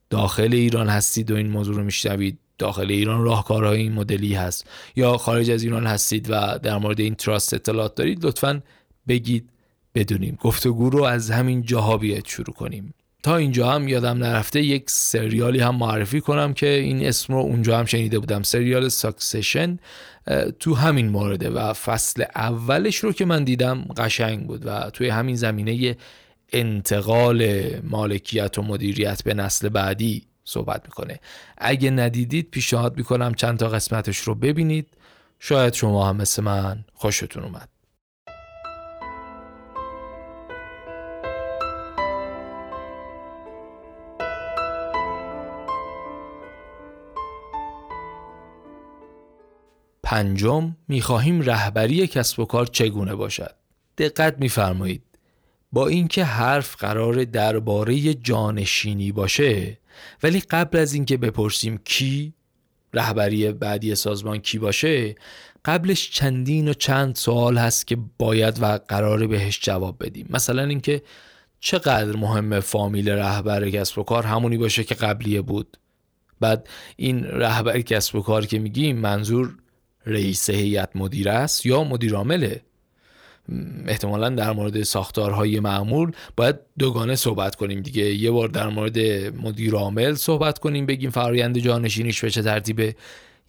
داخل 0.09 0.53
ایران 0.53 0.89
هستید 0.89 1.31
و 1.31 1.35
این 1.35 1.49
موضوع 1.49 1.75
رو 1.75 1.83
میشنوید 1.83 2.39
داخل 2.57 2.91
ایران 2.91 3.23
راهکارهای 3.23 3.79
این 3.79 3.93
مدلی 3.93 4.33
هست 4.33 4.67
یا 4.95 5.17
خارج 5.17 5.51
از 5.51 5.63
ایران 5.63 5.87
هستید 5.87 6.27
و 6.29 6.59
در 6.63 6.77
مورد 6.77 6.99
این 6.99 7.15
تراست 7.15 7.53
اطلاعات 7.53 7.95
دارید 7.95 8.25
لطفا 8.25 8.61
بگید 9.07 9.49
بدونیم. 9.95 10.37
گفتگو 10.41 10.89
رو 10.89 11.03
از 11.03 11.31
همین 11.31 11.61
جاها 11.61 11.97
بیاید 11.97 12.25
شروع 12.25 12.55
کنیم. 12.55 12.93
تا 13.25 13.37
اینجا 13.37 13.71
هم 13.71 13.87
یادم 13.87 14.17
نرفته 14.17 14.61
یک 14.61 14.89
سریالی 14.89 15.59
هم 15.59 15.75
معرفی 15.75 16.21
کنم 16.21 16.53
که 16.53 16.67
این 16.67 17.05
اسم 17.05 17.33
رو 17.33 17.39
اونجا 17.39 17.79
هم 17.79 17.85
شنیده 17.85 18.19
بودم. 18.19 18.43
سریال 18.43 18.89
ساکسشن 18.89 19.79
تو 20.59 20.75
همین 20.75 21.09
مورده 21.09 21.49
و 21.49 21.73
فصل 21.73 22.23
اولش 22.35 22.95
رو 22.95 23.13
که 23.13 23.25
من 23.25 23.43
دیدم 23.43 23.85
قشنگ 23.97 24.47
بود 24.47 24.65
و 24.65 24.89
توی 24.89 25.09
همین 25.09 25.35
زمینه 25.35 25.97
انتقال 26.53 27.63
مالکیت 27.83 28.57
و 28.57 28.61
مدیریت 28.61 29.23
به 29.23 29.33
نسل 29.33 29.69
بعدی 29.69 30.23
صحبت 30.43 30.81
می‌کنه. 30.85 31.19
اگه 31.57 31.89
ندیدید 31.89 32.49
پیشنهاد 32.51 32.97
می‌کنم 32.97 33.33
چند 33.33 33.57
تا 33.59 33.69
قسمتش 33.69 34.17
رو 34.17 34.35
ببینید. 34.35 34.87
شاید 35.39 35.73
شما 35.73 36.09
هم 36.09 36.15
مثل 36.15 36.43
من 36.43 36.85
خوشتون 36.93 37.43
اومد. 37.43 37.74
پنجم 50.05 50.75
می‌خواهیم 50.87 51.41
رهبری 51.41 52.07
کسب 52.07 52.39
و 52.39 52.45
کار 52.45 52.65
چگونه 52.65 53.15
باشد؟ 53.15 53.55
دقت 53.97 54.39
میفرمایید. 54.39 55.03
با 55.71 55.87
اینکه 55.87 56.23
حرف 56.23 56.75
قرار 56.75 57.23
درباره 57.23 58.13
جانشینی 58.13 59.11
باشه 59.11 59.77
ولی 60.23 60.39
قبل 60.39 60.77
از 60.77 60.93
اینکه 60.93 61.17
بپرسیم 61.17 61.77
کی 61.77 62.33
رهبری 62.93 63.51
بعدی 63.51 63.95
سازمان 63.95 64.37
کی 64.37 64.59
باشه 64.59 65.15
قبلش 65.65 66.11
چندین 66.11 66.67
و 66.67 66.73
چند 66.73 67.15
سوال 67.15 67.57
هست 67.57 67.87
که 67.87 67.97
باید 68.17 68.63
و 68.63 68.79
قرار 68.87 69.27
بهش 69.27 69.59
جواب 69.61 70.03
بدیم. 70.03 70.27
مثلا 70.29 70.63
اینکه 70.63 71.01
چقدر 71.59 72.15
مهم 72.15 72.59
فامیل 72.59 73.09
رهبر 73.09 73.69
کسب 73.69 73.99
و 73.99 74.03
کار 74.03 74.23
همونی 74.23 74.57
باشه 74.57 74.83
که 74.83 74.95
قبلیه 74.95 75.41
بود. 75.41 75.77
بعد 76.39 76.69
این 76.95 77.23
رهبر 77.23 77.81
کسب 77.81 78.15
و 78.15 78.21
کار 78.21 78.45
که 78.45 78.59
میگیم 78.59 78.97
منظور 78.97 79.55
رئیس 80.05 80.49
هیئت 80.49 80.89
مدیر 80.95 81.29
است 81.29 81.65
یا 81.65 81.83
مدیر 81.83 82.15
عامله 82.15 82.61
احتمالا 83.87 84.29
در 84.29 84.51
مورد 84.51 84.83
ساختارهای 84.83 85.59
معمول 85.59 86.11
باید 86.37 86.55
دوگانه 86.79 87.15
صحبت 87.15 87.55
کنیم 87.55 87.81
دیگه. 87.81 88.03
یه 88.03 88.31
بار 88.31 88.47
در 88.47 88.67
مورد 88.67 88.99
مدیر 89.35 89.73
عامل 89.73 90.13
صحبت 90.13 90.59
کنیم 90.59 90.85
بگیم 90.85 91.09
فرایند 91.09 91.57
جانشینیش 91.57 92.21
به 92.21 92.29
چه 92.29 92.41
ترتیبه. 92.41 92.95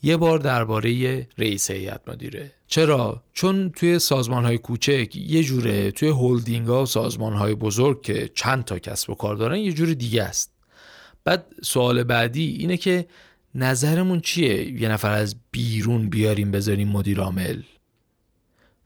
یه 0.02 0.16
بار 0.16 0.38
درباره 0.38 1.26
رئیس 1.38 1.70
هیئت 1.70 2.00
مدیره. 2.06 2.52
چرا؟ 2.66 3.22
چون 3.32 3.70
توی 3.70 3.98
سازمان 3.98 4.44
های 4.44 4.58
کوچک 4.58 5.16
یه 5.16 5.42
جوره 5.42 5.90
توی 5.90 6.08
هلدینگ 6.08 6.66
ها 6.66 6.82
و 6.82 6.86
سازمان 6.86 7.32
های 7.32 7.54
بزرگ 7.54 8.02
که 8.02 8.30
چند 8.34 8.64
تا 8.64 8.78
کسب 8.78 9.10
و 9.10 9.14
کار 9.14 9.36
دارن 9.36 9.58
یه 9.58 9.72
جور 9.72 9.94
دیگه 9.94 10.22
است. 10.22 10.52
بعد 11.24 11.46
سوال 11.62 12.02
بعدی 12.02 12.56
اینه 12.60 12.76
که 12.76 13.06
نظرمون 13.56 14.20
چیه؟ 14.20 14.82
یه 14.82 14.88
نفر 14.88 15.10
از 15.10 15.36
بیرون 15.50 16.08
بیاریم 16.08 16.50
بذاریم 16.50 16.88
مدیر 16.88 17.20
عامل. 17.20 17.62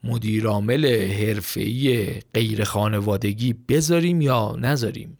مدیر 0.05 0.47
عامل 0.47 0.87
حرفه‌ای 1.13 2.07
غیر 2.35 2.65
خانوادگی 2.65 3.53
بذاریم 3.53 4.21
یا 4.21 4.57
نذاریم؟ 4.61 5.19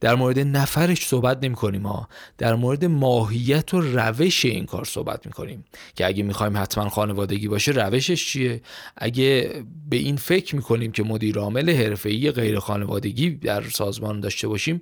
در 0.00 0.14
مورد 0.14 0.38
نفرش 0.38 1.06
صحبت 1.06 1.44
نمی 1.44 1.54
کنیم 1.54 1.86
ها. 1.86 2.08
در 2.38 2.54
مورد 2.54 2.84
ماهیت 2.84 3.74
و 3.74 3.80
روش 3.80 4.44
این 4.44 4.66
کار 4.66 4.84
صحبت 4.84 5.26
می 5.26 5.32
کنیم 5.32 5.64
که 5.94 6.06
اگه 6.06 6.22
می‌خوایم 6.22 6.56
حتما 6.56 6.88
خانوادگی 6.88 7.48
باشه 7.48 7.72
روشش 7.72 8.26
چیه؟ 8.26 8.62
اگه 8.96 9.62
به 9.90 9.96
این 9.96 10.16
فکر 10.16 10.56
می 10.56 10.62
کنیم 10.62 10.92
که 10.92 11.02
مدیر 11.02 11.38
عامل 11.38 11.70
حرفه‌ای 11.70 12.30
غیر 12.30 12.58
خانوادگی 12.58 13.30
در 13.30 13.62
سازمان 13.62 14.20
داشته 14.20 14.48
باشیم 14.48 14.80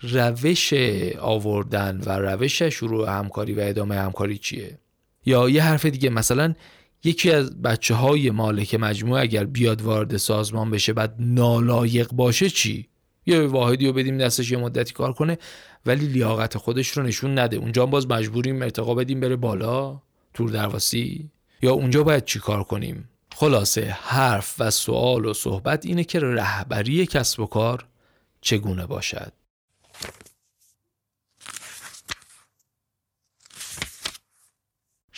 روش 0.00 0.72
آوردن 1.20 2.00
و 2.06 2.18
روش 2.18 2.62
شروع 2.62 3.10
همکاری 3.10 3.54
و 3.54 3.60
ادامه 3.60 3.96
همکاری 3.96 4.38
چیه؟ 4.38 4.78
یا 5.26 5.48
یه 5.48 5.62
حرف 5.62 5.86
دیگه 5.86 6.10
مثلا 6.10 6.54
یکی 7.04 7.30
از 7.30 7.62
بچه 7.62 7.94
های 7.94 8.30
مالک 8.30 8.74
مجموعه 8.74 9.22
اگر 9.22 9.44
بیاد 9.44 9.82
وارد 9.82 10.16
سازمان 10.16 10.70
بشه 10.70 10.92
بعد 10.92 11.14
نالایق 11.18 12.08
باشه 12.12 12.50
چی؟ 12.50 12.88
یه 13.26 13.40
واحدی 13.40 13.86
رو 13.86 13.92
بدیم 13.92 14.18
دستش 14.18 14.50
یه 14.50 14.58
مدتی 14.58 14.92
کار 14.92 15.12
کنه 15.12 15.38
ولی 15.86 16.06
لیاقت 16.06 16.58
خودش 16.58 16.88
رو 16.88 17.02
نشون 17.02 17.38
نده. 17.38 17.56
اونجا 17.56 17.86
باز 17.86 18.06
مجبوریم 18.06 18.62
ارتقا 18.62 18.94
بدیم 18.94 19.20
بره 19.20 19.36
بالا؟ 19.36 20.02
تور 20.34 20.50
درواسی؟ 20.50 21.30
یا 21.62 21.72
اونجا 21.72 22.02
باید 22.02 22.24
چی 22.24 22.38
کار 22.38 22.64
کنیم؟ 22.64 23.08
خلاصه 23.34 23.96
حرف 24.00 24.54
و 24.58 24.70
سوال 24.70 25.24
و 25.24 25.34
صحبت 25.34 25.86
اینه 25.86 26.04
که 26.04 26.20
رهبری 26.20 27.06
کسب 27.06 27.40
و 27.40 27.46
کار 27.46 27.86
چگونه 28.40 28.86
باشد؟ 28.86 29.32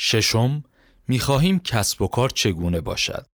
ششم 0.01 0.64
می‌خواهیم 1.09 1.59
کسب 1.59 2.03
و 2.03 2.07
کار 2.07 2.30
چگونه 2.30 2.80
باشد 2.80 3.26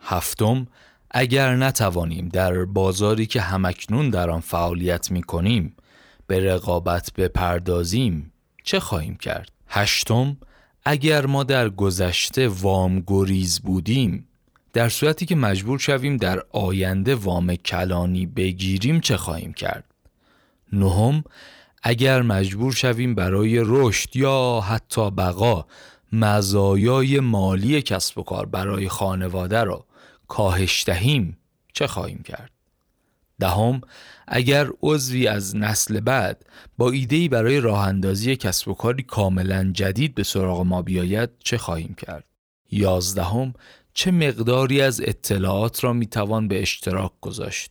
هفتم 0.00 0.66
اگر 1.10 1.56
نتوانیم 1.56 2.28
در 2.28 2.64
بازاری 2.64 3.26
که 3.26 3.40
همکنون 3.40 4.10
در 4.10 4.30
آن 4.30 4.40
فعالیت 4.40 5.10
می 5.10 5.22
کنیم 5.22 5.76
به 6.26 6.54
رقابت 6.54 7.12
بپردازیم 7.12 8.32
چه 8.64 8.80
خواهیم 8.80 9.16
کرد؟ 9.16 9.52
هشتم 9.68 10.36
اگر 10.84 11.26
ما 11.26 11.44
در 11.44 11.68
گذشته 11.68 12.48
وام 12.48 13.02
گریز 13.06 13.60
بودیم 13.60 14.28
در 14.72 14.88
صورتی 14.88 15.26
که 15.26 15.34
مجبور 15.34 15.78
شویم 15.78 16.16
در 16.16 16.42
آینده 16.50 17.14
وام 17.14 17.56
کلانی 17.56 18.26
بگیریم 18.26 19.00
چه 19.00 19.16
خواهیم 19.16 19.52
کرد؟ 19.52 19.84
نهم 20.72 21.24
اگر 21.82 22.22
مجبور 22.22 22.72
شویم 22.72 23.14
برای 23.14 23.62
رشد 23.64 24.16
یا 24.16 24.64
حتی 24.68 25.10
بقا 25.10 25.66
مزایای 26.20 27.20
مالی 27.20 27.82
کسب 27.82 28.18
و 28.18 28.22
کار 28.22 28.46
برای 28.46 28.88
خانواده 28.88 29.64
را 29.64 29.86
کاهش 30.28 30.84
دهیم 30.86 31.38
چه 31.72 31.86
خواهیم 31.86 32.22
کرد؟ 32.22 32.50
دهم 33.40 33.80
اگر 34.28 34.68
عضوی 34.82 35.26
از 35.26 35.56
نسل 35.56 36.00
بعد 36.00 36.46
با 36.78 36.90
ایدهی 36.90 37.28
برای 37.28 37.60
راه 37.60 37.78
اندازی 37.78 38.36
کسب 38.36 38.68
و 38.68 38.74
کاری 38.74 39.02
کاملا 39.02 39.70
جدید 39.72 40.14
به 40.14 40.22
سراغ 40.22 40.60
ما 40.60 40.82
بیاید 40.82 41.30
چه 41.38 41.58
خواهیم 41.58 41.94
کرد؟ 41.94 42.24
یازدهم 42.70 43.54
چه 43.94 44.10
مقداری 44.10 44.80
از 44.80 45.00
اطلاعات 45.00 45.84
را 45.84 45.92
می 45.92 46.06
توان 46.06 46.48
به 46.48 46.62
اشتراک 46.62 47.12
گذاشت؟ 47.20 47.70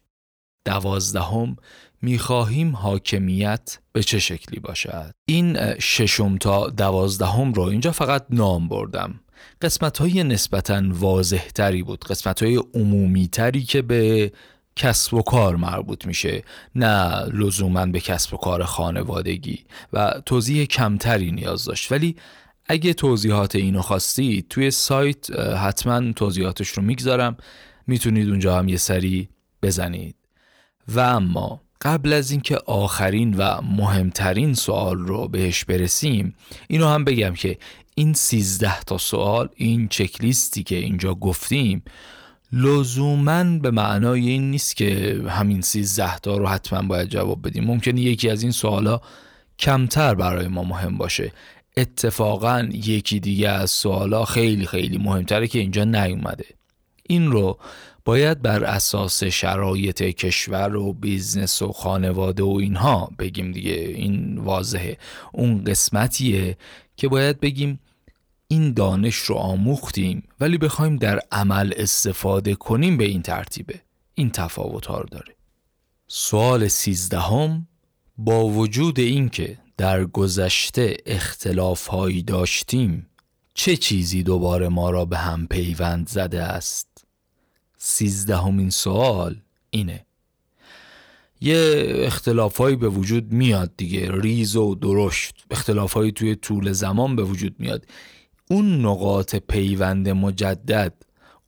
دوازدهم 0.66 1.58
می‌خواهیم 2.04 2.76
حاکمیت 2.76 3.80
به 3.92 4.04
چه 4.04 4.20
شکلی 4.20 4.60
باشد؟ 4.60 5.12
این 5.26 5.80
ششم 5.80 6.38
تا 6.38 6.70
دوازدهم 6.70 7.54
رو 7.54 7.64
اینجا 7.64 7.92
فقط 7.92 8.26
نام 8.30 8.68
بردم. 8.68 9.20
قسمت 9.62 9.98
های 9.98 10.24
نسبتا 10.24 10.82
واضح 10.90 11.48
تری 11.56 11.84
بود. 11.84 12.06
قسمت 12.06 12.44
های 12.44 12.56
عمومی 12.74 13.28
تری 13.28 13.64
که 13.64 13.82
به 13.82 14.32
کسب 14.76 15.14
و 15.14 15.22
کار 15.22 15.56
مربوط 15.56 16.06
میشه 16.06 16.44
نه 16.76 17.26
لزوما 17.26 17.86
به 17.86 18.00
کسب 18.00 18.34
و 18.34 18.38
کار 18.38 18.64
خانوادگی. 18.64 19.60
و 19.94 20.22
توضیح 20.26 20.66
کمتری 20.66 21.32
نیاز 21.32 21.66
داشت. 21.66 21.92
ولی 21.92 22.16
اگه 22.66 22.94
توضیحات 22.94 23.56
اینو 23.56 23.82
خواستید 23.82 24.48
توی 24.48 24.72
سایت 24.72 25.40
حتما 25.40 26.12
توضیحاتش 26.12 26.70
رو 26.70 26.84
می‌گذارم. 26.84 27.38
می‌تونید 27.88 28.30
اونجا 28.30 28.58
هم 28.58 28.70
یه 28.70 28.78
سری 28.78 29.30
بزنید. 29.62 30.16
و 30.88 31.00
اما 31.00 31.62
قبل 31.84 32.14
از 32.14 32.32
اینکه 32.32 32.58
آخرین 32.66 33.34
و 33.34 33.62
مهمترین 33.62 34.54
سوال 34.54 34.98
رو 34.98 35.28
بهش 35.28 35.66
برسیم 35.66 36.36
اینو 36.68 36.88
هم 36.88 37.04
بگم 37.04 37.34
که 37.34 37.58
این 37.96 38.14
سیزده 38.14 38.80
تا 38.80 38.98
سوال 38.98 39.50
این 39.56 39.88
چکلیستی 39.88 40.64
که 40.64 40.76
اینجا 40.76 41.14
گفتیم 41.14 41.84
لزوما 42.54 43.44
به 43.44 43.72
معنای 43.72 44.30
این 44.30 44.52
نیست 44.52 44.76
که 44.76 45.22
همین 45.30 45.62
سیزده 45.62 46.20
تا 46.20 46.38
رو 46.38 46.48
حتما 46.48 46.82
باید 46.88 47.10
جواب 47.10 47.48
بدیم. 47.48 47.64
ممکنه 47.64 48.02
یکی 48.02 48.30
از 48.30 48.44
این 48.44 48.52
سوالا 48.52 49.02
کمتر 49.60 50.16
برای 50.16 50.48
ما 50.48 50.64
مهم 50.64 50.98
باشه. 50.98 51.32
اتفاقا 51.78 52.70
یکی 52.72 53.20
دیگه 53.20 53.50
از 53.50 53.72
سوالا 53.72 54.26
خیلی 54.26 54.66
خیلی 54.66 54.98
مهمتره 54.98 55.48
که 55.48 55.60
اینجا 55.60 55.84
نیومده. 55.84 56.46
این 57.04 57.32
رو 57.32 57.58
باید 58.06 58.42
بر 58.42 58.64
اساس 58.64 59.24
شرایط 59.24 60.04
کشور 60.04 60.76
و 60.76 60.94
business 60.94 61.62
و 61.62 61.72
خانواده 61.72 62.44
و 62.44 62.58
اینها 62.62 63.12
بگیم 63.20 63.52
دیگه 63.52 63.72
این 63.72 64.38
واضحه. 64.38 64.98
اون 65.32 65.64
قسمتیه 65.64 66.58
که 66.98 67.08
باید 67.08 67.40
بگیم 67.40 67.80
این 68.48 68.74
دانش 68.74 69.16
رو 69.16 69.36
آموختیم 69.36 70.24
ولی 70.40 70.58
بخوایم 70.58 70.98
در 70.98 71.20
عمل 71.32 71.74
استفاده 71.78 72.56
کنیم 72.56 72.98
به 72.98 73.04
این 73.04 73.22
ترتیبه. 73.22 73.82
این 74.16 74.30
تفاوت 74.30 74.88
رو 74.88 75.06
داره. 75.12 75.36
سوال 76.08 76.68
سیزدهم 76.68 77.68
با 78.18 78.46
وجود 78.46 79.00
اینکه 79.00 79.58
در 79.78 80.06
گذشته 80.06 80.98
اختلاف 81.06 81.88
هایی 81.88 82.24
داشتیم 82.24 83.08
چه 83.54 83.78
چیزی 83.78 84.24
دوباره 84.24 84.70
ما 84.70 84.90
را 84.90 85.06
به 85.06 85.18
هم 85.18 85.48
پیوند 85.48 86.10
زده 86.10 86.44
است؟ 86.44 86.93
سیزدهمین 87.86 88.70
سوال 88.70 89.42
اینه. 89.70 90.06
یه 91.42 91.86
اختلافایی 91.96 92.76
به 92.76 92.90
وجود 92.90 93.34
میاد 93.34 93.72
دیگه 93.78 94.22
ریز 94.22 94.56
و 94.56 94.76
درشت. 94.76 95.36
اختلافایی 95.52 96.12
توی 96.12 96.36
طول 96.36 96.72
زمان 96.72 97.16
به 97.16 97.24
وجود 97.24 97.56
میاد. 97.60 97.86
اون 98.50 98.86
نقاط 98.86 99.36
پیوند 99.36 100.10
مجدد 100.10 100.94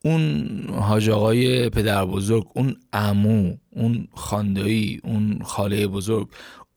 اون 0.04 0.46
حاج 0.72 1.10
آقای 1.10 1.70
پدر 1.70 2.04
بزرگ 2.04 2.46
اون 2.54 2.76
امو 2.92 3.56
اون 3.70 4.08
خاندایی 4.14 5.00
اون 5.04 5.42
خاله 5.44 5.86
بزرگ 5.86 6.28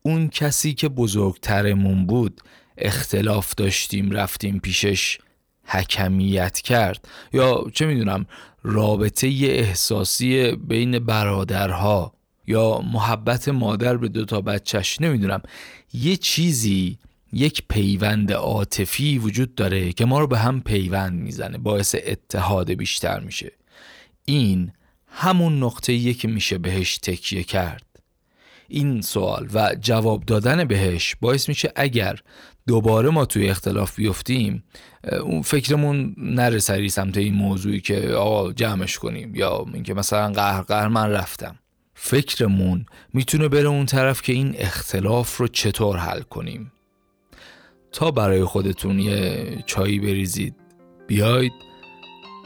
اون 0.02 0.28
کسی 0.28 0.74
که 0.74 0.88
بزرگترمون 0.88 2.06
بود 2.06 2.40
اختلاف 2.78 3.54
داشتیم 3.54 4.10
رفتیم 4.10 4.58
پیشش 4.58 5.18
حکمیت 5.64 6.60
کرد. 6.60 7.08
یا 7.32 7.66
چه 7.72 7.86
می‌دونم 7.86 8.26
رابطه 8.62 9.26
احساسی 9.42 10.52
بین 10.52 10.98
برادرها 10.98 12.14
یا 12.46 12.80
محبت 12.92 13.48
مادر 13.48 13.96
به 13.96 14.08
دوتا 14.08 14.40
بچهش 14.40 15.00
نمی‌دونم. 15.00 15.42
یه 15.92 16.16
چیزی 16.16 16.98
یک 17.32 17.62
پیوند 17.68 18.32
عاطفی 18.32 19.18
وجود 19.18 19.54
داره 19.54 19.92
که 19.92 20.04
ما 20.04 20.20
رو 20.20 20.26
به 20.26 20.38
هم 20.38 20.60
پیوند 20.60 21.20
می‌زنه 21.20 21.58
باعث 21.58 21.96
اتحاد 22.06 22.70
بیشتر 22.70 23.20
میشه. 23.20 23.52
این 24.24 24.72
همون 25.06 25.62
نقطه 25.62 26.14
که 26.14 26.28
میشه 26.28 26.58
بهش 26.58 26.98
تکیه 26.98 27.42
کرد. 27.42 27.86
این 28.68 29.00
سوال 29.00 29.48
و 29.54 29.76
جواب 29.80 30.24
دادن 30.24 30.64
بهش 30.64 31.16
باعث 31.20 31.48
میشه 31.48 31.72
اگر 31.76 32.18
دوباره 32.66 33.10
ما 33.10 33.24
توی 33.24 33.50
اختلاف 33.50 33.96
بیفتیم 33.96 34.64
اون 35.22 35.42
فکرمون 35.42 36.14
نره 36.18 36.58
سری 36.58 36.88
سمت 36.88 37.16
این 37.16 37.34
موضوعی 37.34 37.80
که 37.80 38.10
آقا 38.10 38.52
جمعش 38.52 38.98
کنیم 38.98 39.34
یا 39.34 39.66
اینکه 39.74 39.94
مثلا 39.94 40.32
قهر 40.32 40.62
قهر 40.62 40.88
من 40.88 41.10
رفتم. 41.10 41.56
فکرمون 41.94 42.86
می‌تونه 43.14 43.48
بره 43.48 43.68
اون 43.68 43.86
طرف 43.86 44.22
که 44.22 44.32
این 44.32 44.54
اختلاف 44.58 45.36
رو 45.36 45.48
چطور 45.48 45.96
حل 45.96 46.20
کنیم. 46.20 46.72
تا 47.92 48.10
برای 48.10 48.44
خودتون 48.44 48.98
یه 48.98 49.46
چایی 49.66 50.00
بریزید 50.00 50.54
بیاید. 51.06 51.52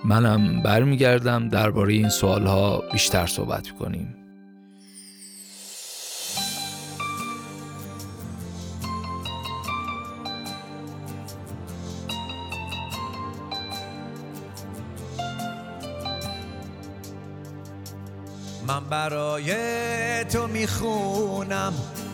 منم 0.05 0.63
برمیگردم 0.63 1.49
درباره 1.49 1.93
این 1.95 2.09
سوالها 2.09 2.83
بیشتر 2.93 3.27
صحبت 3.27 3.71
کنیم. 3.71 4.24
من 18.67 18.85
برای 18.85 19.55
تو 20.25 20.47
می‌خونم. 20.47 21.73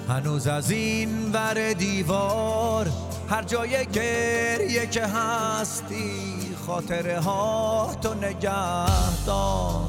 هنوز 0.09 0.47
از 0.47 0.71
این 0.71 1.33
ور 1.33 1.73
دیوار. 1.73 2.91
هر 3.29 3.43
جای 3.43 3.87
گریه 3.87 4.87
که 4.87 5.07
هستی 5.07 6.55
خاطره 6.67 7.21
ها 7.21 7.91
تو 8.03 8.15
نگهدار. 8.15 9.81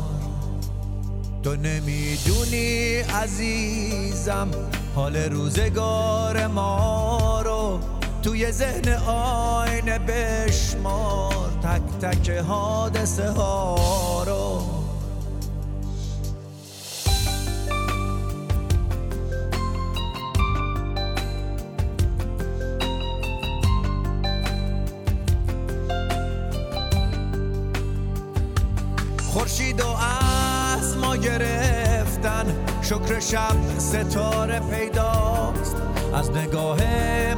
تو 1.43 1.55
نمی‌دونی 1.55 2.95
عزیزم 2.99 4.47
حال 4.95 5.15
روزگار 5.17 6.47
ما 6.47 7.41
رو 7.45 7.79
توی 8.23 8.51
ذهن 8.51 8.93
آینه 9.07 9.99
بشمار. 9.99 11.51
تک 11.63 12.07
تک 12.07 12.29
حادثه 12.29 13.29
ها 13.29 14.23
رو 14.23 14.70
شکر 32.91 33.19
شب 33.19 33.55
ستاره 33.77 34.59
پیداست. 34.59 35.75
از 36.13 36.31
نگاه 36.31 36.77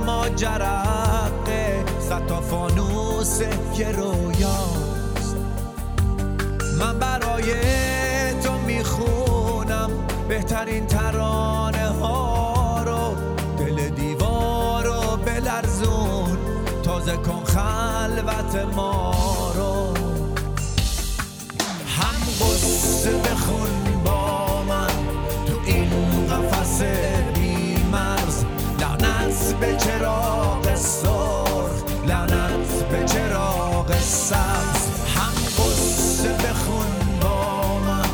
ما 0.06 0.30
جرقه 0.30 1.86
ستا 2.00 2.42
فانوس 2.42 3.42
که 3.76 3.92
رویاست. 3.92 5.38
من 6.80 7.00
برای 7.00 7.54
تو 8.44 8.54
می‌خونم 8.68 9.90
بهترین 10.28 10.88
ترانه 10.88 11.88
ها 11.88 12.84
رو. 12.84 13.16
دل 13.58 13.90
دیوار 13.90 14.84
رو 14.84 15.18
بلرزون. 15.18 16.38
تازه 16.84 17.18
کن 17.18 17.44
خلوت 17.44 18.56
ما 18.76 19.14
رو. 19.56 19.93
به 29.64 29.76
چراغ 29.78 30.76
سرخ 30.76 32.06
لعنت 32.08 32.90
به 32.92 33.06
چراغ 33.06 34.00
سبز. 34.00 34.88
هم 35.16 35.34
قصه 35.58 36.30
بخون 36.30 37.20
با 37.22 37.80
من 37.80 38.10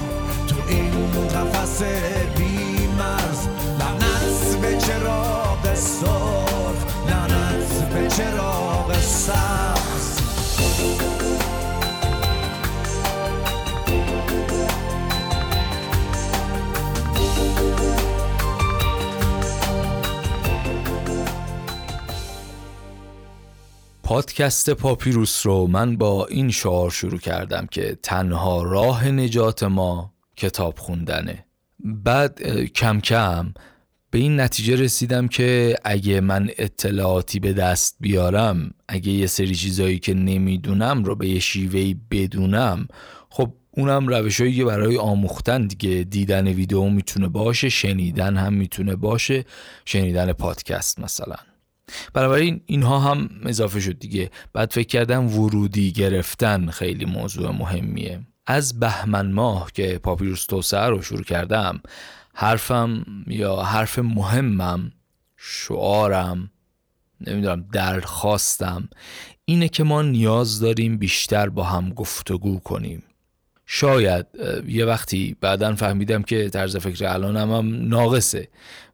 تو 0.47 0.55
این 0.67 0.91
قفس 1.27 1.81
پادکست 24.09 24.69
پاپیروس 24.69 25.45
رو 25.45 25.67
من 25.67 25.97
با 25.97 26.25
این 26.25 26.51
شعار 26.51 26.91
شروع 26.91 27.19
کردم 27.19 27.67
که 27.71 27.97
تنها 28.03 28.63
راه 28.63 29.07
نجات 29.07 29.63
ما 29.63 30.13
کتاب 30.37 30.77
خوندنه. 30.77 31.45
بعد 31.79 32.41
کم 32.67 32.99
کم 32.99 33.53
به 34.11 34.19
این 34.19 34.39
نتیجه 34.39 34.75
رسیدم 34.75 35.27
که 35.27 35.75
اگه 35.83 36.21
من 36.21 36.49
اطلاعاتی 36.57 37.39
به 37.39 37.53
دست 37.53 37.95
بیارم 37.99 38.71
اگه 38.87 39.11
یه 39.11 39.27
سری 39.27 39.55
چیزایی 39.55 39.99
که 39.99 40.13
نمی‌دونم 40.13 41.03
رو 41.03 41.15
به 41.15 41.27
یه 41.27 41.39
شیوهی 41.39 41.97
بدونم 42.11 42.87
خب 43.29 43.53
اونم 43.71 44.07
روشهایی 44.07 44.55
که 44.55 44.65
برای 44.65 44.97
آموختن 44.97 45.67
دیگه 45.67 46.03
دیدن 46.03 46.47
ویدیو 46.47 46.83
می‌تونه 46.83 47.27
باشه 47.27 47.69
شنیدن 47.69 48.37
هم 48.37 48.53
می‌تونه 48.53 48.95
باشه 48.95 49.45
شنیدن 49.85 50.33
پادکست 50.33 50.99
مثلا. 50.99 51.48
بنابراین 52.13 52.61
اینها 52.65 52.99
هم 52.99 53.29
اضافه 53.45 53.79
شد 53.79 53.99
دیگه. 53.99 54.31
بعد 54.53 54.71
فکر 54.71 54.87
کردم 54.87 55.27
ورودی 55.39 55.91
گرفتن 55.91 56.69
خیلی 56.69 57.05
موضوع 57.05 57.51
مهمیه. 57.51 58.19
از 58.45 58.79
بهمن 58.79 59.31
ماه 59.31 59.71
که 59.71 59.97
پاپیروس 60.03 60.45
توسعه 60.45 60.87
رو 60.87 61.01
شروع 61.01 61.23
کردم 61.23 61.81
حرفم 62.33 63.05
یا 63.27 63.55
حرف 63.55 63.99
مهمم 63.99 64.91
شعارم 65.37 66.51
نمی‌دونم 67.21 67.65
درخواستم 67.73 68.89
اینه 69.45 69.69
که 69.69 69.83
ما 69.83 70.01
نیاز 70.01 70.59
داریم 70.59 70.97
بیشتر 70.97 71.49
با 71.49 71.63
هم 71.63 71.89
گفتگو 71.89 72.59
کنیم. 72.59 73.03
شاید 73.65 74.25
یه 74.67 74.85
وقتی 74.85 75.35
بعدا 75.41 75.75
فهمیدم 75.75 76.23
که 76.23 76.49
طرز 76.49 76.77
فکر 76.77 77.07
الانم 77.07 77.53
هم 77.53 77.87
ناقصه. 77.87 78.47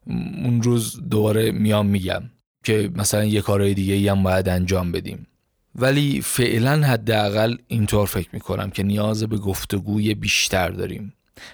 اون 0.06 0.62
روز 0.62 1.00
دوباره 1.10 1.50
میام 1.50 1.86
میگم. 1.86 2.22
که 2.66 2.90
مثلا 2.94 3.24
یه 3.24 3.40
کارهای 3.40 3.74
دیگه 3.74 3.94
ای 3.94 4.08
هم 4.08 4.22
باید 4.22 4.48
انجام 4.48 4.92
بدیم. 4.92 5.26
ولی 5.74 6.20
فعلا 6.20 6.86
حداقل 6.86 7.56
اینطور 7.68 8.06
فکر 8.06 8.28
می‌کنم 8.32 8.70
که 8.70 8.82
نیاز 8.82 9.24
به 9.24 9.36
گفتگوی 9.36 10.14
بیشتر 10.14 10.68
داریم. 10.68 11.12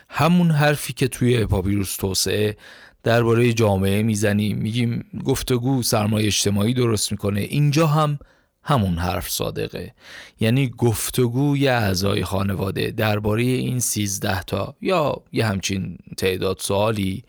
همون 0.09 0.51
حرفی 0.51 0.93
که 0.93 1.09
توی 1.09 1.47
پاپیروس 1.47 1.97
توسعه 1.97 2.57
درباره 3.03 3.53
جامعه 3.53 4.03
می‌زنیم. 4.03 4.59
میگیم 4.59 5.05
گفتگو 5.25 5.83
سرمایه 5.83 6.27
اجتماعی 6.27 6.75
درست 6.75 7.13
می‌کنه. 7.13 7.41
اینجا 7.41 7.87
هم 7.87 8.19
همون 8.63 8.99
حرف 8.99 9.31
صادقه. 9.31 9.95
یعنی 10.41 10.71
گفتگوی 10.79 11.69
اعضای 11.69 12.25
خانواده 12.25 12.91
درباره 12.91 13.43
این 13.43 13.81
سیزده 13.81 14.43
تا 14.43 14.77
یا 14.81 15.23
یه 15.33 15.47
همچین 15.47 15.99
تعداد 16.17 16.59
سوالی 16.61 17.25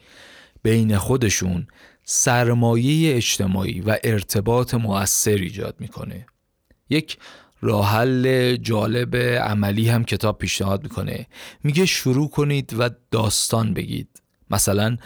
بین 0.64 0.98
خودشون 0.98 1.68
سرمایه 2.04 3.16
اجتماعی 3.16 3.82
و 3.82 3.98
ارتباط 4.04 4.74
مؤثر 4.74 5.36
ایجاد 5.36 5.76
می‌کنه. 5.80 6.26
یک 6.90 7.18
راه 7.62 7.92
حل 7.92 8.56
جالب 8.56 9.16
عملی 9.16 9.90
هم 9.90 10.04
کتاب 10.04 10.38
پیشنهاد 10.38 10.84
می‌کنه. 10.84 11.28
میگه 11.64 11.86
شروع 11.86 12.30
کنید 12.30 12.76
و 12.80 12.90
داستان 13.12 13.74
بگید. 13.74 14.22
مثلا 14.50 14.98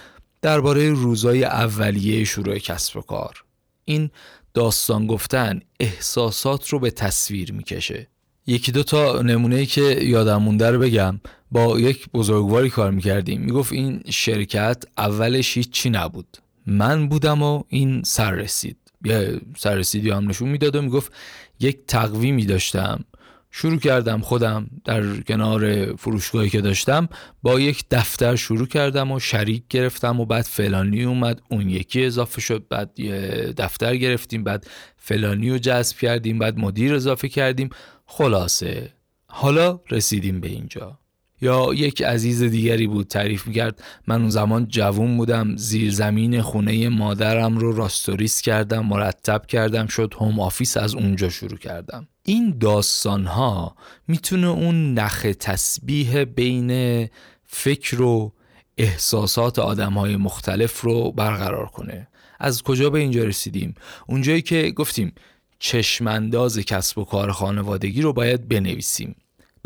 درباره 0.42 0.90
روزای 0.90 1.44
اولیه 1.44 2.24
شروع 2.24 2.58
کسب 2.58 2.98
و 2.98 3.02
کار. 3.02 3.44
این 3.86 4.10
داستان 4.54 5.08
گفتن 5.08 5.60
احساسات 5.80 6.70
رو 6.70 6.80
به 6.80 6.92
تصویر 6.92 7.54
می‌کشه. 7.54 8.08
یکی 8.48 8.72
دو 8.72 8.84
تا 8.84 9.22
نمونه 9.22 9.66
که 9.66 9.82
یادم 9.82 10.38
مونده 10.38 10.72
رو 10.72 10.80
بگم. 10.80 11.20
با 11.52 11.80
یک 11.80 12.10
بزرگواری 12.10 12.70
کار 12.70 12.92
می‌کردیم. 12.92 13.42
می‌گفت 13.42 13.74
این 13.74 14.04
شرکت 14.10 14.84
اولش 14.98 15.58
هیچی 15.58 15.90
نبود. 15.90 16.38
من 16.68 17.10
بودم 17.10 17.42
و 17.42 17.64
این 17.68 18.04
سر 18.04 18.32
رسید. 18.32 18.78
یه 19.06 19.42
سررسیدی 19.58 20.10
هم 20.10 20.30
نشون 20.30 20.50
می‌داد 20.50 20.76
و 20.76 20.82
می‌گفت 20.82 21.12
یک 21.60 21.80
تقویمی 21.88 22.46
داشتم. 22.46 23.04
شروع 23.52 23.80
کردم 23.80 24.22
خودم 24.22 24.70
در 24.86 25.18
کنار 25.18 25.96
فروشگاهی 25.96 26.50
که 26.50 26.62
داشتم 26.62 27.10
با 27.44 27.60
یک 27.60 27.86
دفتر 27.92 28.36
شروع 28.36 28.68
کردم 28.68 29.12
و 29.12 29.20
شریک 29.20 29.64
گرفتم 29.70 30.20
و 30.20 30.26
بعد 30.26 30.44
فلانی 30.44 31.04
اومد 31.04 31.42
اون 31.50 31.70
یکی 31.70 32.06
اضافه 32.06 32.42
شد 32.42 32.66
بعد 32.70 33.00
یه 33.00 33.54
دفتر 33.58 33.96
گرفتیم 33.96 34.44
بعد 34.44 34.68
فلانی 34.98 35.50
رو 35.50 35.58
جذب 35.58 35.98
کردیم 35.98 36.40
بعد 36.40 36.58
مدیر 36.58 36.96
اضافه 36.96 37.30
کردیم. 37.30 37.70
خلاصه. 38.06 38.94
حالا 39.28 39.80
رسیدیم 39.92 40.40
به 40.40 40.48
اینجا. 40.48 41.00
یا 41.42 41.74
یک 41.74 42.02
عزیز 42.02 42.44
دیگری 42.44 42.88
بود 42.88 43.08
تعریف 43.08 43.48
می‌کرد 43.48 43.84
من 44.08 44.22
اون 44.22 44.30
زمان 44.30 44.68
جوون 44.68 45.18
بودم 45.18 45.56
زیر 45.56 45.92
زمین 45.92 46.42
خونه 46.42 46.90
مادرم 46.90 47.58
رو 47.58 47.72
راستوریس 47.72 48.42
کردم 48.42 48.86
مرتب 48.86 49.46
کردم 49.46 49.88
شد 49.88 50.14
home 50.18 50.40
office 50.40 50.78
از 50.78 50.96
اونجا 50.96 51.30
شروع 51.30 51.58
کردم. 51.58 52.08
این 52.24 52.58
داستان 52.60 53.26
ها 53.26 53.76
می‌تونه 54.08 54.48
اون 54.48 54.94
نخ 54.94 55.28
تسبیح 55.40 56.24
بین 56.24 57.08
فکر 57.46 58.02
و 58.02 58.34
احساسات 58.78 59.60
آدم 59.60 59.94
های 59.94 60.16
مختلف 60.16 60.82
رو 60.82 61.12
برقرار 61.12 61.66
کنه. 61.66 62.08
از 62.40 62.64
کجا 62.64 62.90
به 62.90 63.00
اینجا 63.00 63.24
رسیدیم؟ 63.24 63.76
اونجایی 64.08 64.42
که 64.42 64.72
گفتیم 64.76 65.14
چشمانداز 65.60 66.60
کسب 66.60 66.98
و 66.98 67.06
کار 67.06 67.32
خانوادگی 67.32 68.02
رو 68.02 68.14
باید 68.14 68.48
بنویسیم. 68.48 69.16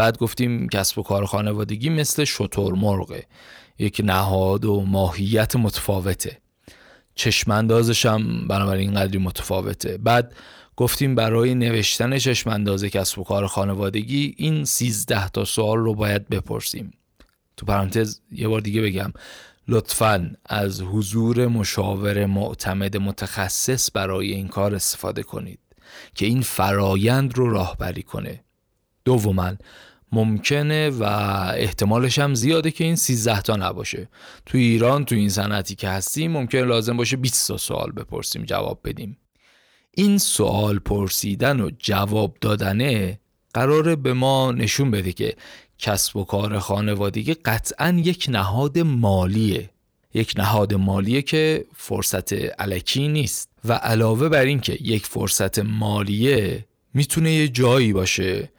بعد 0.02 0.18
گفتیم 0.18 0.70
کسب 0.70 1.00
و 1.00 1.04
کار 1.04 1.26
خانوادگی 1.26 1.90
مثل 1.90 2.24
شطور 2.24 2.74
مرغه. 2.74 3.26
یک 3.80 4.02
نهاد 4.04 4.66
و 4.66 4.82
ماهیت 4.82 5.56
متفاوته. 5.56 6.38
چشماندازش 7.16 8.06
هم 8.06 8.48
بنابراین 8.48 8.94
قدری 8.94 9.18
متفاوته. 9.18 9.98
بعد 9.98 10.36
گفتیم 10.76 11.16
برای 11.16 11.56
نوشتن 11.56 12.18
چشمانداز 12.18 12.84
کسب 12.84 13.20
و 13.20 13.24
کار 13.24 13.48
خانوادگی 13.48 14.36
این 14.38 14.66
سیزده 14.66 15.30
تا 15.30 15.46
سوال 15.46 15.78
رو 15.78 15.96
باید 15.96 16.30
بپرسیم. 16.30 16.94
تو 17.58 17.66
پرانتز 17.66 18.20
یه 18.32 18.48
بار 18.48 18.62
دیگه 18.62 18.82
بگم. 18.82 19.14
لطفا 19.68 20.32
از 20.46 20.82
حضور 20.82 21.48
مشاور 21.48 22.26
معتمد 22.26 22.98
متخصص 22.98 23.90
برای 23.94 24.32
این 24.32 24.48
کار 24.48 24.76
استفاده 24.76 25.24
کنید 25.24 25.60
که 26.16 26.26
این 26.26 26.42
فرایند 26.42 27.38
رو 27.38 27.50
راهبری 27.50 28.04
کنه. 28.04 28.44
دوما 29.06 29.52
ممکنه 30.12 30.90
و 30.90 31.04
احتمالش 31.56 32.20
هم 32.20 32.34
زیاده 32.34 32.72
که 32.72 32.84
این 32.84 32.96
13 32.96 33.42
تا 33.42 33.56
نباشه. 33.56 34.10
تو 34.46 34.58
ایران 34.58 35.06
تو 35.06 35.16
این 35.16 35.30
صنعتی 35.30 35.76
که 35.76 35.90
هستیم 35.90 36.32
ممکن 36.32 36.58
لازم 36.58 36.98
باشه 36.98 37.18
20 37.18 37.48
تا 37.48 37.58
سوال 37.58 37.92
بپرسیم 37.92 38.44
جواب 38.44 38.80
بدیم. 38.84 39.18
این 39.92 40.18
سوال 40.18 40.80
پرسیدن 40.80 41.60
و 41.60 41.70
جواب 41.80 42.38
دادنه 42.42 43.20
قراره 43.54 43.96
به 43.96 44.14
ما 44.14 44.52
نشون 44.52 44.92
بده 44.92 45.14
که 45.14 45.36
کسب 45.80 46.18
و 46.18 46.24
کار 46.24 46.60
خانوادگی 46.60 47.34
قطعا 47.34 48.02
یک 48.04 48.26
نهاد 48.30 48.80
مالیه. 48.80 49.70
یک 50.14 50.34
نهاد 50.38 50.74
مالیه 50.74 51.22
که 51.22 51.66
فرصت 51.76 52.34
علکی 52.34 53.08
نیست. 53.08 53.50
و 53.66 53.74
علاوه 53.74 54.30
بر 54.30 54.46
این 54.46 54.60
که 54.60 54.78
یک 54.82 55.06
فرصت 55.06 55.60
مالیه 55.60 56.66
می‌تونه 56.94 57.32
یه 57.32 57.48
جایی 57.48 57.94
باشه 57.94 58.50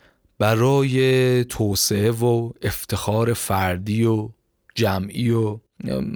برای 0.42 1.44
توسعه 1.44 2.10
و 2.10 2.50
افتخار 2.62 3.32
فردی 3.32 4.04
و 4.04 4.28
جمعی 4.74 5.30
و 5.30 5.58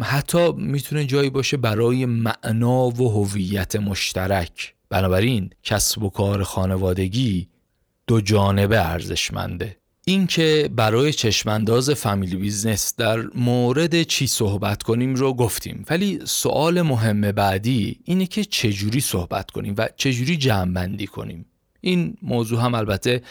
حتی 0.03 0.53
می‌تونه 0.53 1.05
جایی 1.05 1.31
باشه 1.31 1.57
برای 1.57 2.07
معنا 2.07 2.89
و 2.89 3.09
هویت 3.09 3.77
مشترک. 3.77 4.75
بنابراین 4.91 5.51
کسب 5.63 6.03
و 6.03 6.11
کار 6.11 6.43
خانوادگی 6.43 7.49
دو 8.07 8.21
جانبه 8.21 8.87
ارزشمنده. 8.87 9.77
اینکه 10.05 10.71
برای 10.77 11.13
چشمانداز 11.13 11.91
family 11.91 12.37
business 12.37 12.95
در 12.97 13.21
مورد 13.35 14.03
چی 14.03 14.27
صحبت 14.27 14.83
کنیم 14.83 15.15
رو 15.15 15.35
گفتیم. 15.35 15.85
ولی 15.91 16.21
سوال 16.25 16.83
مهم 16.83 17.33
بعدی 17.33 18.01
اینه 18.05 18.27
که 18.27 18.45
چجوری 18.45 19.01
صحبت 19.01 19.51
کنیم 19.51 19.75
و 19.79 19.89
چجوری 19.97 20.37
جمع 20.37 21.07
کنیم. 21.07 21.47
این 21.81 22.17
موضوع 22.23 22.61
هم 22.61 22.75
البته 22.75 23.23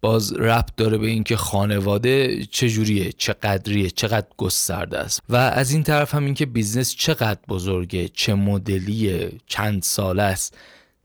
باز 0.00 0.32
ربط 0.32 0.76
داره 0.76 0.98
به 0.98 1.06
اینکه 1.06 1.36
خانواده 1.36 2.44
چجوریه 2.44 3.12
چقدریه 3.12 3.90
چقدر 3.90 4.26
گسترده 4.36 4.98
است. 4.98 5.22
و 5.28 5.36
از 5.36 5.72
این 5.72 5.82
طرف 5.82 6.14
هم 6.14 6.24
اینکه 6.24 6.46
business 6.46 6.94
چقدر 6.94 7.40
بزرگه 7.48 8.08
چه 8.08 8.34
مدلیه 8.34 9.32
چند 9.46 9.82
ساله 9.82 10.22
است 10.22 10.56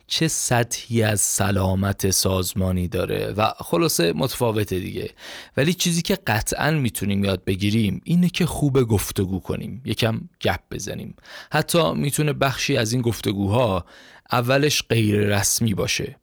چه 0.07 0.27
سطحی 0.27 1.03
از 1.03 1.21
سلامت 1.21 2.09
سازمانی 2.09 2.87
داره. 2.87 3.33
و 3.37 3.51
خلاصه 3.57 4.13
متفاوته 4.13 4.79
دیگه. 4.79 5.09
ولی 5.57 5.73
چیزی 5.73 6.01
که 6.01 6.17
قطعا 6.27 6.71
می‌تونیم 6.71 7.23
یاد 7.23 7.43
بگیریم 7.43 8.01
اینه 8.03 8.29
که 8.29 8.45
خوب 8.45 8.83
گفتگو 8.83 9.39
کنیم. 9.39 9.81
یکم 9.85 10.21
گپ 10.41 10.59
بزنیم. 10.71 11.15
حتی 11.51 11.93
می‌تونه 11.93 12.33
بخشی 12.33 12.77
از 12.77 12.93
این 12.93 13.01
گفتگوها 13.01 13.85
اولش 14.31 14.83
غیر 14.89 15.15
رسمی 15.15 15.73
باشه. 15.73 16.15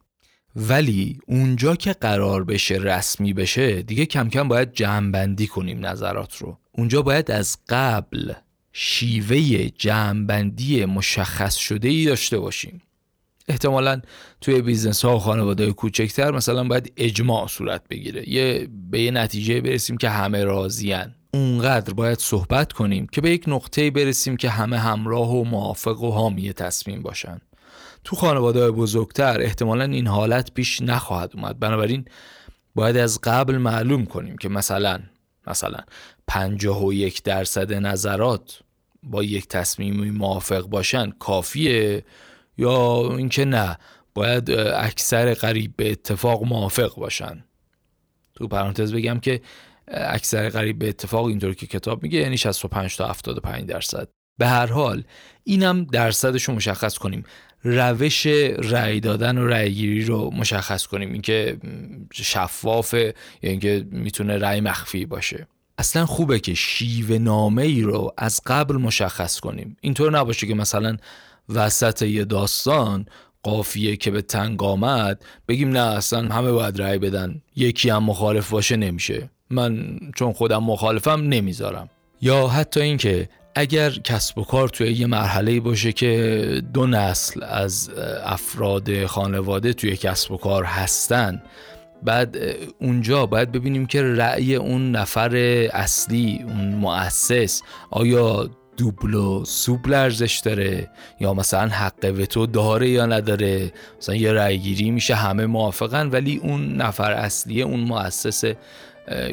ولی 0.55 1.19
اونجا 1.27 1.75
که 1.75 1.93
قرار 1.93 2.43
بشه 2.43 2.75
رسمی 2.75 3.33
بشه 3.33 3.81
دیگه 3.81 4.05
کم 4.05 4.29
کم 4.29 4.47
باید 4.47 4.73
جمعبندی 4.73 5.47
کنیم 5.47 5.85
نظرات 5.85 6.37
رو. 6.37 6.57
اونجا 6.71 7.01
باید 7.01 7.31
از 7.31 7.57
قبل 7.69 8.33
شیوه 8.73 9.69
جمعبندی 9.69 10.85
مشخص 10.85 11.55
شده 11.55 11.87
ای 11.87 12.05
داشته 12.05 12.39
باشیم. 12.39 12.81
احتمالا 13.47 14.01
توی 14.41 14.61
business 14.61 15.05
ها 15.05 15.15
و 15.15 15.19
خانواده 15.19 15.71
کوچکتر 15.71 16.31
مثلا 16.31 16.63
باید 16.63 16.93
اجماع 16.97 17.47
صورت 17.47 17.87
بگیره. 17.89 18.29
یه 18.29 18.67
به 18.91 19.01
یه 19.01 19.11
نتیجه 19.11 19.61
برسیم 19.61 19.97
که 19.97 20.09
همه 20.09 20.43
راضیان 20.43 21.15
اونقدر 21.33 21.93
باید 21.93 22.19
صحبت 22.19 22.73
کنیم 22.73 23.07
که 23.07 23.21
به 23.21 23.31
یک 23.31 23.43
نقطه 23.47 23.91
برسیم 23.91 24.37
که 24.37 24.49
همه 24.49 24.77
همراه 24.77 25.31
و 25.35 25.43
موافق 25.43 26.01
و 26.01 26.11
حامی 26.11 26.53
تصمیم 26.53 27.01
باشن. 27.01 27.41
تو 28.03 28.15
خانواده 28.15 28.71
بزرگتر 28.71 29.41
احتمالا 29.41 29.83
این 29.83 30.07
حالت 30.07 30.53
پیش 30.53 30.81
نخواهد 30.81 31.31
اومد. 31.35 31.59
بنابراین 31.59 32.05
باید 32.75 32.97
از 32.97 33.19
قبل 33.23 33.57
معلوم 33.57 34.05
کنیم 34.05 34.37
که 34.37 34.49
مثلا 34.49 34.99
مثلا 35.47 35.79
پنجاه 36.27 36.85
و 36.85 36.93
یک 36.93 37.23
درصد 37.23 37.73
نظرات 37.73 38.59
با 39.03 39.23
یک 39.23 39.47
تصمیمی 39.47 40.11
موافق 40.11 40.61
باشن 40.61 41.11
کافیه 41.11 42.05
یا 42.57 43.07
اینکه 43.17 43.45
نه 43.45 43.77
باید 44.13 44.51
اکثر 44.75 45.33
قریب 45.33 45.73
به 45.75 45.91
اتفاق 45.91 46.43
موافق 46.43 46.95
باشن؟ 46.95 47.43
تو 48.35 48.47
پرانتز 48.47 48.93
بگم 48.93 49.19
که 49.19 49.41
اکثر 49.87 50.49
قریب 50.49 50.79
به 50.79 50.89
اتفاق 50.89 51.25
اینطور 51.25 51.53
که 51.53 51.67
کتاب 51.67 52.03
میگه 52.03 52.19
یعنی 52.19 52.37
65 52.37 52.97
تا 52.97 53.07
75 53.07 53.65
درصد. 53.65 54.07
به 54.37 54.47
هر 54.47 54.65
حال 54.65 55.03
اینم 55.43 55.83
درصدش 55.83 56.43
رو 56.43 56.55
مشخص 56.55 56.97
کنیم. 56.97 57.23
روش 57.63 58.25
رأی 58.57 58.99
دادن 58.99 59.37
و 59.37 59.47
رأی 59.47 59.73
گیری 59.73 60.05
رو 60.05 60.31
مشخص 60.33 60.85
کنیم. 60.85 61.13
اینکه 61.13 61.57
شفافه 62.13 63.13
یا 63.41 63.49
اینکه 63.49 63.85
می‌تونه 63.91 64.37
رأی 64.37 64.61
مخفی 64.61 65.05
باشه. 65.05 65.47
اصلا 65.77 66.05
خوبه 66.05 66.39
که 66.39 66.53
شیوه 66.53 67.17
نامه 67.17 67.61
ای 67.61 67.81
رو 67.81 68.13
از 68.17 68.41
قبل 68.45 68.75
مشخص 68.75 69.39
کنیم. 69.39 69.77
اینطور 69.81 70.19
نباشه 70.19 70.47
که 70.47 70.53
مثلا 70.53 70.97
وسط 71.49 72.01
یه 72.01 72.25
داستان 72.25 73.05
قافیه 73.43 73.95
که 73.95 74.11
به 74.11 74.21
تنگ 74.21 74.63
آمد 74.63 75.25
بگیم 75.47 75.69
نه 75.69 75.79
اصلا 75.79 76.33
همه 76.35 76.51
باید 76.51 76.81
رأی 76.81 76.97
بدن. 76.97 77.41
یکی 77.55 77.89
هم 77.89 78.03
مخالف 78.03 78.49
باشه 78.49 78.77
نمیشه. 78.77 79.29
من 79.49 79.99
چون 80.15 80.33
خودم 80.33 80.63
مخالفم 80.63 81.21
نمی‌ذارم. 81.21 81.89
یا 82.21 82.47
حتی 82.47 82.81
اینکه 82.81 83.29
اگر 83.55 83.89
کسب 83.89 84.37
و 84.37 84.43
کار 84.43 84.69
توی 84.69 84.91
یه 84.91 85.07
مرحله 85.07 85.59
باشه 85.59 85.91
که 85.91 86.61
دو 86.73 86.87
نسل 86.87 87.43
از 87.43 87.89
افراد 88.23 89.05
خانواده 89.05 89.73
توی 89.73 89.97
کسب 89.97 90.31
و 90.31 90.37
کار 90.37 90.63
هستن 90.63 91.41
بعد 92.03 92.37
اونجا 92.81 93.25
باید 93.25 93.51
ببینیم 93.51 93.85
که 93.85 94.01
رأی 94.01 94.55
اون 94.55 94.91
نفر 94.91 95.35
اصلی 95.73 96.45
اون 96.47 96.67
مؤسس 96.67 97.61
آیا 97.91 98.49
دوبل 98.77 99.13
و 99.13 99.45
سوبل 99.45 99.93
ارزش 99.93 100.41
داره 100.45 100.89
یا 101.19 101.33
مثلا 101.33 101.67
حق 101.67 102.13
وتو 102.17 102.45
داره 102.45 102.89
یا 102.89 103.05
نداره؟ 103.05 103.73
مثلا 103.99 104.15
یه 104.15 104.33
رأی 104.33 104.57
گیری 104.57 104.91
میشه 104.91 105.15
همه 105.15 105.45
موافقن 105.45 106.09
ولی 106.09 106.37
اون 106.37 106.75
نفر 106.75 107.11
اصلی 107.11 107.61
اون 107.61 107.79
مؤسس 107.79 108.43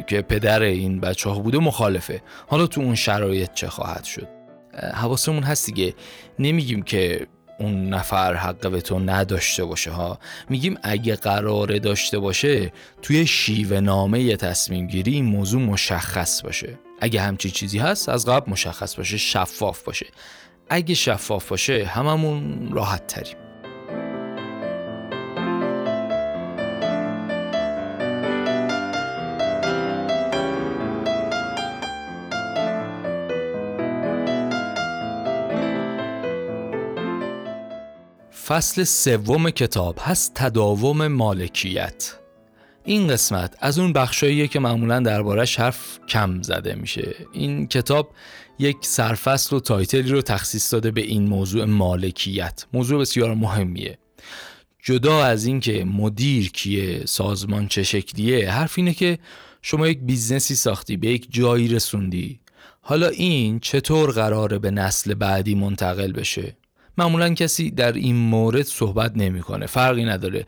که 0.06 0.22
پدر 0.22 0.62
این 0.62 1.00
بچه 1.00 1.30
ها 1.30 1.38
بوده 1.38 1.58
مخالفه. 1.58 2.22
حالا 2.46 2.66
تو 2.66 2.80
اون 2.80 2.94
شرایط 2.94 3.52
چه 3.52 3.68
خواهد 3.68 4.04
شد؟ 4.04 4.28
حواسمون 4.94 5.42
هست 5.42 5.66
دیگه. 5.66 5.94
نمیگیم 6.38 6.82
که 6.82 7.26
اون 7.58 7.88
نفر 7.88 8.34
حق 8.34 8.70
به 8.70 8.80
تو 8.80 8.98
نداشته 8.98 9.64
باشه 9.64 9.90
ها. 9.90 10.18
میگیم 10.48 10.78
اگه 10.82 11.16
قراره 11.16 11.78
داشته 11.78 12.18
باشه 12.18 12.72
توی 13.02 13.26
شیوه 13.26 13.80
نامه 13.80 14.36
تصمیم 14.36 14.86
گیری 14.86 15.12
این 15.12 15.24
موضوع 15.24 15.62
مشخص 15.62 16.42
باشه. 16.42 16.78
اگه 17.00 17.20
همچی 17.20 17.50
چیزی 17.50 17.78
هست 17.78 18.08
از 18.08 18.26
قبل 18.26 18.50
مشخص 18.50 18.96
باشه 18.96 19.16
شفاف 19.16 19.82
باشه. 19.82 20.06
اگه 20.68 20.94
شفاف 20.94 21.48
باشه 21.48 21.84
هممون 21.84 22.68
راحت 22.72 23.06
تریم 23.06 23.36
فصل 38.50 38.84
سوم 38.84 39.50
کتاب 39.50 39.98
هست 40.00 40.32
تداوم 40.34 41.06
مالکیت. 41.06 42.14
این 42.84 43.08
قسمت 43.08 43.56
از 43.60 43.78
اون 43.78 43.92
بخشاییه 43.92 44.48
که 44.48 44.60
معمولا 44.60 45.00
دربارهش 45.00 45.60
حرف 45.60 45.98
کم 46.08 46.42
زده 46.42 46.74
میشه. 46.74 47.14
این 47.32 47.66
کتاب 47.66 48.10
یک 48.58 48.76
سرفصل 48.80 49.56
و 49.56 49.60
title 49.60 50.02
ی 50.02 50.10
رو 50.10 50.22
تخصیص 50.22 50.72
داده 50.72 50.90
به 50.90 51.00
این 51.00 51.28
موضوع 51.28 51.64
مالکیت. 51.64 52.66
موضوع 52.72 53.00
بسیار 53.00 53.34
مهمیه. 53.34 53.98
جدا 54.82 55.24
از 55.24 55.44
اینکه 55.44 55.84
مدیر 55.84 56.50
کیه 56.50 57.06
سازمان 57.06 57.68
چه 57.68 57.82
شکلیه 57.82 58.50
حرف 58.50 58.74
اینه 58.76 58.94
که 58.94 59.18
شما 59.62 59.88
یک 59.88 59.98
business 59.98 60.48
ی 60.48 60.54
ساختی 60.54 60.96
به 60.96 61.08
یک 61.08 61.26
جایی 61.30 61.68
رسوندی. 61.68 62.40
حالا 62.80 63.08
این 63.08 63.60
چطور 63.60 64.10
قراره 64.10 64.58
به 64.58 64.70
نسل 64.70 65.14
بعدی 65.14 65.54
منتقل 65.54 66.12
بشه؟ 66.12 66.56
معمولا 67.00 67.34
کسی 67.34 67.70
در 67.70 67.92
این 67.92 68.16
مورد 68.16 68.62
صحبت 68.62 69.12
نمی‌کنه. 69.16 69.66
فرقی 69.66 70.04
نداره. 70.04 70.46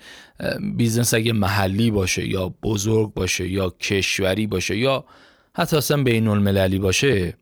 business 0.76 1.14
اگه 1.14 1.32
محلی 1.32 1.90
باشه 1.90 2.28
یا 2.28 2.48
بزرگ 2.62 3.14
باشه 3.14 3.48
یا 3.48 3.70
کشوری 3.70 4.46
باشه 4.46 4.76
یا 4.76 5.05
حتی 5.55 5.76
اصلا 5.76 6.03
بین 6.03 6.28
المللی 6.28 6.78
باشه 6.78 7.34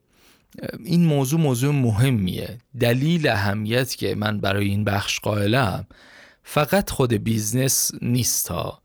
این 0.85 1.05
موضوع 1.05 1.41
موضوع 1.41 1.75
مهمیه. 1.75 2.59
دلیل 2.81 3.29
اهمیت 3.29 3.95
که 3.95 4.15
من 4.15 4.41
برای 4.41 4.69
این 4.69 4.85
بخش 4.85 5.21
قائلم 5.21 5.87
فقط 6.43 6.91
خود 6.91 7.13
business 7.13 7.91
نیست 8.03 8.49
ها. 8.49 8.83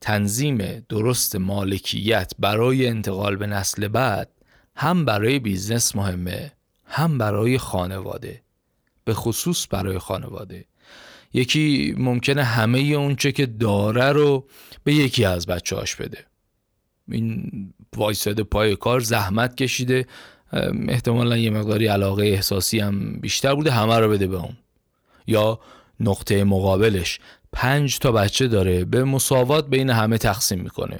تنظیم 0.00 0.58
درست 0.88 1.36
مالکیت 1.36 2.32
برای 2.38 2.86
انتقال 2.86 3.36
به 3.36 3.46
نسل 3.46 3.88
بعد 3.88 4.30
هم 4.76 5.04
برای 5.04 5.38
business 5.38 5.96
مهمه 5.96 6.52
هم 6.84 7.18
برای 7.18 7.58
خانواده. 7.58 8.42
به 9.08 9.14
خصوص 9.14 9.66
برای 9.70 9.98
خانواده. 9.98 10.64
یکی 11.32 11.94
ممکنه 11.98 12.44
همه 12.44 12.78
اونچه 12.78 13.32
که 13.32 13.46
داره 13.46 14.12
رو 14.12 14.46
به 14.84 14.94
یکی 14.94 15.24
از 15.24 15.46
بچه 15.46 15.76
هاش 15.76 15.96
بده. 15.96 16.18
این 17.08 17.50
وایساده 17.96 18.42
پای 18.42 18.76
کار 18.76 19.00
زحمت 19.00 19.56
کشیده. 19.56 20.06
احتمالا 20.88 21.36
یه 21.36 21.50
مقداری 21.50 21.86
علاقه 21.86 22.24
احساسی 22.24 22.78
هم 22.78 23.20
بیشتر 23.20 23.54
بوده 23.54 23.70
همه 23.70 23.98
رو 23.98 24.10
بده 24.10 24.26
به 24.26 24.36
اون. 24.36 24.56
یا 25.26 25.60
نقطه 26.00 26.44
مقابلش 26.44 27.20
پنج 27.52 27.98
تا 27.98 28.12
بچه 28.12 28.48
داره 28.48 28.84
به 28.84 29.04
مساوات 29.04 29.68
بین 29.68 29.90
همه 29.90 30.18
تقسیم 30.18 30.60
می‌کنه. 30.60 30.98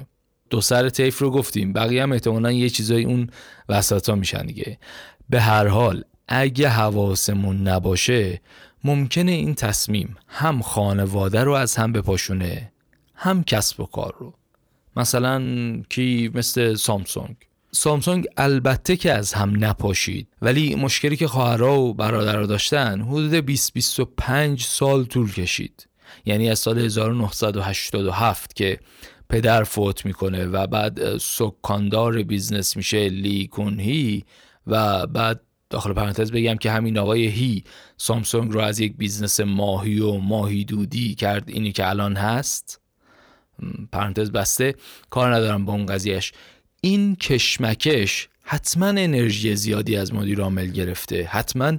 دو 0.49 0.61
سر 0.61 0.89
تیف 0.89 1.19
رو 1.19 1.31
گفتیم 1.31 1.73
بقیه 1.73 2.03
هم 2.03 2.11
احتمالا 2.11 2.51
یه 2.51 2.69
چیزای 2.69 3.03
اون 3.03 3.29
وسط 3.69 4.09
ها 4.09 4.15
میشن 4.15 4.45
دیگه. 4.45 4.79
به 5.29 5.41
هر 5.41 5.67
حال 5.67 6.03
اگه 6.31 6.69
حواسمون 6.69 7.67
نباشه 7.67 8.41
ممکنه 8.83 9.31
این 9.31 9.55
تصمیم 9.55 10.17
هم 10.27 10.61
خانواده 10.61 11.43
رو 11.43 11.51
از 11.51 11.75
هم 11.75 11.93
بپاشونه 11.93 12.71
هم 13.15 13.43
کسب 13.43 13.79
و 13.79 13.85
کار 13.85 14.15
رو. 14.19 14.33
مثلا 14.95 15.41
کی؟ 15.89 16.31
مثل 16.33 16.75
سامسونگ. 16.75 17.35
سامسونگ 17.71 18.27
البته 18.37 18.95
که 18.95 19.13
از 19.13 19.33
هم 19.33 19.65
نپاشید 19.65 20.27
ولی 20.41 20.75
مشکلی 20.75 21.17
که 21.17 21.27
خواهرها 21.27 21.79
و 21.79 21.93
برادرها 21.93 22.45
داشتن 22.45 23.01
حدود 23.01 23.57
20-25 23.57 24.61
سال 24.61 25.05
طول 25.05 25.31
کشید. 25.31 25.87
یعنی 26.25 26.49
از 26.49 26.59
سال 26.59 26.79
1987 26.79 28.55
که 28.55 28.79
پدر 29.29 29.63
فوت 29.63 30.05
می‌کنه 30.05 30.45
و 30.45 30.67
بعد 30.67 31.17
سکاندار 31.17 32.23
business 32.23 32.77
میشه 32.77 33.09
لی 33.09 33.47
کونهی 33.47 34.25
و 34.67 35.07
بعد 35.07 35.41
داخل 35.69 35.93
پرانتز 35.93 36.31
بگم 36.31 36.55
که 36.55 36.71
همین 36.71 36.97
آقای 36.97 37.27
هی 37.27 37.63
سامسونگ 37.97 38.51
رو 38.51 38.59
از 38.59 38.79
یک 38.79 38.93
business 38.97 39.39
ماهی 39.39 39.99
و 39.99 40.13
ماهی 40.13 40.65
دودی 40.65 41.15
کرد 41.15 41.49
اینی 41.49 41.71
که 41.71 41.89
الان 41.89 42.15
هست. 42.15 42.81
پرانتز 43.91 44.31
بسته. 44.31 44.75
کار 45.09 45.35
ندارم 45.35 45.65
با 45.65 45.73
اون 45.73 45.85
قضیهش 45.85 46.31
این 46.81 47.15
کشمکش 47.15 48.29
حتما 48.41 48.87
انرژی 48.87 49.55
زیادی 49.55 49.95
از 49.95 50.13
مدیر 50.13 50.41
عامل 50.41 50.67
گرفته. 50.67 51.23
حتما 51.23 51.77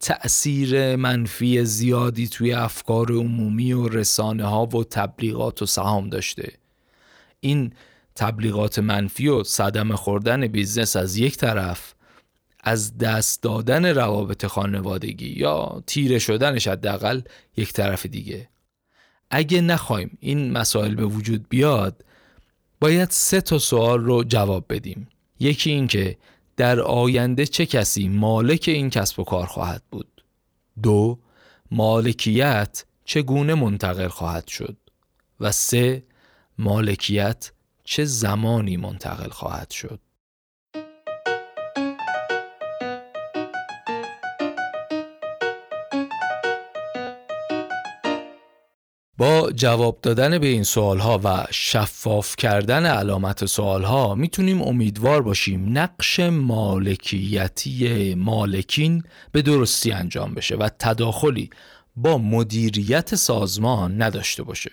تأثیر 0.00 0.96
منفی 0.96 1.64
زیادی 1.64 2.28
توی 2.28 2.52
افکار 2.52 3.12
عمومی 3.12 3.72
و 3.72 3.88
رسانه 3.88 4.44
ها 4.44 4.66
و 4.66 4.84
تبلیغات 4.84 5.62
و 5.62 5.66
سهام 5.66 6.08
داشته. 6.08 6.52
این 7.40 7.72
تبلیغات 8.14 8.78
منفی 8.78 9.28
و 9.28 9.44
صدمه 9.44 9.96
خوردن 9.96 10.46
business 10.46 10.96
از 10.96 11.16
یک 11.16 11.36
طرف 11.36 11.94
از 12.64 12.98
دست 12.98 13.42
دادن 13.42 13.86
روابط 13.86 14.46
خانوادگی 14.46 15.28
یا 15.28 15.82
تیره 15.86 16.18
شدنش 16.18 16.68
حداقل 16.68 17.20
یک 17.56 17.72
طرف 17.72 18.06
دیگه. 18.06 18.48
اگه 19.30 19.60
نخوایم 19.60 20.18
این 20.20 20.52
مسائل 20.52 20.94
به 20.94 21.04
وجود 21.04 21.48
بیاد 21.48 22.04
باید 22.80 23.10
سه 23.10 23.40
تا 23.40 23.58
سوال 23.58 24.00
رو 24.00 24.24
جواب 24.24 24.64
بدیم. 24.68 25.08
یکی 25.40 25.70
این 25.70 25.86
که 25.86 26.16
در 26.56 26.80
آینده 26.80 27.46
چه 27.46 27.66
کسی 27.66 28.08
مالک 28.08 28.64
این 28.66 28.90
کسب 28.90 29.20
و 29.20 29.24
کار 29.24 29.46
خواهد 29.46 29.82
بود؟ 29.90 30.24
دو 30.82 31.18
مالکیت 31.70 32.84
چگونه 33.04 33.54
منتقل 33.54 34.08
خواهد 34.08 34.48
شد؟ 34.48 34.76
و 35.40 35.52
سه 35.52 36.02
مالکیت 36.58 37.52
چه 37.84 38.04
زمانی 38.04 38.76
منتقل 38.76 39.28
خواهد 39.28 39.70
شد؟ 39.70 40.00
با 49.18 49.52
جواب 49.52 49.98
دادن 50.02 50.38
به 50.38 50.46
این 50.46 50.62
سوال 50.62 50.98
ها 50.98 51.20
و 51.24 51.46
شفاف 51.50 52.36
کردن 52.36 52.86
علامت 52.86 53.46
سوال 53.46 53.84
ها 53.84 54.14
می‌تونیم 54.14 54.62
امیدوار 54.62 55.22
باشیم 55.22 55.78
نقش 55.78 56.20
مالکیتی 56.20 58.14
مالکین 58.14 59.02
به 59.32 59.42
درستی 59.42 59.92
انجام 59.92 60.34
بشه 60.34 60.56
و 60.56 60.68
تداخلی 60.78 61.50
با 61.96 62.18
مدیریت 62.18 63.14
سازمان 63.14 64.02
نداشته 64.02 64.42
باشه 64.42 64.70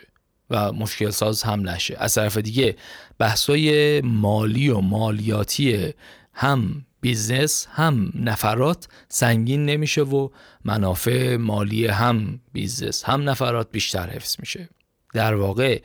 و 0.50 0.72
مشکل 0.72 1.10
ساز 1.10 1.44
هم 1.44 1.70
نشه. 1.70 1.96
از 2.00 2.16
طرف 2.16 2.38
دیگه 2.38 2.76
بحثای 3.18 4.02
مالی 4.02 4.70
و 4.70 4.80
مالیاتی 4.80 5.94
هم 6.36 6.86
business 7.02 7.68
هم 7.72 8.12
نفرات 8.16 8.88
سنگین 9.10 9.66
نمیشه 9.66 10.02
و 10.02 10.30
منافع 10.64 11.36
مالی 11.36 11.88
هم 11.88 12.40
business 12.54 13.04
هم 13.04 13.30
نفرات 13.30 13.72
بیشتر 13.72 14.10
حفظ 14.10 14.36
میشه. 14.40 14.70
در 15.14 15.36
واقع 15.36 15.82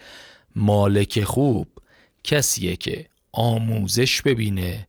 مالک 0.57 1.25
خوب 1.25 1.69
کسیه 2.25 2.77
که 2.77 3.07
آموزش 3.33 4.23
ببینه 4.23 4.89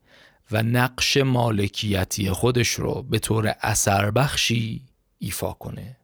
و 0.52 0.64
نقش 0.64 1.18
مالکیتی 1.18 2.30
خودش 2.30 2.70
رو 2.70 3.04
به 3.04 3.20
طور 3.20 3.56
اثر 3.62 4.12
بخشی 4.12 4.82
ایفا 5.20 5.52
کنه. 5.54 5.98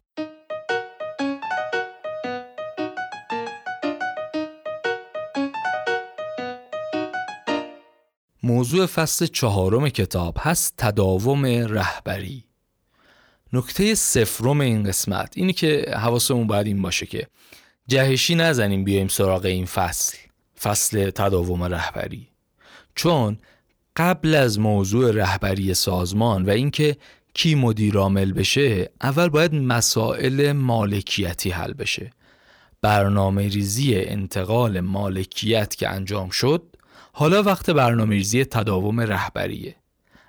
موضوع 8.44 8.86
فصل 8.86 9.26
چهارم 9.26 9.90
کتاب 9.90 10.38
هست 10.40 10.74
تداوم 10.78 11.46
رهبری. 11.46 12.44
نکته 13.54 13.96
سفرم 13.96 14.62
این 14.62 14.84
قسمت 14.84 15.34
اینی 15.36 15.54
که 15.54 15.86
حواسمون 15.94 16.48
باید 16.48 16.68
این 16.68 16.82
باشه 16.82 17.06
که 17.06 17.28
جهشی 17.88 18.36
نزنیم 18.36 18.84
بیایم 18.84 19.08
سراغ 19.08 19.46
این 19.46 19.66
فصل 19.66 20.18
فصل 20.62 21.10
تداوم 21.10 21.64
رهبری. 21.64 22.28
چون 22.96 23.38
قبل 23.96 24.36
از 24.36 24.60
موضوع 24.60 25.12
رهبری 25.12 25.74
سازمان 25.74 26.46
و 26.46 26.50
اینکه 26.50 26.98
کی 27.34 27.56
مدیر 27.56 27.98
عامل 27.98 28.34
بشه 28.34 28.90
اول 29.02 29.30
باید 29.30 29.54
مسائل 29.56 30.52
مالکیتی 30.52 31.50
حل 31.50 31.74
بشه. 31.74 32.12
برنامه 32.82 33.48
ریزی 33.48 33.96
انتقال 33.96 34.80
مالکیت 34.80 35.76
که 35.76 35.90
انجام 35.90 36.30
شد 36.30 36.64
حالا 37.20 37.44
وقت 37.44 37.70
برنامه 37.70 38.16
ریزی 38.16 38.46
تداوم 38.46 39.00
رهبریه. 39.00 39.76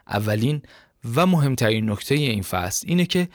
اولین 0.07 0.63
و 1.15 1.27
مهمترین 1.27 1.91
نکته 1.91 2.15
این 2.15 2.43
فصل 2.43 2.87
اینه 2.89 3.07
که 3.07 3.29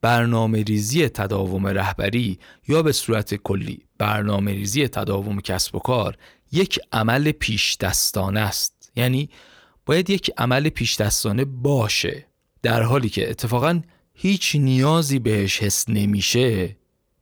برنامه 0.00 0.62
ریزی 0.62 1.08
تداوم 1.08 1.66
رهبری 1.66 2.38
یا 2.68 2.82
به 2.82 2.92
صورت 2.92 3.34
کلی 3.34 3.82
برنامه 3.98 4.52
ریزی 4.52 4.88
تداوم 4.88 5.40
کسب 5.40 5.74
و 5.74 5.78
کار 5.78 6.16
یک 6.52 6.80
عمل 6.92 7.32
پیش 7.32 7.76
دستانه 7.76 8.40
است. 8.40 8.92
یعنی 8.96 9.30
باید 9.86 10.10
یک 10.10 10.30
عمل 10.36 10.68
پیش 10.68 10.96
دستانه 10.96 11.44
باشه 11.44 12.26
در 12.62 12.82
حالی 12.82 13.08
که 13.08 13.30
اتفاقا 13.30 13.80
هیچ 14.14 14.56
نیازی 14.56 15.18
بهش 15.18 15.62
حس 15.62 15.88
نمیشه 15.88 16.76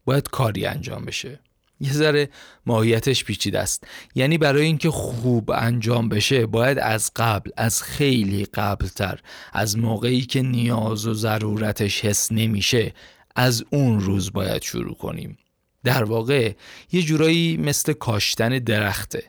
باید 0.05 0.29
کاری 0.29 0.67
انجام 0.67 1.05
بشه. 1.05 1.41
یه 1.81 1.93
ذره 1.93 2.29
ماهیتش 2.67 3.25
پیچیده 3.25 3.59
است. 3.61 3.85
یعنی 4.15 4.39
برای 4.39 4.63
اینکه 4.63 4.91
خوب 4.91 5.51
انجام 5.51 6.09
بشه 6.09 6.47
باید 6.47 6.79
از 6.79 7.11
قبل 7.17 7.51
از 7.57 7.83
خیلی 7.83 8.45
قبلتر 8.45 9.21
از 9.53 9.79
موقعی 9.79 10.21
که 10.21 10.43
نیاز 10.43 11.07
و 11.07 11.15
ضرورتش 11.15 12.05
حس 12.05 12.33
نمیشه 12.33 12.95
از 13.37 13.65
اون 13.71 14.01
روز 14.01 14.33
باید 14.33 14.63
شروع 14.63 14.95
کنیم. 14.95 15.39
در 15.85 16.05
واقع 16.05 16.53
یه 16.93 17.03
جورایی 17.03 17.57
مثل 17.57 17.93
کاشتن 17.93 18.59
درخته. 18.59 19.23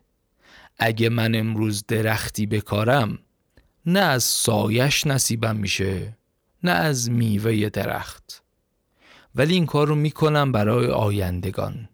اگه 0.77 1.09
من 1.09 1.35
امروز 1.35 1.83
درختی 1.87 2.45
بکارم 2.45 3.19
نه 3.85 3.99
از 3.99 4.23
سایش 4.23 5.07
نصیبم 5.07 5.55
میشه 5.55 6.17
نه 6.63 6.71
از 6.71 7.11
میوه 7.11 7.69
درخت. 7.69 8.43
ولی 9.35 9.53
این 9.53 9.65
کار 9.65 9.87
رو 9.87 9.95
می‌کنم 9.95 10.51
برای 10.51 10.87
آیندگان. 10.87 11.89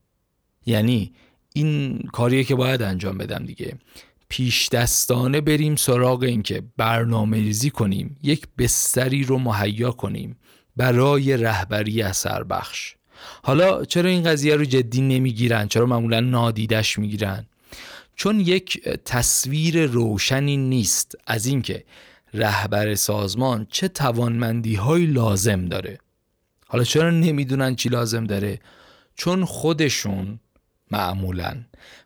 یعنی 0.66 1.14
این 1.54 2.00
کاریه 2.14 2.44
که 2.44 2.56
باید 2.56 2.82
انجام 2.82 3.18
بدم 3.18 3.46
دیگه. 3.46 3.78
پیش 4.30 4.70
دستانه 4.70 5.42
بریم 5.42 5.76
سراغ 5.76 6.24
اینکه 6.24 6.64
برنامه 6.78 7.38
ریزی 7.38 7.70
کنیم 7.70 8.18
یک 8.24 8.48
بستری 8.58 9.24
رو 9.24 9.40
مهیا 9.40 9.92
کنیم 9.92 10.38
برای 10.76 11.38
رهبری 11.38 12.02
اثر 12.02 12.44
بخش 12.44 12.96
حالا 13.44 13.86
چرا 13.86 14.10
این 14.10 14.24
قضیه 14.24 14.56
رو 14.56 14.66
جدی 14.66 15.02
نمی‌گیرن؟ 15.02 15.68
چرا 15.68 15.86
معمولا 15.86 16.20
نادیدش 16.20 17.00
می‌گیرن؟ 17.00 17.46
چون 18.16 18.40
یک 18.40 18.90
تصویر 18.90 19.86
روشنی 19.86 20.58
نیست 20.58 21.16
از 21.28 21.46
اینکه 21.46 21.84
رهبر 22.34 22.96
سازمان 22.96 23.68
چه 23.70 23.88
توانمندی 23.88 24.76
های 24.76 25.06
لازم 25.06 25.66
داره. 25.66 25.98
حالا 26.68 26.84
چرا 26.84 27.10
نمی‌دونن 27.10 27.76
چی 27.76 27.90
لازم 27.90 28.24
داره؟ 28.24 28.60
چون 29.16 29.46
خودشون 29.46 30.40
معمولا. 30.96 31.56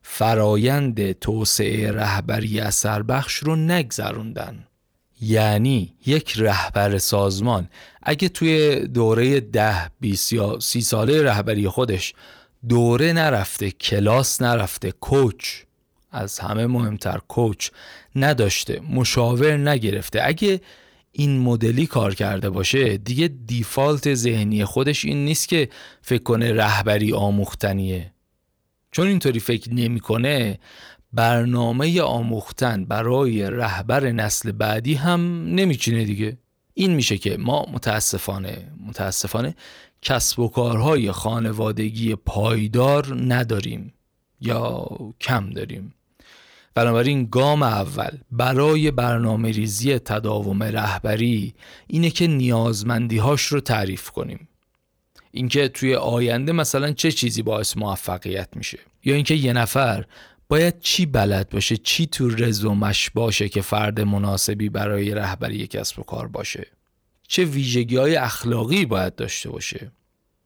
فرایند 0.01 1.11
توسعه 1.11 1.91
رهبری 1.91 2.59
اثر 2.59 3.03
بخش 3.03 3.35
رو 3.35 3.55
نگذروندن. 3.55 4.65
یعنی 5.21 5.93
یک 6.05 6.33
رهبر 6.37 6.97
سازمان. 6.97 7.69
اگه 8.03 8.29
توی 8.29 8.79
دوره 8.87 9.39
ده 9.39 9.91
20 9.99 10.33
یا 10.33 10.59
سی 10.59 10.81
ساله 10.81 11.23
رهبری 11.23 11.67
خودش 11.67 12.13
دوره 12.69 13.13
نرفته 13.13 13.71
کلاس 13.71 14.41
نرفته 14.41 14.91
کوچ 14.91 15.45
از 16.11 16.39
همه 16.39 16.67
مهمتر 16.67 17.19
کوچ 17.27 17.69
نداشته 18.15 18.81
مشاور 18.89 19.57
نگرفته 19.57 20.19
اگه 20.23 20.61
این 21.11 21.39
مدلی 21.39 21.87
کار 21.87 22.15
کرده 22.15 22.49
باشه 22.49 22.97
دیگه 22.97 23.27
دیفالت 23.27 24.13
ذهنی 24.13 24.65
خودش 24.65 25.05
این 25.05 25.25
نیست 25.25 25.47
که 25.47 25.69
فکر 26.01 26.23
کنه 26.23 26.53
رهبری 26.53 27.13
آموختنیه. 27.13 28.11
چون 28.91 29.07
اینطوری 29.07 29.39
فکر 29.39 29.73
نمی‌کنه 29.73 30.59
برنامه 31.13 32.01
آموختن 32.01 32.85
برای 32.85 33.49
رهبر 33.49 34.11
نسل 34.11 34.51
بعدی 34.51 34.93
هم 34.93 35.45
نمیچینه 35.45 36.05
دیگه. 36.05 36.37
این 36.73 36.93
میشه 36.93 37.17
که 37.17 37.37
ما 37.37 37.65
متاسفانه 37.73 38.71
متاسفانه 38.87 39.55
کسب 40.01 40.39
و 40.39 40.47
کارهای 40.47 41.11
خانوادگی 41.11 42.15
پایدار 42.15 43.17
نداریم 43.27 43.93
یا 44.41 44.87
کم 45.21 45.49
داریم. 45.49 45.93
بنابراین 46.75 47.25
گام 47.25 47.63
اول 47.63 48.17
برای 48.31 48.91
برنامه 48.91 49.51
ریزی 49.51 49.99
تداوم 49.99 50.63
رهبری 50.63 51.53
اینه 51.87 52.09
که 52.09 52.27
نیازمندی 52.27 53.17
هاش 53.17 53.41
رو 53.45 53.59
تعریف 53.61 54.09
کنیم. 54.09 54.48
اینکه 55.31 55.67
توی 55.67 55.95
آینده 55.95 56.51
مثلا 56.51 56.91
چه 56.91 57.11
چیزی 57.11 57.41
باعث 57.41 57.77
موفقیت 57.77 58.49
میشه. 58.55 58.79
یا 59.05 59.15
اینکه 59.15 59.35
یه 59.35 59.53
نفر 59.53 60.05
باید 60.49 60.79
چی 60.79 61.05
بلد 61.05 61.49
باشه 61.49 61.77
چی 61.77 62.05
تو 62.05 62.29
رزومش 62.29 63.09
باشه 63.09 63.49
که 63.49 63.61
فرد 63.61 64.01
مناسبی 64.01 64.69
برای 64.69 65.11
رهبری 65.11 65.67
کسب 65.67 65.99
و 65.99 66.03
کار 66.03 66.27
باشه. 66.27 66.67
چه 67.27 67.45
ویژگی 67.45 67.97
های 67.97 68.15
اخلاقی 68.15 68.85
باید 68.85 69.15
داشته 69.15 69.49
باشه. 69.49 69.91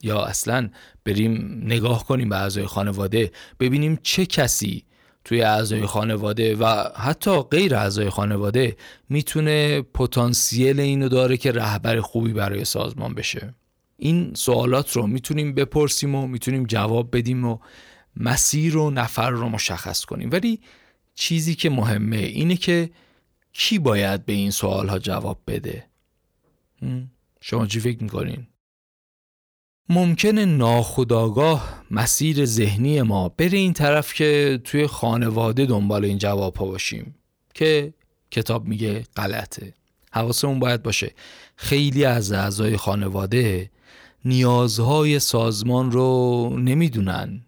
یا 0.01 0.23
اصلا 0.23 0.69
بریم 1.05 1.61
نگاه 1.65 2.05
کنیم 2.05 2.29
به 2.29 2.35
اعضای 2.35 2.65
خانواده 2.65 3.31
ببینیم 3.59 3.99
چه 4.03 4.25
کسی 4.25 4.83
توی 5.25 5.41
اعضای 5.41 5.85
خانواده 5.85 6.55
و 6.55 6.65
حتی 6.95 7.41
غیر 7.41 7.75
اعضای 7.75 8.09
خانواده 8.09 8.77
می‌تونه 9.09 9.81
پتانسیل 9.81 10.79
اینو 10.79 11.09
داره 11.09 11.37
که 11.37 11.51
رهبر 11.51 12.01
خوبی 12.01 12.33
برای 12.33 12.65
سازمان 12.65 13.13
بشه. 13.13 13.53
این 13.97 14.33
سوالات 14.33 14.91
رو 14.91 15.07
می‌تونیم 15.07 15.53
بپرسیم 15.53 16.15
و 16.15 16.27
می‌تونیم 16.27 16.65
جواب 16.65 17.17
بدیم 17.17 17.45
و 17.45 17.57
مسیر 18.17 18.77
و 18.77 18.91
نفر 18.91 19.29
رو 19.29 19.49
مشخص 19.49 20.05
کنیم. 20.05 20.29
ولی 20.31 20.59
چیزی 21.15 21.55
که 21.55 21.69
مهمه 21.69 22.17
اینه 22.17 22.55
که 22.55 22.89
کی 23.53 23.79
باید 23.79 24.25
به 24.25 24.33
این 24.33 24.51
سوال 24.51 24.89
ها 24.89 24.99
جواب 24.99 25.41
بده؟ 25.47 25.85
شما 27.41 27.67
چی 27.67 27.79
فکر 27.79 28.03
می‌کنین؟ 28.03 28.47
ممکنه 29.89 30.45
ناخداگاه 30.45 31.83
مسیر 31.91 32.45
ذهنی 32.45 33.01
ما 33.01 33.29
بره 33.29 33.57
این 33.57 33.73
طرف 33.73 34.13
که 34.13 34.61
توی 34.63 34.87
خانواده 34.87 35.65
دنبال 35.65 36.05
این 36.05 36.17
جواب 36.17 36.55
ها 36.55 36.65
باشیم 36.65 37.15
که 37.53 37.93
کتاب 38.31 38.65
میگه 38.65 39.03
غلطه. 39.15 39.73
حواسمون 40.11 40.59
باید 40.59 40.83
باشه. 40.83 41.11
خیلی 41.55 42.05
از 42.05 42.31
اعضای 42.31 42.77
خانواده 42.77 43.71
نیازهای 44.25 45.19
سازمان 45.19 45.91
رو 45.91 46.49
نمی‌دونن. 46.59 47.41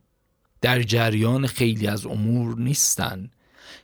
در 0.62 0.84
جریان 0.84 1.48
خیلی 1.48 1.88
از 1.88 2.06
امور 2.06 2.60
نیستن. 2.60 3.30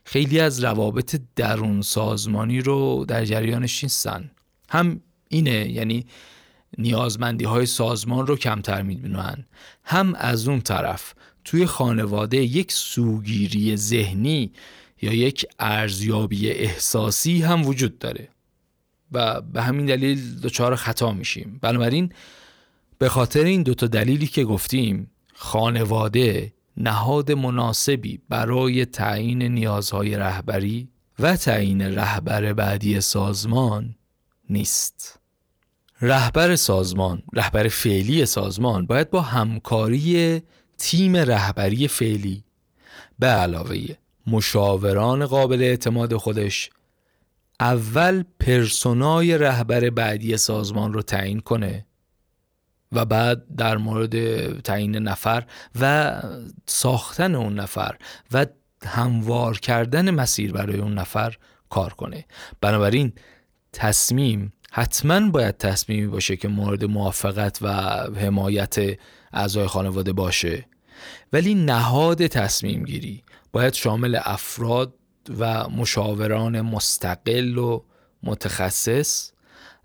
خیلی 0.04 0.40
از 0.40 0.64
روابط 0.64 1.20
درون 1.36 1.82
سازمانی 1.82 2.60
رو 2.60 3.04
در 3.08 3.24
جریانش 3.24 3.84
نیستن. 3.84 4.30
هم 4.68 5.00
اینه 5.28 5.70
یعنی 5.70 6.06
نیازمندی 6.78 7.44
های 7.44 7.66
سازمان 7.66 8.26
رو 8.26 8.36
کمتر 8.36 8.82
می‌دونن. 8.82 9.46
هم 9.84 10.14
از 10.14 10.48
اون 10.48 10.60
طرف 10.60 11.14
توی 11.44 11.66
خانواده 11.66 12.36
یک 12.36 12.72
سوگیری 12.72 13.76
ذهنی 13.76 14.52
یا 15.02 15.12
یک 15.12 15.46
ارزیابی 15.58 16.50
احساسی 16.50 17.42
هم 17.42 17.66
وجود 17.66 17.98
داره. 17.98 18.28
و 19.12 19.40
به 19.40 19.62
همین 19.62 19.86
دلیل 19.86 20.40
دچار 20.40 20.76
خطا 20.76 21.12
میشیم. 21.12 21.58
بنابراین 21.62 22.12
به 23.02 23.08
خاطر 23.08 23.44
این 23.44 23.62
دوتا 23.62 23.86
دلیلی 23.86 24.26
که 24.26 24.44
گفتیم 24.44 25.10
خانواده 25.34 26.52
نهاد 26.76 27.32
مناسبی 27.32 28.20
برای 28.28 28.84
تعیین 28.84 29.42
نیازهای 29.42 30.16
رهبری 30.16 30.88
و 31.18 31.36
تعیین 31.36 31.82
رهبر 31.82 32.52
بعدی 32.52 33.00
سازمان 33.00 33.94
نیست. 34.50 35.20
رهبر 36.00 36.56
سازمان 36.56 37.22
رهبر 37.32 37.68
فعلی 37.68 38.26
سازمان 38.26 38.86
باید 38.86 39.10
با 39.10 39.20
همکاری 39.20 40.42
تیم 40.78 41.16
رهبری 41.16 41.88
فعلی 41.88 42.44
به 43.18 43.26
علاوه 43.26 43.86
مشاوران 44.26 45.26
قابل 45.26 45.62
اعتماد 45.62 46.16
خودش 46.16 46.70
اول 47.60 48.24
پرسونای 48.40 49.38
رهبر 49.38 49.90
بعدی 49.90 50.36
سازمان 50.36 50.92
رو 50.92 51.02
تعیین 51.02 51.40
کنه 51.40 51.86
و 52.92 53.04
بعد 53.04 53.42
در 53.56 53.76
مورد 53.76 54.60
تعیین 54.60 54.96
نفر 54.96 55.44
و 55.80 56.14
ساختن 56.66 57.34
اون 57.34 57.54
نفر 57.54 57.96
و 58.32 58.46
هموار 58.86 59.58
کردن 59.58 60.10
مسیر 60.10 60.52
برای 60.52 60.78
اون 60.78 60.94
نفر 60.94 61.36
کار 61.70 61.92
کنه. 61.92 62.24
بنابراین 62.60 63.12
تصمیم 63.72 64.52
حتما 64.72 65.30
باید 65.30 65.56
تصمیمی 65.56 66.06
باشه 66.06 66.36
که 66.36 66.48
مورد 66.48 66.84
موافقت 66.84 67.58
و 67.62 67.72
حمایت 68.20 68.76
اعضای 69.32 69.66
خانواده 69.66 70.12
باشه. 70.12 70.66
ولی 71.32 71.54
نهاد 71.54 72.26
تصمیم 72.26 72.84
گیری 72.84 73.24
باید 73.52 73.74
شامل 73.74 74.18
افراد 74.24 74.94
و 75.38 75.68
مشاوران 75.68 76.60
مستقل 76.60 77.58
و 77.58 77.82
متخصص 78.22 79.31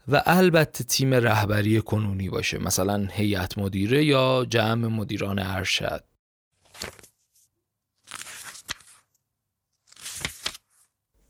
و 0.08 0.24
البته 0.26 0.84
تیم 0.84 1.14
رهبری 1.14 1.82
کنونی 1.82 2.30
باشه 2.30 2.58
مثلا 2.58 3.08
هیئت 3.12 3.58
مدیره 3.58 4.06
یا 4.06 4.46
جمع 4.50 4.88
مدیران 4.88 5.40
ارشد. 5.40 6.04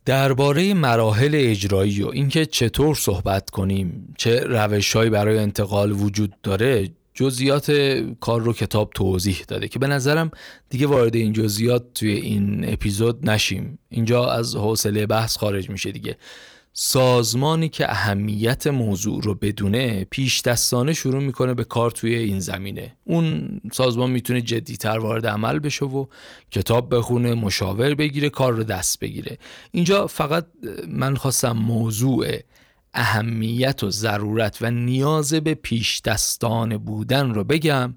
درباره 0.05 0.73
مراحل 0.73 1.31
اجرایی 1.33 2.03
و 2.03 2.07
اینکه 2.07 2.45
چطور 2.45 2.95
صحبت 2.95 3.49
کنیم 3.49 4.13
چه 4.17 4.39
روشهایی 4.39 5.09
برای 5.09 5.37
انتقال 5.37 5.91
وجود 5.91 6.41
داره 6.43 6.89
جزئیات 7.13 7.71
کار 8.19 8.41
رو 8.41 8.53
کتاب 8.53 8.91
توضیح 8.95 9.43
داده 9.47 9.67
که 9.67 9.79
به 9.79 9.87
نظرم 9.87 10.31
دیگه 10.69 10.87
وارد 10.87 11.15
این 11.15 11.33
جزئیات 11.33 11.93
توی 11.93 12.11
این 12.11 12.73
اپیزود 12.73 13.29
نشیم. 13.29 13.79
اینجا 13.89 14.31
از 14.31 14.55
حوصله 14.55 15.05
بحث 15.05 15.37
خارج 15.37 15.69
میشه 15.69 15.91
دیگه. 15.91 16.17
سازمانی 16.79 17.69
که 17.69 17.91
اهمیت 17.91 18.67
موضوع 18.67 19.21
رو 19.23 19.35
بدونه 19.35 20.07
پیش 20.09 20.41
دستانه 20.41 20.93
شروع 20.93 21.23
می‌کنه 21.23 21.53
به 21.53 21.63
کار 21.63 21.91
توی 21.91 22.15
این 22.15 22.39
زمینه. 22.39 22.95
اون 23.03 23.49
سازمان 23.73 24.11
می‌تونه 24.11 24.41
جدیتر 24.41 24.97
وارد 24.99 25.27
عمل 25.27 25.59
بشه 25.59 25.85
و 25.85 26.05
کتاب 26.51 26.95
بخونه 26.95 27.33
مشاور 27.33 27.95
بگیره 27.95 28.29
کار 28.29 28.53
رو 28.53 28.63
دست 28.63 28.99
بگیره. 28.99 29.37
اینجا 29.71 30.07
فقط 30.07 30.45
من 30.87 31.15
خواستم 31.15 31.51
موضوع 31.51 32.27
اهمیت 32.93 33.83
و 33.83 33.91
ضرورت 33.91 34.57
و 34.61 34.71
نیاز 34.71 35.33
به 35.33 35.53
پیش 35.53 36.01
دستان 36.01 36.77
بودن 36.77 37.33
رو 37.33 37.43
بگم 37.43 37.93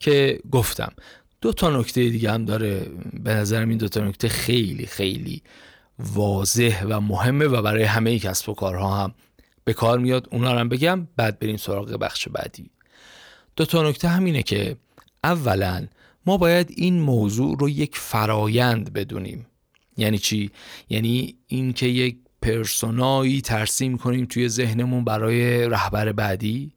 که 0.00 0.40
گفتم. 0.50 0.92
دو 1.40 1.52
تا 1.52 1.80
نکته 1.80 2.08
دیگه 2.08 2.32
هم 2.32 2.44
داره 2.44 2.86
به 3.12 3.34
نظرم 3.34 3.68
این 3.68 3.78
دو 3.78 3.88
تا 3.88 4.00
نکته 4.00 4.28
خیلی 4.28 4.86
خیلی 4.86 5.42
واضح 5.98 6.84
و 6.88 7.00
مهمه 7.00 7.44
و 7.44 7.62
برای 7.62 7.82
همه 7.82 8.18
کسب 8.18 8.48
و 8.48 8.54
کارها 8.54 8.96
هم 8.96 9.14
به 9.64 9.72
کار 9.72 9.98
میاد. 9.98 10.28
اونا 10.32 10.52
رو 10.52 10.58
هم 10.58 10.68
بگم 10.68 11.08
بعد 11.16 11.38
بریم 11.38 11.56
سراغ 11.56 11.96
بخش 11.96 12.28
بعدی. 12.28 12.70
دو 13.56 13.64
تا 13.64 13.88
نکته 13.88 14.08
همینه 14.08 14.42
که 14.42 14.76
اولا 15.24 15.86
ما 16.26 16.36
باید 16.36 16.72
این 16.76 17.00
موضوع 17.00 17.56
رو 17.60 17.68
یک 17.68 17.96
فرایند 17.96 18.92
بدونیم. 18.92 19.46
یعنی 19.96 20.18
چی؟ 20.18 20.50
یعنی 20.88 21.34
اینکه 21.46 21.86
یک 21.86 22.16
پرسونایی 22.42 23.40
ترسیم 23.40 23.98
کنیم 23.98 24.26
توی 24.26 24.48
ذهنمون 24.48 25.04
برای 25.04 25.68
رهبر 25.68 26.12
بعدی. 26.12 26.73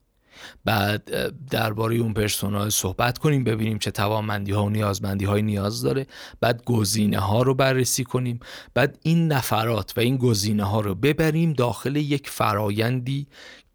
بعد 0.66 1.34
درباره 1.50 1.96
اون 1.96 2.14
پرسونال 2.14 2.70
صحبت 2.70 3.18
کنیم 3.18 3.44
ببینیم 3.44 3.78
چه 3.78 3.92
توانمندی 3.92 4.52
ها 4.52 4.66
و 4.66 4.70
نیازمندی 4.70 5.26
های 5.26 5.42
نیاز 5.42 5.82
داره. 5.82 6.08
بعد 6.40 6.64
گزینه 6.66 7.20
ها 7.20 7.42
رو 7.42 7.54
بررسی 7.54 8.04
کنیم. 8.04 8.40
بعد 8.74 9.00
این 9.04 9.28
نفرات 9.28 9.94
و 9.98 10.00
این 10.00 10.18
گزینه 10.18 10.64
ها 10.64 10.80
رو 10.80 10.96
ببریم 10.96 11.54
داخل 11.54 11.96
یک 11.96 12.30
فرایندی 12.30 13.28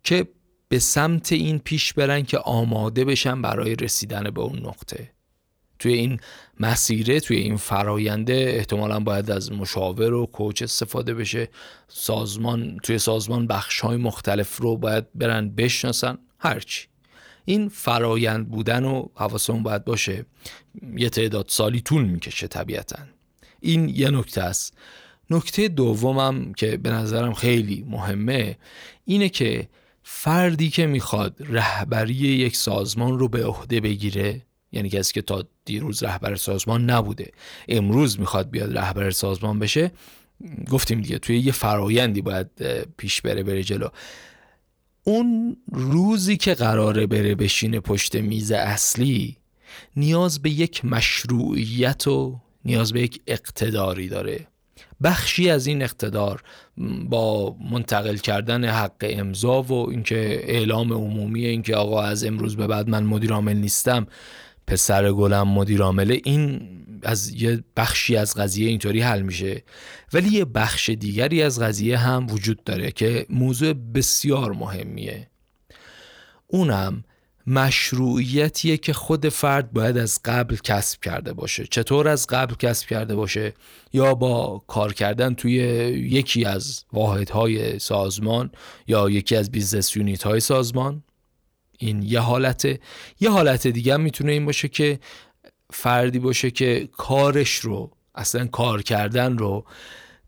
که 0.04 0.28
به 0.68 0.78
سمت 0.78 1.32
این 1.32 1.58
پیش 1.58 1.92
برن 1.92 2.22
که 2.22 2.38
آماده 2.38 3.04
بشن 3.04 3.42
برای 3.42 3.76
رسیدن 3.76 4.30
به 4.30 4.40
اون 4.40 4.58
نقطه. 4.58 5.10
توی 5.78 5.92
این 5.92 6.20
مسیره 6.60 7.20
توی 7.20 7.36
این 7.36 7.56
فراینده 7.56 8.52
احتمالا 8.56 9.00
باید 9.00 9.30
از 9.30 9.52
مشاور 9.52 10.12
و 10.12 10.26
کوچ 10.26 10.62
استفاده 10.62 11.14
بشه. 11.14 11.48
سازمان 11.88 12.78
توی 12.82 12.98
سازمان 12.98 13.46
بخش 13.46 13.80
های 13.80 13.96
مختلف 13.96 14.56
رو 14.56 14.76
باید 14.76 15.04
برن 15.14 15.48
بشناسن. 15.48 16.18
هرچی. 16.42 16.86
این 17.44 17.68
فرایند 17.68 18.48
بودن 18.48 18.84
و 18.84 19.06
حواسمون 19.14 19.62
باید 19.62 19.84
باشه. 19.84 20.24
یه 20.96 21.08
تعداد 21.08 21.44
سالی 21.48 21.80
طول 21.80 22.04
می‌کشه 22.04 22.46
طبیعتا. 22.46 22.98
این 23.60 23.88
یه 23.88 24.10
نکته 24.10 24.42
است. 24.42 24.78
نکته 25.30 25.68
دومم 25.68 26.52
که 26.52 26.76
به 26.76 26.90
نظرم 26.90 27.34
خیلی 27.34 27.84
مهمه 27.88 28.58
اینه 29.04 29.28
که 29.28 29.68
فردی 30.02 30.70
که 30.70 30.86
می‌خواد 30.86 31.36
رهبری 31.40 32.14
یک 32.14 32.56
سازمان 32.56 33.18
رو 33.18 33.28
به 33.28 33.46
عهده 33.46 33.80
بگیره 33.80 34.42
یعنی 34.72 34.88
کسی 34.88 35.12
که 35.12 35.22
تا 35.22 35.44
دیروز 35.64 36.02
رهبر 36.02 36.36
سازمان 36.36 36.90
نبوده 36.90 37.32
امروز 37.68 38.20
می‌خواد 38.20 38.50
بیاد 38.50 38.78
رهبر 38.78 39.10
سازمان 39.10 39.58
بشه 39.58 39.92
گفتیم 40.70 41.00
دیگه 41.00 41.18
توی 41.18 41.38
یه 41.38 41.52
فرایندی 41.52 42.22
باید 42.22 42.48
پیش 42.96 43.20
بره 43.20 43.42
بره 43.42 43.62
جلو. 43.62 43.88
اون 45.04 45.56
روزی 45.72 46.36
که 46.36 46.54
قراره 46.54 47.06
بره 47.06 47.34
بشینه 47.34 47.80
پشت 47.80 48.16
میز 48.16 48.52
اصلی 48.52 49.36
نیاز 49.96 50.42
به 50.42 50.50
یک 50.50 50.84
مشروعیت 50.84 52.06
و 52.06 52.40
نیاز 52.64 52.92
به 52.92 53.02
یک 53.02 53.20
اقتداری 53.26 54.08
داره. 54.08 54.46
بخشی 55.02 55.50
از 55.50 55.66
این 55.66 55.82
اقتدار 55.82 56.42
با 57.08 57.56
منتقل 57.70 58.16
کردن 58.16 58.64
حق 58.64 58.92
امضا 59.02 59.62
و 59.62 59.90
اینکه 59.90 60.40
اعلام 60.42 60.92
عمومی 60.92 61.46
اینکه 61.46 61.76
آقا 61.76 62.02
از 62.02 62.24
امروز 62.24 62.56
به 62.56 62.66
بعد 62.66 62.88
من 62.88 63.04
مدیر 63.04 63.32
عامل 63.32 63.56
نیستم 63.56 64.06
پسر 64.66 65.12
گلم 65.12 65.48
مدیر 65.48 65.82
عامله 65.82 66.20
این 66.24 66.60
از 67.02 67.42
یه 67.42 67.64
بخشی 67.76 68.16
از 68.16 68.34
قضیه 68.34 68.68
اینطوری 68.68 69.00
حل 69.00 69.22
میشه. 69.22 69.62
ولی 70.12 70.28
یه 70.28 70.44
بخش 70.44 70.88
دیگری 70.88 71.42
از 71.42 71.60
قضیه 71.60 71.98
هم 71.98 72.26
وجود 72.30 72.64
داره 72.64 72.90
که 72.90 73.26
موضوع 73.30 73.72
بسیار 73.72 74.52
مهمیه. 74.52 75.28
اونم 76.46 77.04
مشروعیتیه 77.46 78.76
که 78.76 78.92
خود 78.92 79.28
فرد 79.28 79.72
باید 79.72 79.98
از 79.98 80.20
قبل 80.24 80.56
کسب 80.56 81.00
کرده 81.00 81.32
باشه. 81.32 81.66
چطور 81.66 82.08
از 82.08 82.26
قبل 82.26 82.54
کسب 82.54 82.88
کرده 82.88 83.14
باشه؟ 83.14 83.54
یا 83.92 84.14
با 84.14 84.62
کار 84.66 84.92
کردن 84.92 85.34
توی 85.34 85.54
یکی 86.10 86.44
از 86.44 86.84
واحدهای 86.92 87.78
سازمان 87.78 88.50
یا 88.86 89.10
یکی 89.10 89.36
از 89.36 89.50
business 89.50 89.96
unit 89.96 90.22
های 90.22 90.40
سازمان. 90.40 91.02
این 91.78 92.02
یه 92.02 92.20
حالته. 92.20 92.80
یه 93.20 93.30
حالت 93.30 93.66
دیگه 93.66 93.94
هم 93.94 94.00
می‌تونه 94.00 94.32
این 94.32 94.46
باشه 94.46 94.68
که 94.68 94.98
فردی 95.72 96.18
باشه 96.18 96.50
که 96.50 96.88
کارش 96.96 97.54
رو 97.58 97.90
اصلا 98.14 98.46
کار 98.46 98.82
کردن 98.82 99.38
رو 99.38 99.64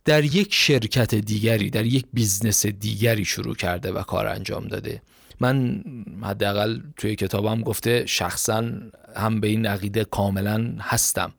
در 0.04 0.24
یک 0.24 0.54
شرکت 0.54 1.14
دیگری 1.14 1.70
در 1.70 1.86
یک 1.86 2.06
business 2.12 2.66
دیگری 2.66 3.24
شروع 3.24 3.54
کرده 3.54 3.92
و 3.92 4.02
کار 4.02 4.26
انجام 4.26 4.68
داده. 4.68 5.02
من 5.40 5.84
حداقل 6.22 6.80
توی 6.96 7.16
کتابم 7.16 7.62
گفته 7.62 8.06
شخصا 8.06 8.64
هم 9.16 9.40
به 9.40 9.48
این 9.48 9.66
عقیده 9.66 10.04
کاملا 10.04 10.74
هستم 10.80 11.32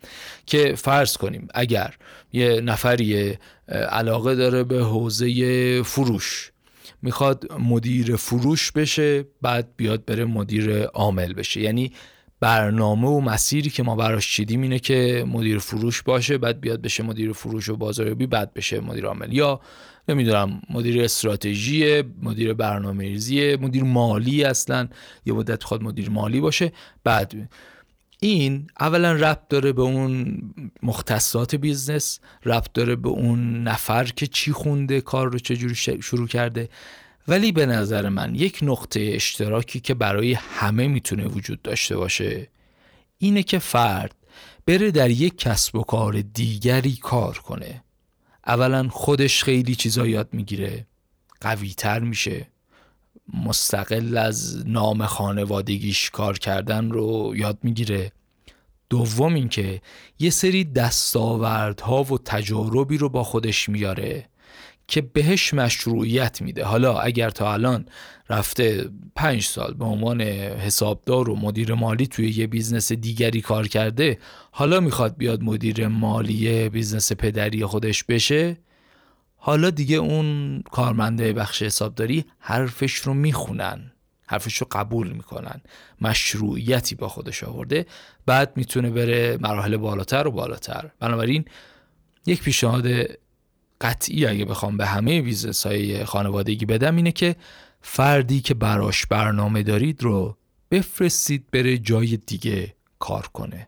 که 0.46 0.76
فرض 0.78 1.18
کنیم 1.18 1.48
اگر 1.54 1.94
یه 2.34 2.62
نفری 2.62 3.38
علاقه 3.70 4.36
داره 4.36 4.64
به 4.64 4.84
حوزه 4.84 5.84
فروش 5.84 6.52
می‌خواد 7.02 7.54
مدیر 7.60 8.16
فروش 8.16 8.72
بشه 8.72 9.26
بعد 9.42 9.68
بیاد 9.78 10.06
بره 10.06 10.26
مدیر 10.26 10.84
عامل 10.84 11.34
بشه. 11.34 11.62
یعنی 11.62 11.92
برنامه 12.40 13.08
و 13.08 13.20
مسیری 13.20 13.70
که 13.70 13.84
ما 13.84 13.96
براش 13.96 14.32
چیدیم 14.32 14.62
اینه 14.62 14.80
که 14.80 15.26
مدیر 15.28 15.60
فروش 15.60 16.02
باشه 16.02 16.38
بعد 16.38 16.62
بیاد 16.62 16.82
بشه 16.82 17.04
مدیر 17.04 17.34
فروش 17.34 17.70
و 17.70 17.76
بازاریابی 17.76 18.28
بعد 18.28 18.54
بشه 18.54 18.80
مدیر 18.80 19.06
عامل. 19.06 19.34
یا 19.34 19.62
نمی‌دونم 20.10 20.62
مدیر 20.70 21.04
استراتژی 21.04 22.04
مدیر 22.22 22.54
برنامه 22.54 23.04
ریزی 23.04 23.56
مدیر 23.56 23.84
مالی 23.84 24.44
اصلا 24.44 24.88
یه 25.26 25.34
مدت 25.34 25.64
خود 25.64 25.84
مدیر 25.84 26.10
مالی 26.10 26.40
باشه 26.40 26.72
بعد 27.04 27.50
این 28.20 28.68
اولا 28.80 29.12
ربط 29.12 29.48
داره 29.50 29.74
به 29.74 29.82
اون 29.82 30.42
مختصات 30.84 31.56
business 31.56 32.20
ربط 32.46 32.74
داره 32.74 32.96
به 32.96 33.10
اون 33.10 33.64
نفر 33.64 34.04
که 34.04 34.28
چی 34.28 34.52
خونده 34.52 35.02
کار 35.02 35.32
رو 35.32 35.40
چجوری 35.40 35.76
شروع 35.76 36.28
کرده. 36.28 36.70
ولی 37.28 37.52
به 37.52 37.66
نظر 37.66 38.10
من 38.10 38.36
یک 38.36 38.60
نقطه 38.62 39.12
اشتراکی 39.14 39.80
که 39.80 39.94
برای 39.94 40.34
همه 40.34 40.88
می‌تونه 40.88 41.26
وجود 41.26 41.62
داشته 41.62 41.98
باشه 41.98 42.48
اینه 43.18 43.44
که 43.44 43.60
فرد 43.60 44.16
بره 44.66 44.92
در 44.92 45.10
یک 45.10 45.38
کسب 45.38 45.76
و 45.76 45.84
کار 45.84 46.22
دیگری 46.22 46.96
کار 46.96 47.38
کنه. 47.38 47.84
اولا 48.48 48.90
خودش 48.90 49.44
خیلی 49.44 49.76
چیزا 49.76 50.08
یاد 50.08 50.30
می‌گیره. 50.32 50.86
قوی 51.42 51.74
تر 51.74 52.00
میشه. 52.00 52.48
مستقل 53.46 54.18
از 54.18 54.68
نام 54.68 55.06
خانوادگیش 55.06 56.10
کار 56.10 56.38
کردن 56.38 56.90
رو 56.92 57.34
یاد 57.36 57.58
می‌گیره. 57.64 58.12
دوم 58.90 59.34
اینکه 59.34 59.82
یه 60.20 60.30
سری 60.30 60.64
دستاوردها 60.64 62.04
و 62.04 62.18
تجاربی 62.18 62.98
رو 62.98 63.10
با 63.10 63.24
خودش 63.24 63.70
میاره. 63.70 64.30
که 64.88 65.02
بهش 65.02 65.54
مشروعیت 65.54 66.42
میده. 66.42 66.64
حالا 66.64 67.00
اگر 67.00 67.30
تا 67.30 67.54
الان 67.54 67.86
رفته 68.30 68.90
پنج 69.16 69.44
سال 69.44 69.74
به 69.74 69.86
عنوان 69.86 70.22
حسابدار 70.22 71.30
و 71.30 71.36
مدیر 71.36 71.74
مالی 71.74 72.08
توی 72.08 72.30
یه 72.30 72.48
business 72.48 72.92
دیگری 72.92 73.42
کار 73.42 73.68
کرده 73.68 74.20
حالا 74.52 74.80
می‌خواد 74.80 75.18
بیاد 75.18 75.44
مدیر 75.44 75.88
مالی 75.88 76.70
business 76.70 77.12
پدری 77.12 77.66
خودش 77.66 78.04
بشه 78.04 78.58
حالا 79.38 79.70
دیگه 79.70 79.98
اون 79.98 80.62
کارمنده 80.72 81.34
بخش 81.34 81.62
حسابداری 81.62 82.26
حرفش 82.40 82.94
رو 82.94 83.14
می‌خونن 83.14 83.92
حرفش 84.28 84.58
رو 84.58 84.68
قبول 84.72 85.12
می‌کنن 85.12 85.62
مشروعیتی 86.02 86.96
با 86.96 87.08
خودش 87.08 87.44
آورده 87.44 87.86
بعد 88.26 88.52
می‌تونه 88.56 88.90
بره 88.90 89.38
مراحل 89.42 89.78
بالاتر 89.78 90.28
و 90.28 90.32
بالاتر. 90.32 90.92
بنابراین 91.00 91.46
یک 92.26 92.42
پیشنهاد 92.44 92.88
قطعی 93.82 94.26
اگه 94.26 94.46
بخوام 94.46 94.78
به 94.78 94.86
همه 94.86 95.22
بیزنس 95.22 95.66
های 95.66 96.06
خانوادگی 96.06 96.66
بدم 96.66 96.96
اینه 96.96 97.12
که 97.12 97.36
فردی 97.82 98.42
که 98.42 98.54
براش 98.54 99.06
برنامه 99.06 99.64
دارید 99.64 100.04
رو 100.04 100.38
بفرستید 100.72 101.52
بره 101.52 101.78
جای 101.78 102.18
دیگه 102.18 102.76
کار 103.00 103.28
کنه. 103.34 103.68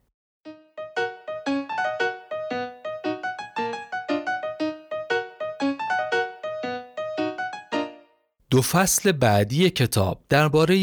دو 8.49 8.61
فصل 8.61 9.11
بعدی 9.11 9.69
کتاب 9.69 10.21
درباره 10.29 10.75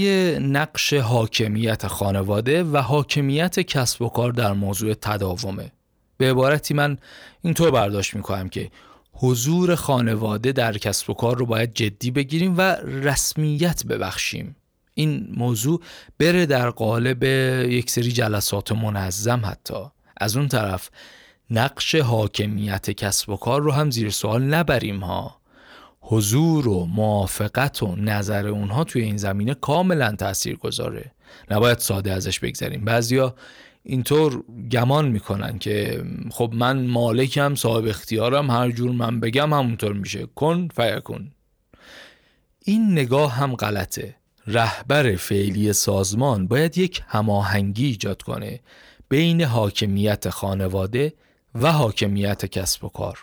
نقش 0.42 0.92
حاکمیت 0.94 1.86
خانواده 1.86 2.64
و 2.64 2.76
حاکمیت 2.76 3.60
کسب 3.60 4.02
و 4.02 4.08
کار 4.08 4.32
در 4.32 4.52
موضوع 4.52 4.94
تداومه. 4.94 5.72
به 6.16 6.30
عبارتی 6.30 6.74
من 6.74 6.98
اینطور 7.42 7.70
برداشت 7.70 8.14
می‌کنم 8.14 8.48
که 8.48 8.70
حضور 9.16 9.74
خانواده 9.74 10.52
در 10.52 10.78
کسب 10.78 11.10
و 11.10 11.14
کار 11.14 11.36
رو 11.36 11.46
باید 11.46 11.74
جدی 11.74 12.10
بگیریم 12.10 12.54
و 12.58 12.76
رسمیت 12.84 13.86
ببخشیم. 13.86 14.56
این 14.94 15.28
موضوع 15.36 15.80
بره 16.18 16.46
در 16.46 16.70
قالب 16.70 17.22
یک 17.70 17.90
سری 17.90 18.12
جلسات 18.12 18.72
منظم 18.72 19.42
حتی. 19.44 19.84
از 20.16 20.36
اون 20.36 20.48
طرف 20.48 20.90
نقش 21.50 21.94
حاکمیت 21.94 22.90
کسب 22.90 23.28
و 23.28 23.36
کار 23.36 23.62
رو 23.62 23.72
هم 23.72 23.90
زیر 23.90 24.10
سوال 24.10 24.42
نبریم 24.42 25.00
ها. 25.00 25.40
حضور 26.00 26.68
و 26.68 26.86
موافقت 26.86 27.82
و 27.82 27.96
نظر 27.96 28.46
اونها 28.46 28.84
توی 28.84 29.02
این 29.02 29.16
زمینه 29.16 29.54
کاملا 29.54 30.16
تأثیر 30.16 30.56
گذاره 30.56 31.10
نباید 31.50 31.78
ساده 31.78 32.12
ازش 32.12 32.40
بگذریم. 32.40 32.84
بعضیا 32.84 33.34
اینطور 33.86 34.44
گمان 34.70 35.08
می‌کنن 35.08 35.58
که 35.58 36.04
خب 36.30 36.52
من 36.54 36.86
مالکم 36.86 37.54
صاحب 37.54 37.86
اختیارم 37.86 38.50
هر 38.50 38.70
جور 38.70 38.90
من 38.90 39.20
بگم 39.20 39.52
همونطور 39.52 39.92
میشه. 39.92 40.26
کن 40.26 40.68
فیکن 40.68 41.30
این 42.64 42.92
نگاه 42.92 43.32
هم 43.32 43.54
غلطه. 43.56 44.16
رهبر 44.46 45.16
فعلی 45.16 45.72
سازمان 45.72 46.46
باید 46.46 46.78
یک 46.78 47.02
هماهنگی 47.08 47.86
ایجاد 47.86 48.22
کنه 48.22 48.60
بین 49.08 49.42
حاکمیت 49.42 50.30
خانواده 50.30 51.12
و 51.54 51.72
حاکمیت 51.72 52.46
کسب 52.46 52.84
و 52.84 52.88
کار. 52.88 53.18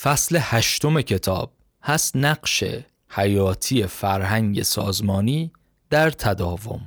فصل 0.00 0.38
هشتم 0.40 1.00
کتاب. 1.00 1.52
هست 1.82 2.16
نقش 2.16 2.64
حیاتی 3.08 3.86
فرهنگ 3.86 4.62
سازمانی 4.62 5.52
در 5.90 6.10
تداوم. 6.10 6.80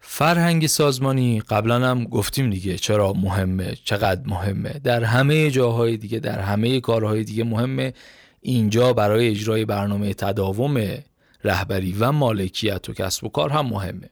فرهنگ 0.00 0.66
سازمانی 0.66 1.40
قبلا 1.40 1.88
هم 1.88 2.04
گفتیم 2.04 2.50
دیگه 2.50 2.76
چرا 2.76 3.12
مهمه 3.12 3.76
چقدر 3.84 4.22
مهمه. 4.26 4.80
در 4.84 5.04
همه 5.04 5.50
جاهای 5.50 5.96
دیگه 5.96 6.18
در 6.18 6.38
همه 6.38 6.80
کارهای 6.80 7.24
دیگه 7.24 7.44
مهمه. 7.44 7.92
اینجا 8.40 8.92
برای 8.92 9.28
اجرای 9.28 9.64
برنامه 9.64 10.14
تداوم 10.14 10.88
رهبری 11.44 11.92
و 11.92 12.12
مالکیت 12.12 12.88
و 12.88 12.92
کسب 12.92 13.24
و 13.24 13.28
کار 13.28 13.50
هم 13.50 13.66
مهمه. 13.66 14.10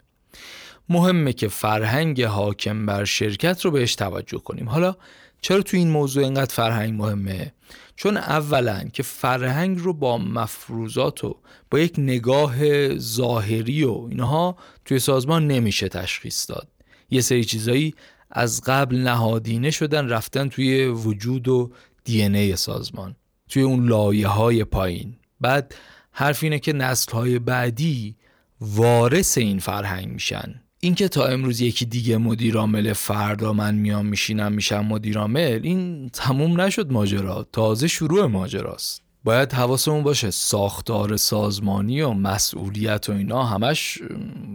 مهمه 0.89 1.32
که 1.32 1.48
فرهنگ 1.48 2.23
حاکم 2.23 2.86
بر 2.86 3.05
شرکت 3.05 3.65
رو 3.65 3.70
بهش 3.70 3.94
توجه 3.94 4.39
کنیم. 4.39 4.69
حالا 4.69 4.97
چرا 5.41 5.62
تو 5.62 5.77
این 5.77 5.91
موضوع 5.91 6.25
اینقدر 6.25 6.55
فرهنگ 6.55 7.03
مهمه؟ 7.03 7.53
چون 7.97 8.17
اولا 8.17 8.85
که 8.93 9.03
فرهنگ 9.03 9.79
رو 9.79 9.93
با 9.93 10.19
مفروضات 10.19 11.25
و 11.25 11.37
با 11.71 11.79
یک 11.79 11.95
نگاه 11.99 12.59
ظاهری 12.99 13.85
و 13.85 14.07
اینها 14.11 14.57
توی 14.85 14.99
سازمان 14.99 15.47
نمیشه 15.47 15.89
تشخیص 15.89 16.51
داد. 16.51 16.69
یه 17.11 17.21
سری 17.21 17.45
چیزایی 17.45 17.95
از 18.31 18.62
قبل 18.67 18.97
نهادینه 18.97 19.71
شدن 19.71 20.09
رفتن 20.09 20.49
توی 20.49 20.87
وجود 20.87 21.49
و 21.49 21.73
دی 22.05 22.57
سازمان 22.57 23.17
توی 23.49 23.62
اون 23.62 23.89
لایه 23.89 24.29
های 24.29 24.65
پایین. 24.65 25.17
بعد 25.41 25.75
حرف 26.12 26.43
اینه 26.43 26.59
که 26.59 26.73
نسل 26.73 27.12
های 27.12 27.39
بعدی 27.39 28.17
وارث 28.61 29.39
این 29.39 29.59
فرهنگ 29.59 30.09
میشن. 30.09 30.61
اینکه 30.82 31.09
تا 31.09 31.24
امروز 31.24 31.61
یکی 31.61 31.85
دیگه 31.85 32.16
مدیر 32.16 32.57
عامل 32.57 32.93
فردا 32.93 33.52
من 33.52 33.74
میام 33.74 34.07
میشینم 34.07 34.52
میشم 34.52 34.86
مدیر 34.86 35.19
عامل 35.19 35.61
این 35.62 36.09
تموم 36.09 36.61
نشد 36.61 36.93
ماجرا. 36.93 37.48
تازه 37.52 37.89
شروع 37.89 38.27
ماجراست. 38.27 39.02
باید 39.24 39.52
حواسمون 39.52 40.02
باشه 40.02 40.31
ساختار 40.31 41.16
سازمانی 41.16 42.01
و 42.01 42.11
مسئولیت 42.11 43.09
و 43.09 43.12
اینا 43.12 43.44
همش 43.44 43.98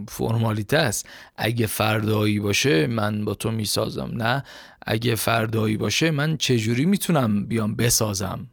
فرمالیته 0.08 0.78
است. 0.78 1.10
اگه 1.36 1.66
فردایی 1.66 2.40
باشه 2.40 2.88
من 2.88 3.26
با 3.26 3.34
تو 3.34 3.52
می‌سازم. 3.52 4.12
نه 4.14 4.44
اگه 4.82 5.16
فردایی 5.16 5.78
باشه 5.78 6.12
من 6.12 6.38
چجوری 6.38 6.86
می‌تونم 6.86 7.46
بیام 7.46 7.76
بسازم؟ 7.76 8.48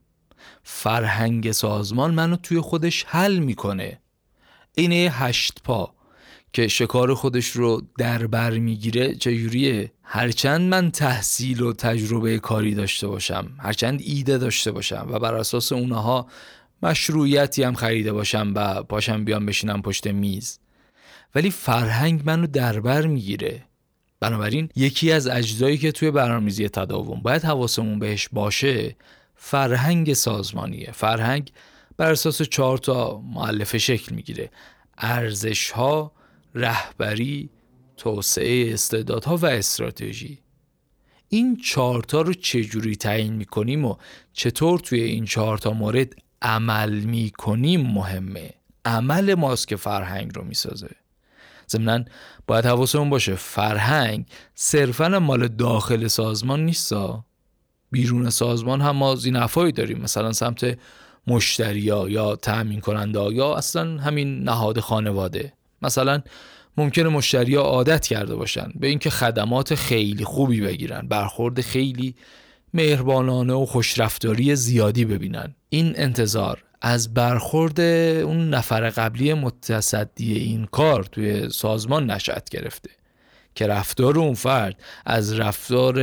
فرهنگ 0.62 1.53
سازمان 1.53 2.15
منو 2.15 2.36
توی 2.36 2.61
خودش 2.61 3.05
حل 3.09 3.39
می‌کنه. 3.39 4.01
اینه 4.74 5.11
هشت 5.12 5.61
پا. 5.65 5.94
که 6.53 6.69
شکار 6.69 7.15
خودش 7.15 7.47
رو 7.47 7.83
در 7.99 8.27
بر 8.27 8.51
می‌گیره 8.51 9.15
چجوریه؟ 9.15 9.93
هرچند 10.03 10.61
من 10.61 10.91
تحصیل 10.91 11.62
و 11.62 11.73
تجربه 11.73 12.39
کاری 12.39 12.74
داشته 12.74 13.07
باشم 13.07 13.51
هرچند 13.59 14.01
ایده 14.05 14.39
داشته 14.39 14.73
باشم 14.73 15.07
و 15.11 15.19
بر 15.19 15.35
اساس 15.35 15.73
اونها 15.73 16.27
مشروعیتی 16.83 17.62
هم 17.62 17.74
خریده 17.74 18.12
باشم 18.12 18.53
و 18.57 18.83
پاشم 18.83 19.24
بیام 19.24 19.47
بشینم 19.47 19.83
پشت 19.83 20.07
میز. 20.07 20.59
ولی 21.35 21.51
فرهنگ 21.51 22.23
منو 22.24 22.47
در 22.47 22.81
بر 22.81 23.07
می‌گیره. 23.07 23.65
بنابراین 24.20 24.69
یکی 24.77 25.12
از 25.12 25.27
اجزایی 25.27 25.79
که 25.79 25.93
توی 25.93 26.11
برنامه‌ریزی 26.11 26.69
تداوم 26.69 27.20
باید 27.20 27.45
حواسمون 27.45 27.99
بهش 27.99 28.29
باشه 28.33 28.97
فرهنگ 29.37 30.12
سازمانیه. 30.12 30.91
فرهنگ 30.93 31.53
بر 31.97 32.12
اساس 32.12 32.43
چهار 32.43 32.79
تا 32.79 33.20
معلفه 33.35 33.79
شکل 33.79 34.15
می‌گیره. 34.15 34.51
ارزش 34.99 35.70
ها 35.70 36.12
رهبری 36.55 37.51
توسعه 37.97 38.73
استعدادها 38.73 39.37
و 39.37 39.47
استراتژی. 39.47 40.39
این 41.29 41.57
چهارتا 41.57 42.20
رو 42.20 42.35
چجوری 42.35 42.97
تعیین 42.97 43.33
می‌کنیم 43.33 43.85
و 43.85 43.97
چطور 44.33 44.79
توی 44.79 45.01
این 45.01 45.24
چهارتا 45.24 45.70
مورد 45.70 46.15
عمل 46.43 47.01
می‌کنیم 47.01 47.81
مهمه؟ 47.81 48.51
عمل 48.85 49.35
ماست 49.35 49.69
که 49.69 49.77
فرهنگ 49.77 50.37
رو 50.37 50.45
می‌سازه. 50.45 50.91
ضمنا 51.70 52.05
باید 52.47 52.66
حواسمون 52.66 53.11
باشه 53.11 53.35
فرهنگ 53.35 54.27
صرفا 54.55 55.09
مال 55.09 55.49
داخل 55.49 56.07
سازمان 56.07 56.65
نیستا 56.65 57.24
بیرون 57.91 58.31
سازمان 58.31 58.81
هم 58.81 58.97
ما 58.97 59.15
زینفایی 59.15 59.73
داریم 59.73 59.99
مثلا 59.99 60.33
سمت 60.33 60.79
مشتریا 61.27 62.09
یا 62.09 62.37
تأمین 62.37 62.81
کننده 62.81 63.20
یا 63.33 63.55
اصلا 63.55 64.01
همین 64.01 64.43
نهاد 64.43 64.81
خانواده. 64.81 65.53
مثلا 65.83 66.23
ممکنه 66.77 67.09
مشتریا 67.09 67.63
عادت 67.63 68.07
کرده 68.07 68.35
باشن 68.35 68.73
به 68.75 68.87
اینکه 68.87 69.11
خدمات 69.11 69.75
خیلی 69.75 70.25
خوبی 70.25 70.61
بگیرن 70.61 71.09
برخورد 71.09 71.61
خیلی 71.61 72.15
مهربانانه 72.75 73.53
و 73.53 73.67
خوشرفتاری 73.67 74.57
زیادی 74.57 75.05
ببینن. 75.05 75.55
این 75.69 75.93
انتظار 75.97 76.65
از 76.81 77.15
برخورد 77.15 77.81
اون 77.81 78.51
نفر 78.51 78.91
قبلی 78.91 79.35
متصدی 79.35 80.35
این 80.35 80.65
کار 80.65 81.05
توی 81.05 81.49
سازمان 81.51 82.11
نشأت 82.11 82.49
گرفته 82.49 82.91
که 83.55 83.67
رفتار 83.67 84.19
اون 84.19 84.35
فرد 84.35 84.83
از 85.07 85.33
رفتار 85.33 85.97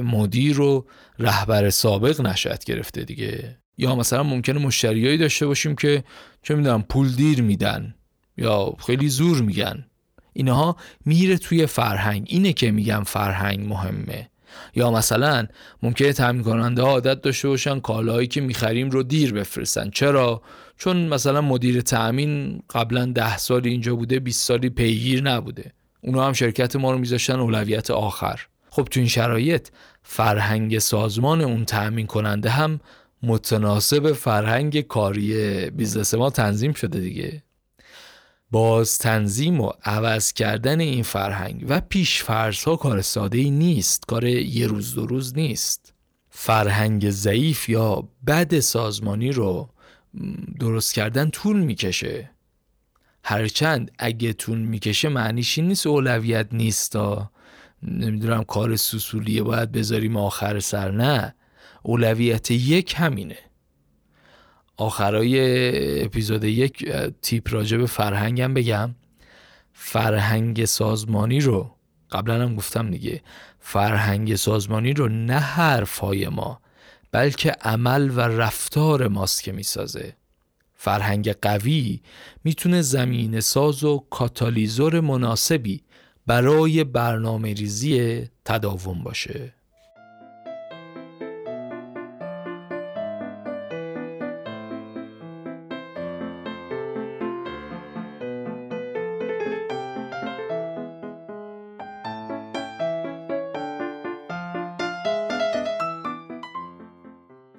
مدیر 0.00 0.60
و 0.60 0.86
رهبر 1.18 1.70
سابق 1.70 2.20
نشأت 2.20 2.64
گرفته 2.64 3.04
دیگه. 3.04 3.58
یا 3.78 3.96
مثلا 3.96 4.22
ممکنه 4.22 4.58
مشتریایی 4.58 5.18
داشته 5.18 5.46
باشیم 5.46 5.74
که 5.74 6.04
چه 6.42 6.54
می‌دونم 6.54 6.82
پول 6.82 7.12
دیر 7.12 7.42
میدن. 7.42 7.94
یا 8.38 8.74
خیلی 8.86 9.08
زور 9.08 9.42
میگن. 9.42 9.84
اینها 10.32 10.76
میره 11.04 11.38
توی 11.38 11.66
فرهنگ. 11.66 12.26
اینه 12.30 12.52
که 12.52 12.70
میگم 12.70 13.02
فرهنگ 13.06 13.68
مهمه. 13.68 14.28
یا 14.74 14.90
مثلا 14.90 15.46
ممکنه 15.82 16.12
تامین 16.12 16.42
کننده 16.42 16.82
عادت 16.82 17.20
داشته 17.20 17.48
باشن 17.48 17.80
کالاهایی 17.80 18.26
که 18.26 18.40
می‌خریم 18.40 18.90
رو 18.90 19.02
دیر 19.02 19.32
بفرستن. 19.32 19.90
چرا؟ 19.90 20.42
چون 20.76 20.96
مثلا 20.96 21.40
مدیر 21.40 21.80
تامین 21.80 22.62
قبلا 22.70 23.06
ده 23.06 23.36
سال 23.36 23.66
اینجا 23.66 23.96
بوده 23.96 24.18
20 24.20 24.46
سالی 24.46 24.68
پیگیر 24.68 25.22
نبوده. 25.22 25.72
اونا 26.00 26.26
هم 26.26 26.32
شرکت 26.32 26.76
ما 26.76 26.92
رو 26.92 26.98
میذاشتن 26.98 27.40
اولویت 27.40 27.90
آخر. 27.90 28.40
خب 28.70 28.84
تو 28.90 29.00
این 29.00 29.08
شرایط 29.08 29.68
فرهنگ 30.02 30.78
سازمان 30.78 31.40
اون 31.40 31.64
تأمین 31.64 32.06
کننده 32.06 32.50
هم 32.50 32.80
متناسب 33.22 34.12
فرهنگ 34.12 34.80
کاری 34.80 35.70
بیزنس 35.70 36.14
ما 36.14 36.30
تنظیم 36.30 36.72
شده 36.72 37.00
دیگه. 37.00 37.42
باز 38.50 38.98
تنظیم 38.98 39.60
و 39.60 39.70
عوض 39.84 40.32
کردن 40.32 40.80
این 40.80 41.02
فرهنگ 41.02 41.64
و 41.68 41.80
پیشفرض 41.80 42.64
ها 42.64 42.76
کار 42.76 43.02
ساده 43.02 43.38
ای 43.38 43.50
نیست 43.50 44.06
کار 44.06 44.24
یه 44.24 44.66
روز 44.66 44.94
دو 44.94 45.06
روز 45.06 45.36
نیست. 45.36 45.94
فرهنگ 46.30 47.10
ضعیف 47.10 47.68
یا 47.68 48.08
بد 48.26 48.60
سازمانی 48.60 49.32
رو 49.32 49.70
درست 50.60 50.94
کردن 50.94 51.30
طول 51.30 51.60
می‌کشه. 51.60 52.30
هرچند 53.24 53.90
اگه 53.98 54.32
طول 54.32 54.58
می‌کشه 54.58 55.08
معنیش 55.08 55.58
این 55.58 55.68
نیست 55.68 55.86
اولویت 55.86 56.46
نیست 56.52 56.92
تا 56.92 57.30
نمی‌دونم 57.82 58.44
کار 58.44 58.76
سوسولیه 58.76 59.42
باید 59.42 59.72
بذاریم 59.72 60.16
آخر 60.16 60.60
سر 60.60 60.90
نه. 60.90 61.34
اولویت 61.82 62.50
یک 62.50 62.94
همینه. 62.96 63.38
آخرای 64.78 66.04
اپیزود 66.04 66.44
یک 66.44 66.92
تیپ 67.22 67.54
راجع 67.54 67.76
به 67.76 67.86
فرهنگم 67.86 68.54
بگم. 68.54 68.94
فرهنگ 69.72 70.64
سازمانی 70.64 71.40
رو 71.40 71.74
قبلا 72.10 72.42
هم 72.42 72.56
گفتم 72.56 72.90
دیگه 72.90 73.22
فرهنگ 73.58 74.34
سازمانی 74.34 74.92
رو 74.92 75.08
نه 75.08 75.38
حرف 75.38 75.98
های 75.98 76.28
ما 76.28 76.60
بلکه 77.12 77.50
عمل 77.50 78.10
و 78.10 78.20
رفتار 78.20 79.08
ماست 79.08 79.42
که 79.42 79.52
می‌سازه. 79.52 80.16
فرهنگ 80.74 81.32
قوی 81.32 82.00
می‌تونه 82.44 82.82
زمین 82.82 83.40
ساز 83.40 83.84
و 83.84 84.06
کاتالیزور 84.10 85.00
مناسبی 85.00 85.82
برای 86.26 86.84
برنامه 86.84 87.54
ریزی 87.54 88.22
تداوم 88.44 89.02
باشه. 89.02 89.54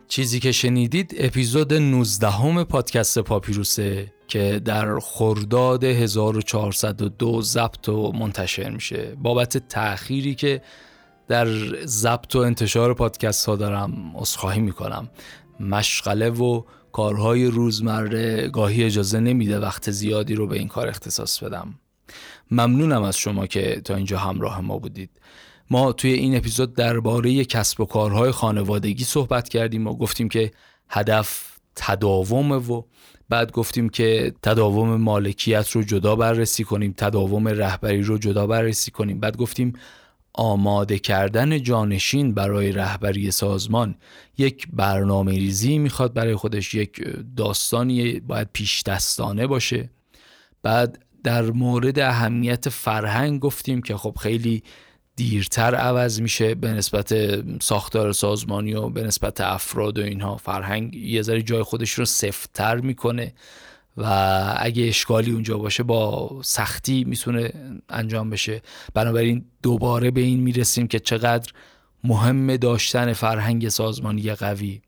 چیزی 0.09 0.39
که 0.39 0.51
شنیدید 0.51 1.15
اپیزود 1.17 1.73
19 1.73 2.29
همه 2.29 2.63
پادکست 2.63 3.19
پاپیروسه 3.19 4.13
که 4.27 4.61
در 4.65 4.99
خرداد 4.99 5.83
1402 5.83 7.41
ضبط 7.41 7.89
و 7.89 8.11
منتشر 8.11 8.69
میشه. 8.69 9.15
بابت 9.21 9.57
تأخیری 9.57 10.35
که 10.35 10.61
در 11.27 11.47
ضبط 11.85 12.35
و 12.35 12.39
انتشار 12.39 12.93
پادکست 12.93 13.45
ها 13.45 13.55
دارم 13.55 14.15
اصخاهی 14.15 14.61
می‌کنم. 14.61 15.09
مشغله 15.59 16.29
و 16.29 16.63
کارهای 16.91 17.45
روزمره 17.45 18.47
گاهی 18.47 18.83
اجازه 18.83 19.19
نمیده 19.19 19.59
وقت 19.59 19.91
زیادی 19.91 20.35
رو 20.35 20.47
به 20.47 20.57
این 20.57 20.67
کار 20.67 20.87
اختصاص 20.87 21.43
بدم. 21.43 21.75
ممنونم 22.51 23.03
از 23.03 23.17
شما 23.17 23.47
که 23.47 23.81
تا 23.85 23.95
اینجا 23.95 24.17
همراه 24.17 24.61
ما 24.61 24.77
بودید. 24.77 25.09
ما 25.69 25.91
توی 25.91 26.11
این 26.11 26.37
اپیزود 26.37 26.73
درباره 26.73 27.45
کسب 27.45 27.81
و 27.81 27.85
کارهای 27.85 28.31
خانوادگی 28.31 29.03
صحبت 29.03 29.49
کردیم 29.49 29.87
و 29.87 29.93
گفتیم 29.97 30.29
که 30.29 30.51
هدف 30.89 31.59
تداومه 31.75 32.55
و 32.55 32.81
بعد 33.29 33.51
گفتیم 33.51 33.89
که 33.89 34.33
تداوم 34.43 34.95
مالکیت 34.95 35.71
رو 35.71 35.83
جدا 35.83 36.15
بررسی 36.15 36.63
کنیم 36.63 36.93
تداوم 36.97 37.47
رهبری 37.47 38.01
رو 38.01 38.17
جدا 38.17 38.47
بررسی 38.47 38.91
کنیم. 38.91 39.19
بعد 39.19 39.37
گفتیم 39.37 39.73
آماده 40.33 40.99
کردن 40.99 41.63
جانشین 41.63 42.33
برای 42.33 42.71
رهبری 42.71 43.31
سازمان 43.31 43.95
یک 44.37 44.67
برنامه 44.73 45.31
ریزی 45.31 45.77
می‌خواد 45.77 46.13
برای 46.13 46.35
خودش 46.35 46.73
یک 46.73 47.01
داستانی 47.37 48.19
باید 48.19 48.49
پیش 48.53 48.83
دستانه 48.83 49.47
باشه. 49.47 49.89
بعد 50.63 51.05
در 51.23 51.51
مورد 51.51 51.99
اهمیت 51.99 52.69
فرهنگ 52.69 53.39
گفتیم 53.39 53.81
که 53.81 53.97
خب 53.97 54.15
خیلی 54.19 54.63
دیرتر 55.19 55.75
عوض 55.75 56.21
میشه 56.21 56.55
به 56.55 56.71
نسبت 56.71 57.13
ساختار 57.63 58.11
سازمانی 58.11 58.73
و 58.73 58.89
به 58.89 59.03
نسبت 59.03 59.41
افراد 59.41 59.99
و 59.99 60.01
اینها. 60.01 60.37
فرهنگ 60.37 60.95
یه 60.95 61.21
ذره 61.21 61.41
جای 61.41 61.63
خودش 61.63 61.91
رو 61.91 62.05
سفتتر 62.05 62.75
می‌کنه 62.75 63.33
و 63.97 64.05
اگه 64.57 64.87
اشکالی 64.87 65.31
اونجا 65.31 65.57
باشه 65.57 65.83
با 65.83 66.29
سختی 66.43 67.03
می‌تونه 67.03 67.53
انجام 67.89 68.29
بشه. 68.29 68.61
بنابراین 68.93 69.45
دوباره 69.63 70.11
به 70.11 70.21
این 70.21 70.39
می‌رسیم 70.39 70.87
که 70.87 70.99
چقدر 70.99 71.51
مهم 72.03 72.57
داشتن 72.57 73.13
فرهنگ 73.13 73.69
سازمانی 73.69 74.33
قوی. 74.33 74.81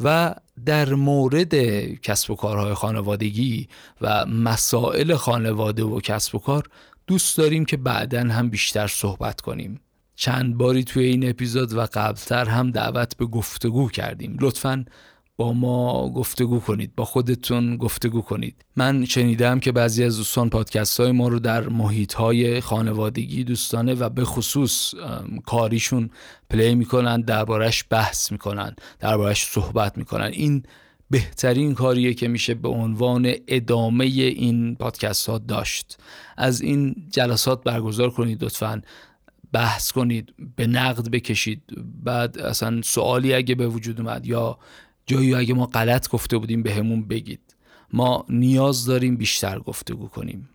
و 0.00 0.34
در 0.66 0.94
مورد 0.94 1.54
کسب 1.94 2.30
و 2.30 2.34
کارهای 2.34 2.74
خانوادگی 2.74 3.68
و 4.00 4.26
مسائل 4.26 5.14
خانواده 5.14 5.82
و 5.82 6.00
کسب 6.00 6.34
و 6.34 6.38
کار 6.38 6.68
دوست 7.06 7.36
داریم 7.36 7.64
که 7.64 7.76
بعدا 7.76 8.20
هم 8.20 8.50
بیشتر 8.50 8.86
صحبت 8.86 9.40
کنیم. 9.40 9.80
چند 10.14 10.56
باری 10.56 10.84
توی 10.84 11.04
این 11.04 11.30
اپیزود 11.30 11.72
و 11.72 11.86
قبلتر 11.92 12.44
هم 12.44 12.70
دعوت 12.70 13.16
به 13.16 13.26
گفتگو 13.26 13.88
کردیم. 13.88 14.36
لطفا 14.40 14.84
با 15.36 15.52
ما 15.52 16.10
گفتگو 16.10 16.60
کنید 16.60 16.94
با 16.94 17.04
خودتون 17.04 17.76
گفتگو 17.76 18.22
کنید. 18.22 18.64
من 18.76 19.04
شنیدم 19.04 19.60
که 19.60 19.72
بعضی 19.72 20.04
از 20.04 20.16
دوستان 20.16 20.50
پادکست 20.50 21.00
های 21.00 21.12
ما 21.12 21.28
رو 21.28 21.38
در 21.38 21.68
محیط 21.68 22.14
های 22.14 22.60
خانوادگی 22.60 23.44
دوستانه 23.44 23.94
و 23.94 24.08
به 24.08 24.24
خصوص 24.24 24.94
کاریشون 25.46 26.10
پلی 26.50 26.74
می‌کنن 26.74 27.20
دربارش 27.20 27.84
بحث 27.90 28.32
می‌کنن 28.32 28.76
دربارش 29.00 29.44
صحبت 29.44 29.98
می‌کنن. 29.98 30.30
این 30.32 30.62
بهترین 31.12 31.74
کاریه 31.74 32.14
که 32.14 32.28
میشه 32.28 32.54
به 32.54 32.68
عنوان 32.68 33.32
ادامه 33.48 34.04
این 34.04 34.76
پادکست 34.76 35.28
ها 35.28 35.38
داشت. 35.38 35.98
از 36.36 36.60
این 36.60 36.94
جلسات 37.10 37.64
برگزار 37.64 38.10
کنید 38.10 38.44
لطفا 38.44 38.82
بحث 39.52 39.92
کنید 39.92 40.34
به 40.56 40.66
نقد 40.66 41.10
بکشید. 41.10 41.62
بعد 42.04 42.38
اصلا 42.38 42.82
سوالی 42.82 43.34
اگه 43.34 43.54
به 43.54 43.68
وجود 43.68 44.00
اومد 44.00 44.26
یا 44.26 44.58
جایی 45.06 45.34
اگه 45.34 45.54
ما 45.54 45.66
غلط 45.66 46.08
گفته 46.08 46.38
بودیم 46.38 46.62
به 46.62 46.74
همون 46.74 47.08
بگید. 47.08 47.56
ما 47.92 48.24
نیاز 48.28 48.84
داریم 48.84 49.16
بیشتر 49.16 49.58
گفتگو 49.58 50.08
کنیم. 50.08 50.48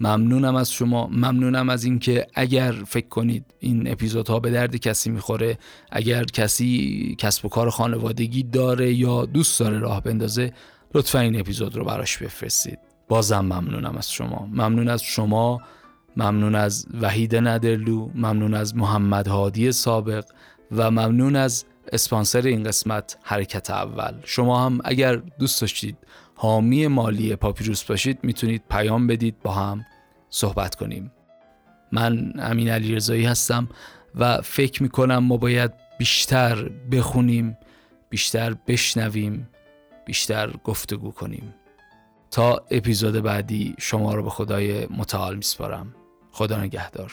ممنونم 0.00 0.54
از 0.54 0.72
شما. 0.72 1.06
ممنونم 1.06 1.68
از 1.68 1.84
اینکه 1.84 2.26
اگر 2.34 2.72
فکر 2.72 3.08
کنید 3.08 3.44
این 3.58 3.92
اپیزودها 3.92 4.40
به 4.40 4.50
درد 4.50 4.76
کسی 4.76 5.10
می‌خوره 5.10 5.58
اگر 5.92 6.24
کسی 6.24 7.16
کسب 7.18 7.44
و 7.44 7.48
کار 7.48 7.70
خانوادگی 7.70 8.42
داره 8.42 8.94
یا 8.94 9.24
دوست 9.24 9.60
داره 9.60 9.78
راه 9.78 10.02
بندازه 10.02 10.52
لطفا 10.94 11.20
این 11.20 11.40
اپیزود 11.40 11.76
رو 11.76 11.84
براش 11.84 12.18
بفرستید. 12.18 12.78
بازم 13.08 13.40
ممنونم 13.40 13.96
از 13.96 14.12
شما. 14.12 14.48
ممنون 14.52 14.88
از 14.88 15.02
شما 15.02 15.60
ممنون 16.16 16.54
از 16.54 16.86
وحید 17.00 17.36
ندرلو 17.36 18.08
ممنون 18.14 18.54
از 18.54 18.76
محمد 18.76 19.28
هادی 19.28 19.72
سابق 19.72 20.24
و 20.72 20.90
ممنون 20.90 21.36
از 21.36 21.64
اسپانسر 21.92 22.42
این 22.42 22.62
قسمت 22.62 23.18
حرکت 23.22 23.70
اول. 23.70 24.12
شما 24.24 24.66
هم 24.66 24.80
اگر 24.84 25.16
دوست 25.16 25.60
داشتید 25.60 25.96
حامی 26.44 26.86
مالی 26.86 27.36
پاپیروس 27.36 27.84
باشید 27.84 28.18
می‌تونید 28.22 28.62
پیام 28.70 29.06
بدید 29.06 29.42
با 29.42 29.52
هم 29.52 29.86
صحبت 30.30 30.74
کنیم. 30.74 31.12
من 31.92 32.32
امین 32.38 32.68
علی 32.68 32.94
رضایی 32.94 33.24
هستم 33.24 33.68
و 34.14 34.40
فکر 34.40 34.82
می‌کنم 34.82 35.18
ما 35.18 35.36
باید 35.36 35.70
بیشتر 35.98 36.68
بخونیم 36.92 37.56
بیشتر 38.10 38.54
بشنویم 38.66 39.48
بیشتر 40.06 40.50
گفتگو 40.64 41.10
کنیم. 41.10 41.54
تا 42.30 42.64
اپیزود 42.70 43.14
بعدی 43.14 43.74
شما 43.78 44.14
رو 44.14 44.22
به 44.22 44.30
خدای 44.30 44.86
متعال 44.86 45.36
میسپارم. 45.36 45.94
خدا 46.32 46.60
نگهدار. 46.60 47.12